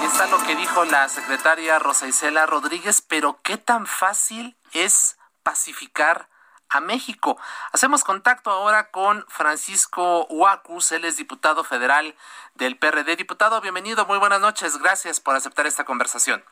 Está 0.07 0.29
lo 0.29 0.39
que 0.47 0.55
dijo 0.55 0.85
la 0.85 1.09
secretaria 1.09 1.81
Rosa 1.81 2.07
Isela 2.07 2.47
Rodríguez, 2.47 3.03
pero 3.03 3.41
¿qué 3.43 3.57
tan 3.59 3.87
fácil 3.87 4.55
es 4.73 5.19
pacificar 5.43 6.29
a 6.71 6.81
México? 6.81 7.37
Hacemos 7.73 8.05
contacto 8.05 8.51
ahora 8.51 8.93
con 8.93 9.25
Francisco 9.29 10.25
Huacus, 10.27 10.93
él 10.93 11.05
es 11.05 11.17
diputado 11.17 11.65
federal 11.65 12.15
del 12.55 12.79
PRD. 12.79 13.17
Diputado, 13.17 13.61
bienvenido, 13.61 14.07
muy 14.07 14.19
buenas 14.19 14.41
noches, 14.41 14.79
gracias 14.79 15.21
por 15.21 15.35
aceptar 15.35 15.67
esta 15.67 15.85
conversación. 15.85 16.45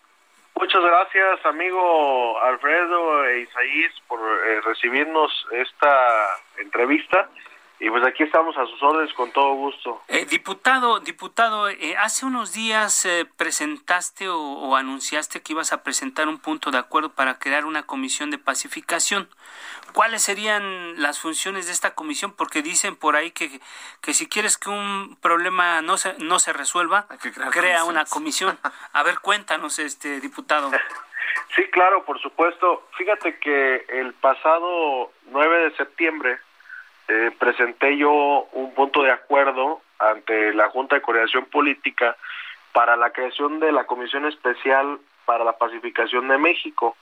Muchas 0.56 0.82
gracias, 0.82 1.46
amigo 1.46 2.40
Alfredo 2.40 3.24
e 3.26 3.42
Isaías, 3.42 3.92
por 4.08 4.18
eh, 4.20 4.62
recibirnos 4.62 5.30
esta 5.52 6.26
entrevista. 6.58 7.30
Y 7.84 7.90
pues 7.90 8.02
aquí 8.06 8.22
estamos 8.22 8.56
a 8.56 8.64
sus 8.64 8.82
órdenes 8.82 9.12
con 9.12 9.30
todo 9.30 9.52
gusto. 9.56 10.00
Eh, 10.08 10.24
diputado, 10.24 11.00
diputado, 11.00 11.68
eh, 11.68 11.94
hace 11.98 12.24
unos 12.24 12.54
días 12.54 13.04
eh, 13.04 13.26
presentaste 13.36 14.26
o, 14.30 14.74
anunciaste 14.74 15.42
que 15.42 15.52
ibas 15.52 15.74
a 15.74 15.82
presentar 15.82 16.26
un 16.26 16.38
punto 16.38 16.70
de 16.70 16.78
acuerdo 16.78 17.10
para 17.10 17.38
crear 17.38 17.66
una 17.66 17.82
comisión 17.82 18.30
de 18.30 18.38
pacificación. 18.38 19.28
¿Cuáles 19.92 20.22
serían 20.22 20.94
las 21.02 21.20
funciones 21.20 21.66
de 21.66 21.72
esta 21.72 21.94
comisión? 21.94 22.32
Porque 22.32 22.62
dicen 22.62 22.96
por 22.96 23.16
ahí 23.16 23.32
que, 23.32 23.60
que 24.00 24.14
si 24.14 24.30
quieres 24.30 24.56
que 24.56 24.70
un 24.70 25.18
problema 25.20 25.82
no 25.82 25.98
se, 25.98 26.14
no 26.20 26.38
se 26.38 26.54
resuelva, 26.54 27.06
crea 27.50 27.84
una 27.84 28.06
comisión. 28.06 28.58
A 28.94 29.02
ver, 29.02 29.18
cuéntanos, 29.18 29.78
este 29.78 30.22
diputado. 30.22 30.70
Sí, 31.54 31.64
claro, 31.64 32.02
por 32.06 32.18
supuesto. 32.18 32.88
Fíjate 32.96 33.38
que 33.38 33.84
el 33.90 34.14
pasado 34.14 35.12
9 35.26 35.64
de 35.64 35.76
septiembre 35.76 36.38
eh, 37.06 37.30
presenté 37.38 37.96
yo 37.98 38.48
un 38.52 38.72
punto 38.74 39.02
de 39.02 39.10
acuerdo 39.10 39.82
ante 39.98 40.54
la 40.54 40.70
Junta 40.70 40.96
de 40.96 41.02
Coordinación 41.02 41.44
Política 41.46 42.16
para 42.72 42.96
la 42.96 43.10
creación 43.10 43.60
de 43.60 43.72
la 43.72 43.84
Comisión 43.84 44.24
Especial 44.24 44.98
para 45.26 45.44
la 45.44 45.58
Pacificación 45.58 46.28
de 46.28 46.38
México. 46.38 46.96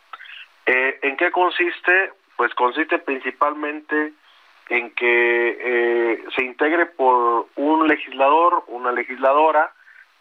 Eh, 0.66 0.98
¿En 1.02 1.16
qué 1.16 1.30
consiste? 1.30 2.12
Pues 2.36 2.52
consiste 2.54 2.98
principalmente 2.98 4.12
en 4.68 4.90
que 4.94 5.58
eh, 5.60 6.24
se 6.34 6.44
integre 6.44 6.86
por 6.86 7.46
un 7.56 7.86
legislador, 7.86 8.64
una 8.66 8.90
legisladora 8.90 9.72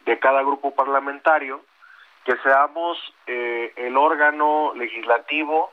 de 0.05 0.19
cada 0.19 0.41
grupo 0.41 0.75
parlamentario, 0.75 1.61
que 2.25 2.35
seamos 2.43 2.97
el 3.25 3.97
órgano 3.97 4.73
legislativo 4.75 5.71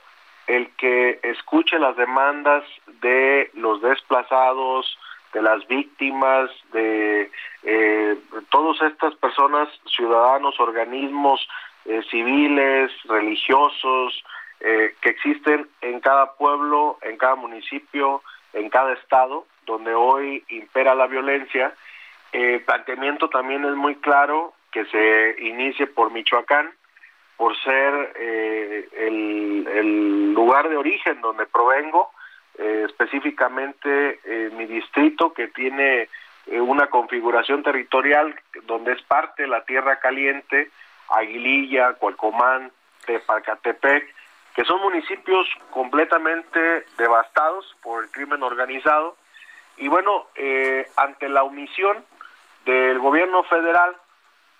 el 0.48 0.70
que 0.76 1.20
escuche 1.22 1.78
las 1.78 1.96
demandas 1.96 2.64
de 3.00 3.50
los 3.54 3.80
desplazados, 3.82 4.98
de 5.32 5.42
las 5.42 5.66
víctimas, 5.68 6.50
de 6.72 7.30
eh, 7.62 8.16
todas 8.50 8.80
estas 8.90 9.14
personas, 9.16 9.68
ciudadanos, 9.86 10.58
organismos 10.58 11.46
eh, 11.84 12.02
civiles, 12.10 12.90
religiosos, 13.04 14.24
eh, 14.60 14.94
que 15.02 15.10
existen 15.10 15.68
en 15.82 16.00
cada 16.00 16.32
pueblo, 16.32 16.98
en 17.02 17.18
cada 17.18 17.36
municipio, 17.36 18.22
en 18.54 18.70
cada 18.70 18.94
estado, 18.94 19.46
donde 19.66 19.94
hoy 19.94 20.42
impera 20.48 20.94
la 20.94 21.06
violencia. 21.06 21.74
El 22.32 22.62
planteamiento 22.62 23.28
también 23.28 23.66
es 23.66 23.74
muy 23.74 23.96
claro 23.96 24.54
que 24.72 24.86
se 24.86 25.36
inicie 25.40 25.86
por 25.86 26.10
Michoacán, 26.10 26.70
por 27.38 27.56
ser 27.62 28.12
eh, 28.16 28.88
el, 28.96 30.34
lugar 30.34 30.68
de 30.68 30.76
origen 30.76 31.20
donde 31.20 31.46
provengo, 31.46 32.10
eh, 32.58 32.84
específicamente 32.86 34.20
eh, 34.24 34.50
mi 34.54 34.66
distrito 34.66 35.32
que 35.32 35.48
tiene 35.48 36.08
una 36.50 36.86
configuración 36.88 37.62
territorial 37.62 38.34
donde 38.64 38.92
es 38.92 39.02
parte 39.02 39.42
de 39.42 39.48
la 39.48 39.64
Tierra 39.64 40.00
Caliente, 40.00 40.70
Aguililla, 41.10 41.92
Cualcomán, 41.94 42.72
Tepacatepec, 43.04 44.14
que 44.54 44.64
son 44.64 44.80
municipios 44.80 45.46
completamente 45.70 46.86
devastados 46.96 47.76
por 47.82 48.02
el 48.02 48.10
crimen 48.10 48.42
organizado. 48.42 49.16
Y 49.76 49.88
bueno, 49.88 50.26
ante 50.96 51.28
la 51.28 51.42
omisión 51.42 52.02
del 52.64 52.98
gobierno 52.98 53.42
federal 53.42 53.94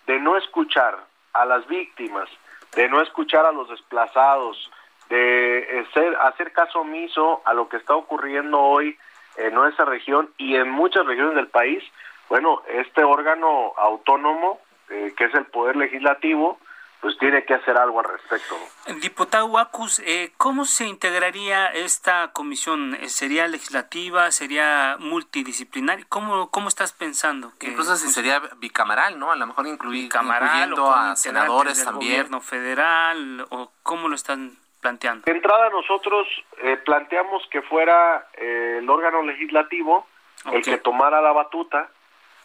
de 0.06 0.20
no 0.20 0.36
escuchar 0.36 0.98
a 1.32 1.46
las 1.46 1.66
víctimas, 1.68 2.28
de 2.74 2.88
no 2.88 3.00
escuchar 3.02 3.46
a 3.46 3.52
los 3.52 3.68
desplazados, 3.68 4.70
de 5.08 5.86
ser, 5.94 6.16
hacer 6.20 6.52
caso 6.52 6.80
omiso 6.80 7.42
a 7.44 7.54
lo 7.54 7.68
que 7.68 7.78
está 7.78 7.94
ocurriendo 7.94 8.60
hoy 8.60 8.98
en 9.36 9.54
nuestra 9.54 9.84
región 9.84 10.30
y 10.36 10.56
en 10.56 10.68
muchas 10.70 11.06
regiones 11.06 11.34
del 11.34 11.48
país, 11.48 11.82
bueno, 12.28 12.62
este 12.68 13.04
órgano 13.04 13.72
autónomo, 13.76 14.60
eh, 14.90 15.14
que 15.16 15.24
es 15.24 15.34
el 15.34 15.46
Poder 15.46 15.76
Legislativo, 15.76 16.58
pues 17.00 17.16
tiene 17.18 17.44
que 17.44 17.54
hacer 17.54 17.76
algo 17.76 18.00
al 18.00 18.06
respecto. 18.06 18.56
Diputado 19.00 19.46
Wacus, 19.46 20.00
eh, 20.00 20.32
¿cómo 20.36 20.64
se 20.64 20.86
integraría 20.86 21.66
esta 21.66 22.32
comisión? 22.32 22.94
Eh, 23.00 23.08
¿Sería 23.08 23.46
legislativa? 23.46 24.30
¿Sería 24.32 24.96
multidisciplinaria? 24.98 26.04
¿Cómo, 26.08 26.50
cómo 26.50 26.68
estás 26.68 26.92
pensando? 26.92 27.52
Que 27.58 27.68
Incluso 27.68 27.96
si 27.96 28.08
sería 28.08 28.40
bicameral, 28.56 29.18
¿no? 29.18 29.30
A 29.30 29.36
lo 29.36 29.46
mejor 29.46 29.66
incluir, 29.68 30.04
incluyendo 30.04 30.92
a 30.92 31.14
senadores 31.14 31.84
también. 31.84 32.12
gobierno 32.12 32.40
federal? 32.40 33.46
¿O 33.50 33.70
cómo 33.84 34.08
lo 34.08 34.16
están 34.16 34.56
planteando? 34.80 35.22
De 35.24 35.32
entrada 35.32 35.70
nosotros 35.70 36.26
eh, 36.62 36.78
planteamos 36.84 37.46
que 37.50 37.62
fuera 37.62 38.26
el 38.36 38.88
órgano 38.90 39.22
legislativo 39.22 40.06
el 40.52 40.62
que 40.62 40.78
tomara 40.78 41.20
la 41.20 41.32
batuta 41.32 41.90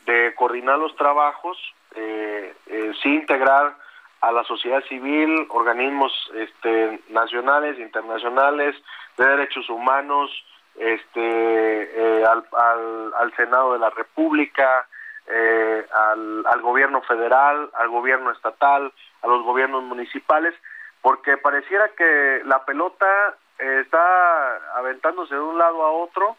de 0.05 0.33
coordinar 0.35 0.77
los 0.77 0.95
trabajos, 0.95 1.57
sí 1.95 3.09
integrar 3.09 3.77
a 4.23 4.31
la 4.31 4.45
sociedad 4.45 4.81
civil, 4.85 5.47
organismos 5.49 6.13
este, 6.33 7.01
nacionales, 7.09 7.77
internacionales, 7.77 8.73
de 9.17 9.27
derechos 9.27 9.69
humanos, 9.69 10.31
este, 10.75 11.19
eh, 11.19 12.23
al, 12.25 13.13
al, 13.19 13.35
Senado 13.35 13.73
de 13.73 13.79
la 13.79 13.89
República, 13.89 14.87
eh, 15.27 15.85
al, 15.93 16.45
al 16.47 16.61
gobierno 16.61 17.01
federal, 17.01 17.69
al 17.73 17.89
gobierno 17.89 18.31
estatal, 18.31 18.93
a 19.21 19.27
los 19.27 19.43
gobiernos 19.43 19.83
municipales, 19.83 20.53
porque 21.01 21.35
pareciera 21.35 21.89
que 21.89 22.43
la 22.45 22.63
pelota 22.63 23.35
está 23.57 24.77
aventándose 24.77 25.35
de 25.35 25.41
un 25.41 25.57
lado 25.57 25.83
a 25.83 25.91
otro 25.91 26.37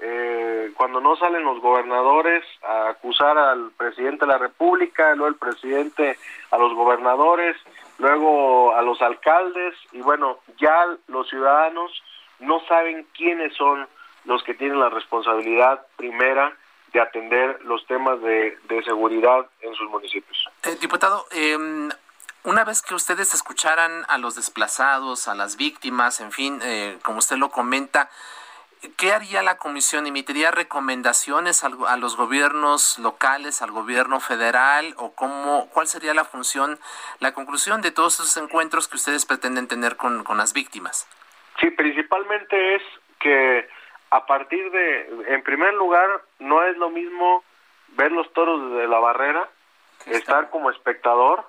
eh, 0.00 0.72
cuando 0.76 1.00
no 1.00 1.16
salen 1.16 1.44
los 1.44 1.60
gobernadores 1.60 2.44
a 2.62 2.90
acusar 2.90 3.38
al 3.38 3.70
presidente 3.72 4.26
de 4.26 4.32
la 4.32 4.38
República, 4.38 5.14
luego 5.14 5.28
el 5.28 5.36
presidente 5.36 6.18
a 6.50 6.58
los 6.58 6.74
gobernadores, 6.74 7.56
luego 7.98 8.74
a 8.74 8.82
los 8.82 9.00
alcaldes 9.00 9.74
y 9.92 10.00
bueno, 10.00 10.38
ya 10.58 10.86
los 11.08 11.28
ciudadanos 11.28 11.90
no 12.40 12.60
saben 12.68 13.06
quiénes 13.14 13.54
son 13.54 13.86
los 14.24 14.42
que 14.42 14.54
tienen 14.54 14.80
la 14.80 14.90
responsabilidad 14.90 15.86
primera 15.96 16.52
de 16.92 17.00
atender 17.00 17.62
los 17.64 17.86
temas 17.86 18.20
de, 18.20 18.58
seguridad 18.84 19.46
en 19.60 19.74
sus 19.74 19.88
municipios. 19.90 20.36
Eh, 20.62 20.76
diputado, 20.80 21.26
eh, 21.30 21.56
una 22.44 22.64
vez 22.64 22.82
que 22.82 22.94
ustedes 22.94 23.34
escucharan 23.34 24.04
a 24.08 24.18
los 24.18 24.36
desplazados, 24.36 25.28
a 25.28 25.34
las 25.34 25.56
víctimas, 25.56 26.20
en 26.20 26.32
fin, 26.32 26.60
eh, 26.62 26.98
como 27.02 27.18
usted 27.18 27.36
lo 27.36 27.50
comenta, 27.50 28.08
¿qué 28.96 29.12
haría 29.12 29.42
la 29.42 29.58
comisión? 29.58 30.06
¿Emitiría 30.06 30.50
recomendaciones 30.50 31.64
a, 31.64 31.96
los 31.96 32.16
gobiernos 32.16 32.98
locales, 32.98 33.62
al 33.62 33.70
gobierno 33.70 34.20
federal? 34.20 34.94
¿O 34.96 35.14
cómo, 35.14 35.68
cuál 35.70 35.86
sería 35.86 36.14
la 36.14 36.24
función, 36.24 36.78
la 37.20 37.32
conclusión 37.32 37.82
de 37.82 37.90
todos 37.90 38.20
esos 38.20 38.36
encuentros 38.36 38.88
que 38.88 38.96
ustedes 38.96 39.26
pretenden 39.26 39.68
tener 39.68 39.96
con, 39.96 40.24
con 40.24 40.38
las 40.38 40.52
víctimas? 40.52 41.08
Sí, 41.60 41.70
principalmente 41.70 42.76
es 42.76 42.82
que 43.18 43.68
a 44.10 44.26
partir 44.26 44.70
de, 44.70 45.34
en 45.34 45.42
primer 45.42 45.74
lugar, 45.74 46.22
no 46.38 46.62
es 46.62 46.76
lo 46.76 46.90
mismo 46.90 47.44
ver 47.96 48.12
los 48.12 48.32
toros 48.32 48.70
desde 48.70 48.88
la 48.88 48.98
barrera, 48.98 49.48
estar 50.06 50.50
como 50.50 50.70
espectador, 50.70 51.44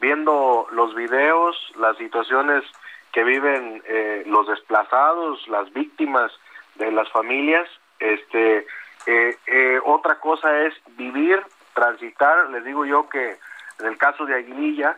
viendo 0.00 0.66
los 0.72 0.94
videos, 0.94 1.56
las 1.76 1.96
situaciones 1.98 2.64
que 3.12 3.22
viven 3.24 3.82
eh, 3.86 4.24
los 4.26 4.48
desplazados, 4.48 5.46
las 5.48 5.72
víctimas 5.72 6.32
de 6.76 6.90
las 6.92 7.10
familias. 7.10 7.68
Este, 7.98 8.66
eh, 9.06 9.36
eh, 9.46 9.80
otra 9.84 10.18
cosa 10.18 10.60
es 10.62 10.74
vivir, 10.96 11.42
transitar. 11.74 12.50
Les 12.50 12.64
digo 12.64 12.84
yo 12.84 13.08
que 13.08 13.36
en 13.80 13.86
el 13.86 13.96
caso 13.96 14.26
de 14.26 14.34
Aguililla 14.34 14.96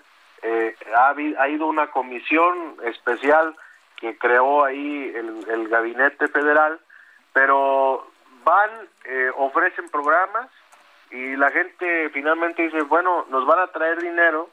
ha, 0.95 1.15
ha, 1.39 1.49
ido 1.49 1.67
una 1.67 1.87
comisión 1.91 2.77
especial 2.85 3.57
que 3.97 4.19
creó 4.19 4.65
ahí 4.65 5.13
el, 5.15 5.49
el 5.49 5.69
gabinete 5.69 6.29
federal, 6.29 6.79
pero 7.33 8.11
van, 8.45 8.71
ofrecen 9.37 9.89
programas 9.89 10.51
y 11.11 11.37
la 11.37 11.51
gente 11.51 12.11
finalmente 12.11 12.63
dice, 12.63 12.83
bueno, 12.83 13.25
nos 13.31 13.47
van 13.47 13.61
a 13.61 13.69
traer 13.69 14.03
dinero, 14.03 14.51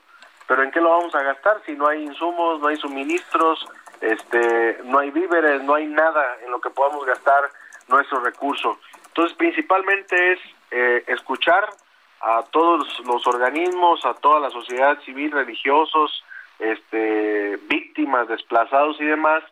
pero 0.47 0.63
¿en 0.63 0.71
qué 0.71 0.79
lo 0.79 0.91
vamos 0.91 1.15
a 1.15 1.23
gastar 1.23 1.61
si 1.65 1.73
no 1.73 1.87
hay 1.87 2.03
insumos, 2.03 2.59
no 2.59 2.67
hay 2.67 2.77
suministros, 2.77 3.67
este, 4.01 4.79
no 4.85 4.99
hay 4.99 5.11
víveres, 5.11 5.63
no 5.63 5.75
hay 5.75 5.85
nada 5.87 6.37
en 6.43 6.51
lo 6.51 6.59
que 6.59 6.69
podamos 6.69 7.05
gastar 7.05 7.49
nuestro 7.87 8.19
recurso? 8.19 8.79
Entonces, 9.07 9.37
principalmente 9.37 10.33
es 10.33 10.39
eh, 10.71 11.03
escuchar 11.07 11.69
a 12.21 12.43
todos 12.51 12.99
los 13.05 13.25
organismos, 13.27 14.05
a 14.05 14.13
toda 14.15 14.39
la 14.39 14.49
sociedad 14.49 14.99
civil, 15.01 15.31
religiosos, 15.31 16.23
este, 16.59 17.57
víctimas, 17.67 18.27
desplazados 18.27 18.99
y 18.99 19.05
demás, 19.05 19.43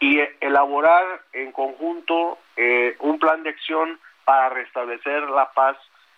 y 0.00 0.20
elaborar 0.40 1.22
en 1.32 1.52
conjunto 1.52 2.38
eh, 2.56 2.96
un 3.00 3.18
plan 3.18 3.42
de 3.42 3.50
acción 3.50 3.98
para 4.24 4.50
restablecer 4.50 5.22
la 5.30 5.52
paz 5.52 5.76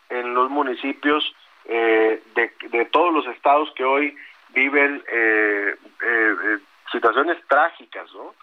en 0.08 0.34
los 0.34 0.50
municipios 0.50 1.34
eh, 1.66 2.22
de, 2.34 2.84
todos 2.86 3.12
los 3.12 3.26
estados 3.26 3.70
que 3.76 3.84
hoy 3.84 4.16
viven 4.54 5.02
eh, 5.12 5.74
eh, 6.02 6.58
situaciones 6.90 7.38
trágicas, 7.46 8.12
¿no? 8.12 8.34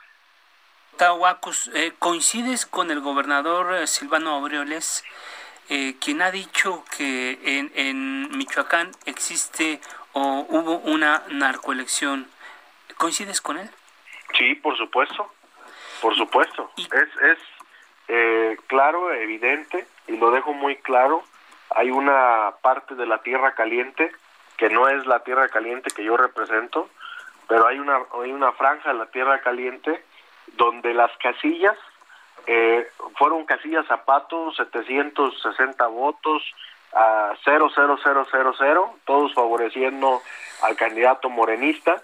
Tahuacus, 0.98 1.70
¿coincides 2.00 2.66
con 2.66 2.89
el 2.89 3.02
gobernador 3.02 3.86
Silvano 3.88 4.32
Aureoles, 4.32 5.04
quien 6.00 6.22
ha 6.22 6.32
dicho 6.32 6.86
que 6.96 7.38
en, 7.43 7.72
en 7.76 8.38
Michoacán 8.38 8.91
existe 9.06 9.82
o 10.14 10.46
hubo 10.48 10.78
una 10.78 11.24
narcoelección? 11.28 12.28
¿Coincides 12.96 13.41
con 13.41 13.58
él? 13.58 13.70
Sí, 14.38 14.56
por 14.56 14.78
supuesto, 14.78 15.30
por 16.02 16.16
supuesto. 16.16 16.72
Es, 16.78 17.38
es 18.08 18.60
claro, 18.68 19.12
evidente, 19.12 19.86
y 20.08 20.16
lo 20.16 20.32
dejo 20.32 20.54
muy 20.54 20.78
claro, 20.78 21.26
hay 21.72 21.91
una 21.91 22.54
parte 22.62 22.96
de 22.96 23.06
la 23.06 23.22
tierra 23.22 23.54
caliente 23.54 24.14
que 24.56 24.70
no 24.70 24.88
es 24.88 25.06
la 25.06 25.20
tierra 25.24 25.50
caliente 25.50 25.91
que 25.91 26.06
yo 26.06 26.16
represento, 26.16 26.89
pero 27.48 27.68
hay 27.68 27.80
una, 27.80 28.00
hay 28.22 28.32
una 28.32 28.52
franja 28.54 28.91
de 28.91 29.00
la 29.00 29.06
tierra 29.08 29.41
caliente 29.41 30.04
donde 30.58 30.93
las 30.93 31.12
casillas 31.18 31.78
eh, 32.48 32.88
fueron 33.18 33.46
casillas 33.46 33.86
zapatos, 33.88 34.56
760 34.58 35.88
votos 35.88 36.43
a 36.93 37.34
00000, 37.43 38.56
todos 39.06 39.34
favoreciendo 39.34 40.22
al 40.62 40.76
candidato 40.76 41.30
morenista. 41.30 42.02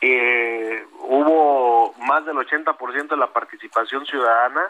Eh, 0.00 0.84
hubo 0.98 1.94
más 1.98 2.24
del 2.24 2.36
80% 2.36 3.08
de 3.08 3.16
la 3.16 3.28
participación 3.28 4.04
ciudadana, 4.06 4.62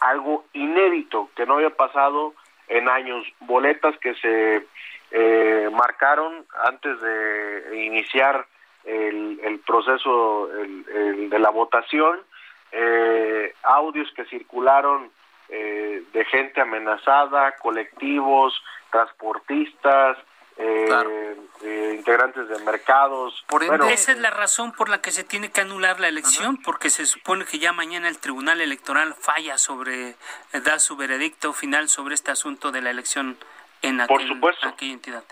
algo 0.00 0.46
inédito 0.52 1.28
que 1.36 1.44
no 1.44 1.54
había 1.54 1.70
pasado 1.70 2.34
en 2.68 2.88
años, 2.88 3.26
boletas 3.40 3.98
que 3.98 4.14
se 4.14 4.66
eh, 5.10 5.68
marcaron 5.72 6.46
antes 6.64 7.00
de 7.00 7.84
iniciar 7.84 8.46
el, 8.88 9.40
el 9.42 9.58
proceso 9.60 10.48
de 10.48 11.38
la 11.38 11.50
votación, 11.50 12.20
eh, 12.72 13.54
audios 13.62 14.10
que 14.14 14.24
circularon 14.24 15.10
eh, 15.48 16.02
de 16.12 16.24
gente 16.26 16.60
amenazada, 16.60 17.56
colectivos, 17.56 18.52
transportistas, 18.90 20.18
eh, 20.60 21.36
eh, 21.62 21.94
integrantes 21.96 22.48
de 22.48 22.58
mercados. 22.64 23.44
Por 23.48 23.62
esa 23.62 24.12
es 24.12 24.18
la 24.18 24.30
razón 24.30 24.72
por 24.72 24.88
la 24.88 25.00
que 25.00 25.12
se 25.12 25.22
tiene 25.22 25.50
que 25.52 25.60
anular 25.60 26.00
la 26.00 26.08
elección, 26.08 26.56
porque 26.62 26.90
se 26.90 27.06
supone 27.06 27.44
que 27.44 27.60
ya 27.60 27.72
mañana 27.72 28.08
el 28.08 28.18
Tribunal 28.18 28.60
Electoral 28.60 29.14
falla 29.14 29.56
sobre, 29.56 30.10
eh, 30.10 30.16
da 30.64 30.80
su 30.80 30.96
veredicto 30.96 31.52
final 31.52 31.88
sobre 31.88 32.14
este 32.16 32.32
asunto 32.32 32.72
de 32.72 32.82
la 32.82 32.90
elección 32.90 33.36
en 33.82 34.04
por 34.08 34.26
supuesto. 34.26 34.66
aquella 34.66 34.94
entidad. 34.94 35.24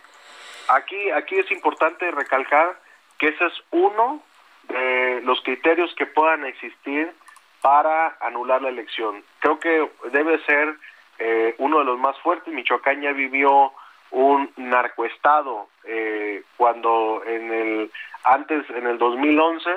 Aquí, 0.68 1.10
aquí 1.10 1.36
es 1.36 1.50
importante 1.50 2.08
recalcar 2.12 2.78
que 3.18 3.28
ese 3.28 3.46
es 3.46 3.52
uno 3.70 4.22
de 4.68 5.20
los 5.22 5.40
criterios 5.42 5.94
que 5.96 6.06
puedan 6.06 6.44
existir 6.44 7.12
para 7.60 8.16
anular 8.20 8.62
la 8.62 8.68
elección. 8.68 9.22
Creo 9.40 9.58
que 9.58 9.90
debe 10.12 10.38
ser 10.44 10.76
uno 11.58 11.78
de 11.78 11.84
los 11.84 11.98
más 11.98 12.18
fuertes. 12.18 12.52
Michoacán 12.52 13.00
ya 13.00 13.12
vivió 13.12 13.72
un 14.10 14.50
narcoestado 14.56 15.68
eh, 15.84 16.42
cuando 16.56 17.22
en 17.26 17.52
el 17.52 17.90
antes 18.24 18.68
en 18.70 18.86
el 18.86 18.98
2011 18.98 19.70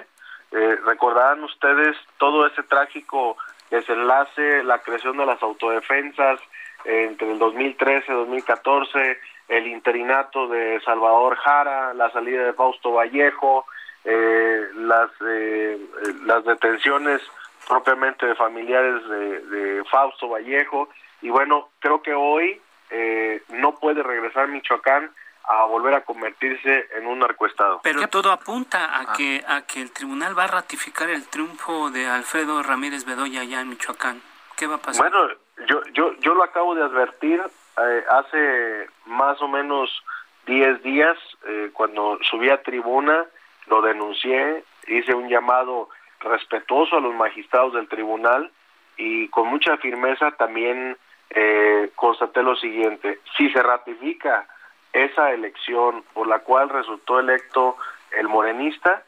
eh, 0.52 0.78
recordarán 0.86 1.44
ustedes 1.44 1.96
todo 2.18 2.48
ese 2.48 2.64
trágico 2.64 3.38
desenlace 3.70 4.64
la 4.64 4.80
creación 4.80 5.18
de 5.18 5.26
las 5.26 5.42
autodefensas 5.44 6.40
entre 6.86 7.32
el 7.32 7.40
2013 7.40 8.12
y 8.12 8.16
2014 8.16 9.20
el 9.50 9.68
interinato 9.68 10.48
de 10.48 10.80
Salvador 10.82 11.36
Jara 11.36 11.94
la 11.94 12.10
salida 12.12 12.44
de 12.44 12.54
Fausto 12.54 12.94
Vallejo 12.94 13.66
eh, 14.06 14.68
las 14.76 15.10
eh, 15.28 15.78
las 16.26 16.46
detenciones 16.46 17.22
propiamente 17.68 18.26
de 18.26 18.36
familiares 18.36 19.08
de, 19.10 19.40
de 19.42 19.84
Fausto 19.86 20.30
Vallejo 20.30 20.90
y 21.22 21.30
bueno 21.30 21.70
creo 21.80 22.02
que 22.02 22.14
hoy 22.14 22.62
eh, 22.92 23.44
no 23.50 23.76
puede 23.76 24.04
regresar 24.04 24.48
Michoacán 24.48 25.12
a 25.44 25.66
volver 25.66 25.96
a 25.96 26.02
convertirse 26.02 26.88
en 26.96 27.08
un 27.08 27.20
narcoestado. 27.20 27.82
Pero 27.82 28.08
todo 28.08 28.32
apunta 28.32 28.86
a 28.86 29.02
ah. 29.02 29.14
que 29.18 29.44
a 29.48 29.64
que 29.64 29.82
el 29.82 29.92
tribunal 29.92 30.38
va 30.38 30.44
a 30.44 30.48
ratificar 30.48 31.10
el 31.10 31.28
triunfo 31.28 31.90
de 31.90 32.08
Alfredo 32.08 32.62
Ramírez 32.62 33.04
Bedoya 33.04 33.42
allá 33.42 33.62
en 33.62 33.70
Michoacán. 33.70 34.22
¿Qué 34.56 34.68
va 34.68 34.76
a 34.76 34.78
pasar? 34.78 35.10
Bueno, 35.10 35.34
yo 35.68 35.82
yo 35.92 36.14
yo 36.20 36.36
lo 36.36 36.44
acabo 36.44 36.76
de 36.76 36.84
advertir 36.84 37.42
eh, 37.82 38.04
hace 38.10 38.90
más 39.06 39.42
o 39.42 39.48
menos 39.48 39.90
10 40.46 40.84
días 40.84 41.18
eh, 41.48 41.70
cuando 41.74 42.18
subí 42.30 42.50
a 42.50 42.62
tribuna 42.64 43.26
lo 43.68 43.82
denuncié, 43.82 44.64
hice 44.88 45.14
un 45.14 45.30
llamado 45.30 45.90
respetuoso 46.20 46.98
a 46.98 47.02
los 47.02 47.14
magistrados 47.14 47.74
del 47.74 47.88
tribunal 47.88 48.52
y 48.98 49.28
con 49.30 49.48
mucha 49.48 49.78
firmeza 49.78 50.32
también 50.32 50.98
eh, 51.30 51.92
constaté 51.96 52.42
lo 52.42 52.56
siguiente, 52.56 53.20
si 53.38 53.50
se 53.52 53.62
ratifica 53.62 54.48
esa 54.92 55.32
elección 55.32 56.04
por 56.14 56.28
la 56.28 56.40
cual 56.40 56.70
resultó 56.70 57.20
electo 57.20 57.78
el 58.18 58.28
morenista, 58.28 59.04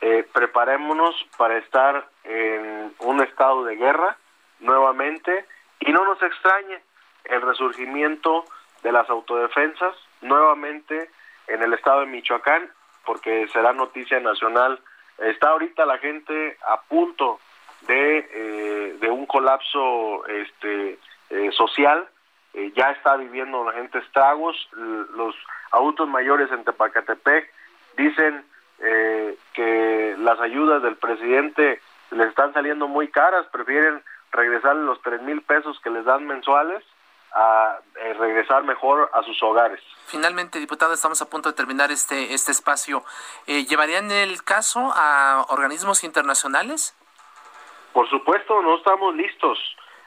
eh, 0.00 0.26
preparémonos 0.32 1.14
para 1.36 1.58
estar 1.58 2.08
en 2.24 2.94
un 3.00 3.22
estado 3.22 3.64
de 3.64 3.76
guerra 3.76 4.16
nuevamente 4.60 5.44
y 5.80 5.92
no 5.92 6.04
nos 6.04 6.22
extrañe 6.22 6.80
el 7.28 7.42
resurgimiento 7.42 8.44
de 8.82 8.92
las 8.92 9.08
autodefensas 9.10 9.94
nuevamente 10.20 11.10
en 11.48 11.62
el 11.62 11.72
estado 11.74 12.00
de 12.00 12.06
Michoacán, 12.06 12.70
porque 13.04 13.48
será 13.48 13.72
noticia 13.72 14.20
nacional. 14.20 14.80
Está 15.18 15.50
ahorita 15.50 15.86
la 15.86 15.98
gente 15.98 16.56
a 16.66 16.80
punto 16.82 17.40
de, 17.82 18.18
eh, 18.18 18.96
de 19.00 19.10
un 19.10 19.26
colapso 19.26 20.26
este, 20.26 20.98
eh, 21.30 21.50
social, 21.52 22.08
eh, 22.54 22.72
ya 22.74 22.90
está 22.92 23.16
viviendo 23.16 23.64
la 23.64 23.72
gente 23.72 23.98
estragos, 23.98 24.56
los 24.72 25.34
adultos 25.72 26.08
mayores 26.08 26.50
en 26.50 26.64
Tepacatepec 26.64 27.52
dicen 27.96 28.44
eh, 28.78 29.36
que 29.52 30.14
las 30.18 30.40
ayudas 30.40 30.82
del 30.82 30.96
presidente 30.96 31.80
les 32.10 32.28
están 32.28 32.52
saliendo 32.54 32.88
muy 32.88 33.08
caras, 33.08 33.46
prefieren 33.52 34.02
regresar 34.32 34.76
los 34.76 35.00
tres 35.02 35.20
mil 35.22 35.42
pesos 35.42 35.78
que 35.80 35.90
les 35.90 36.04
dan 36.04 36.26
mensuales 36.26 36.82
a 37.36 37.80
eh, 37.96 38.14
regresar 38.14 38.64
mejor 38.64 39.10
a 39.12 39.22
sus 39.22 39.40
hogares. 39.42 39.78
Finalmente, 40.06 40.58
diputado, 40.58 40.94
estamos 40.94 41.20
a 41.20 41.28
punto 41.28 41.50
de 41.50 41.54
terminar 41.54 41.90
este, 41.90 42.32
este 42.32 42.50
espacio. 42.50 43.04
Eh, 43.46 43.66
¿Llevarían 43.66 44.10
el 44.10 44.42
caso 44.42 44.90
a 44.94 45.44
organismos 45.50 46.02
internacionales? 46.02 46.96
Por 47.92 48.08
supuesto, 48.08 48.62
no 48.62 48.76
estamos 48.76 49.14
listos. 49.14 49.58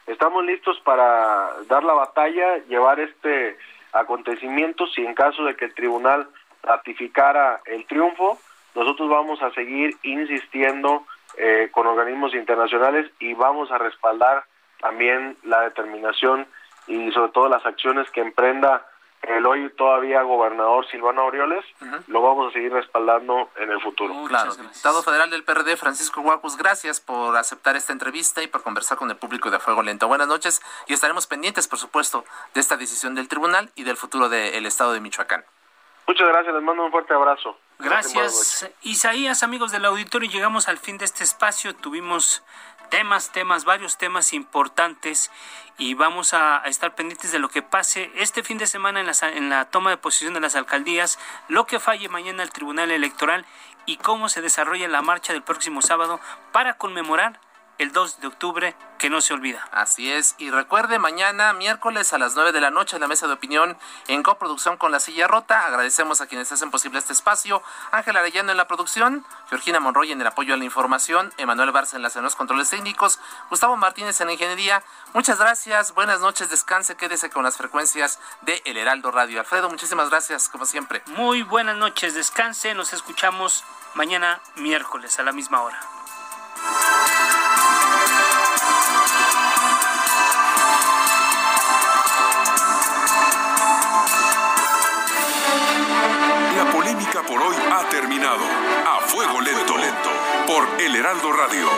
Estamos 0.06 0.44
listos 0.44 0.80
para 0.80 1.52
dar 1.68 1.84
la 1.84 1.92
batalla, 1.92 2.58
llevar 2.68 2.98
este 2.98 3.56
acontecimiento 3.92 4.88
si 4.88 5.04
en 5.06 5.14
caso 5.14 5.44
de 5.44 5.54
que 5.54 5.66
el 5.66 5.74
tribunal 5.74 6.28
ratificara 6.62 7.60
el 7.64 7.86
triunfo, 7.86 8.38
nosotros 8.74 9.08
vamos 9.08 9.40
a 9.40 9.52
seguir 9.52 9.96
insistiendo 10.02 11.06
eh, 11.36 11.68
con 11.70 11.86
organismos 11.86 12.34
internacionales 12.34 13.08
y 13.20 13.34
vamos 13.34 13.70
a 13.70 13.78
respaldar 13.78 14.44
también 14.80 15.36
la 15.44 15.60
determinación 15.62 16.46
y 16.90 17.12
sobre 17.12 17.30
todo 17.32 17.48
las 17.48 17.64
acciones 17.64 18.10
que 18.10 18.20
emprenda 18.20 18.86
el 19.22 19.46
hoy 19.46 19.70
todavía 19.76 20.22
gobernador 20.22 20.86
Silvano 20.90 21.22
Aureoles, 21.22 21.64
lo 22.08 22.22
vamos 22.22 22.50
a 22.50 22.52
seguir 22.52 22.72
respaldando 22.72 23.50
en 23.56 23.70
el 23.70 23.80
futuro. 23.80 24.14
claro. 24.26 24.54
Diputado 24.54 25.02
federal 25.02 25.30
del 25.30 25.44
PRD, 25.44 25.76
Francisco 25.76 26.22
Guapus, 26.22 26.56
gracias 26.56 27.00
por 27.00 27.36
aceptar 27.36 27.76
esta 27.76 27.92
entrevista 27.92 28.42
y 28.42 28.46
por 28.46 28.62
conversar 28.62 28.96
con 28.96 29.10
el 29.10 29.16
público 29.16 29.50
de 29.50 29.58
Fuego 29.58 29.82
Lento. 29.82 30.08
Buenas 30.08 30.26
noches 30.26 30.62
y 30.86 30.94
estaremos 30.94 31.26
pendientes, 31.26 31.68
por 31.68 31.78
supuesto, 31.78 32.24
de 32.54 32.60
esta 32.60 32.76
decisión 32.76 33.14
del 33.14 33.28
tribunal 33.28 33.70
y 33.74 33.84
del 33.84 33.96
futuro 33.96 34.28
del 34.28 34.66
Estado 34.66 34.92
de 34.92 35.00
Michoacán. 35.00 35.44
Muchas 36.06 36.26
gracias, 36.26 36.54
les 36.54 36.62
mando 36.62 36.84
un 36.84 36.90
fuerte 36.90 37.14
abrazo. 37.14 37.56
Gracias, 37.78 38.68
Isaías, 38.82 39.42
amigos 39.42 39.70
del 39.70 39.84
auditorio. 39.84 40.30
Llegamos 40.30 40.68
al 40.68 40.78
fin 40.78 40.98
de 40.98 41.04
este 41.04 41.24
espacio. 41.24 41.74
Tuvimos 41.76 42.42
temas, 42.90 43.32
temas, 43.32 43.64
varios 43.64 43.96
temas 43.96 44.32
importantes 44.32 45.30
y 45.78 45.94
vamos 45.94 46.34
a, 46.34 46.62
estar 46.66 46.94
pendientes 46.94 47.32
de 47.32 47.38
lo 47.38 47.48
que 47.48 47.62
pase 47.62 48.10
este 48.16 48.42
fin 48.42 48.58
de 48.58 48.66
semana 48.66 49.00
en 49.00 49.06
la, 49.06 49.14
en 49.22 49.48
la 49.48 49.64
toma 49.70 49.90
de 49.90 49.96
posición 49.96 50.34
de 50.34 50.40
las 50.40 50.56
alcaldías, 50.56 51.18
lo 51.48 51.66
que 51.66 51.80
falle 51.80 52.08
mañana 52.08 52.42
el 52.42 52.50
Tribunal 52.50 52.90
Electoral 52.90 53.46
y 53.86 53.96
cómo 53.96 54.28
se 54.28 54.42
desarrolla 54.42 54.88
la 54.88 55.00
marcha 55.00 55.32
del 55.32 55.42
próximo 55.42 55.80
sábado 55.80 56.20
para 56.52 56.74
conmemorar 56.74 57.40
el 57.80 57.92
2 57.92 58.20
de 58.20 58.26
octubre, 58.26 58.76
que 58.98 59.08
no 59.08 59.22
se 59.22 59.32
olvida. 59.32 59.66
Así 59.72 60.12
es, 60.12 60.34
y 60.36 60.50
recuerde, 60.50 60.98
mañana, 60.98 61.54
miércoles 61.54 62.12
a 62.12 62.18
las 62.18 62.34
9 62.34 62.52
de 62.52 62.60
la 62.60 62.70
noche, 62.70 62.96
en 62.96 63.00
la 63.00 63.08
mesa 63.08 63.26
de 63.26 63.32
opinión 63.32 63.78
en 64.06 64.22
coproducción 64.22 64.76
con 64.76 64.92
La 64.92 65.00
Silla 65.00 65.26
Rota. 65.26 65.64
Agradecemos 65.64 66.20
a 66.20 66.26
quienes 66.26 66.52
hacen 66.52 66.70
posible 66.70 66.98
este 66.98 67.14
espacio. 67.14 67.62
Ángel 67.90 68.18
Arellano 68.18 68.50
en 68.50 68.58
la 68.58 68.68
producción, 68.68 69.24
Georgina 69.48 69.80
Monroy 69.80 70.12
en 70.12 70.20
el 70.20 70.26
apoyo 70.26 70.52
a 70.52 70.58
la 70.58 70.64
información, 70.64 71.32
Emanuel 71.38 71.72
Barça 71.72 71.94
en, 71.94 72.04
en 72.04 72.22
los 72.22 72.36
controles 72.36 72.68
técnicos, 72.68 73.18
Gustavo 73.48 73.78
Martínez 73.78 74.20
en 74.20 74.26
la 74.26 74.34
ingeniería. 74.34 74.82
Muchas 75.14 75.38
gracias, 75.38 75.94
buenas 75.94 76.20
noches, 76.20 76.50
descanse, 76.50 76.96
quédese 76.96 77.30
con 77.30 77.44
las 77.44 77.56
frecuencias 77.56 78.20
de 78.42 78.60
El 78.66 78.76
Heraldo 78.76 79.10
Radio. 79.10 79.40
Alfredo, 79.40 79.70
muchísimas 79.70 80.10
gracias, 80.10 80.50
como 80.50 80.66
siempre. 80.66 81.02
Muy 81.06 81.42
buenas 81.44 81.78
noches, 81.78 82.12
descanse, 82.12 82.74
nos 82.74 82.92
escuchamos 82.92 83.64
mañana 83.94 84.42
miércoles 84.56 85.18
a 85.18 85.22
la 85.22 85.32
misma 85.32 85.62
hora. 85.62 85.80
Hoy 97.40 97.56
ha 97.72 97.88
terminado. 97.88 98.44
A 98.86 99.00
fuego 99.06 99.40
lento, 99.40 99.76
lento, 99.76 100.10
por 100.46 100.80
El 100.80 100.96
Heraldo 100.96 101.32
Radio. 101.32 101.68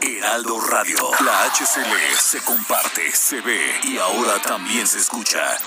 Heraldo 0.00 0.60
Radio. 0.60 0.96
La 1.24 1.44
HCL 1.44 2.16
se 2.18 2.40
comparte, 2.42 3.12
se 3.12 3.40
ve 3.40 3.80
y 3.84 3.98
ahora 3.98 4.40
también 4.42 4.86
se 4.86 4.98
escucha. 4.98 5.58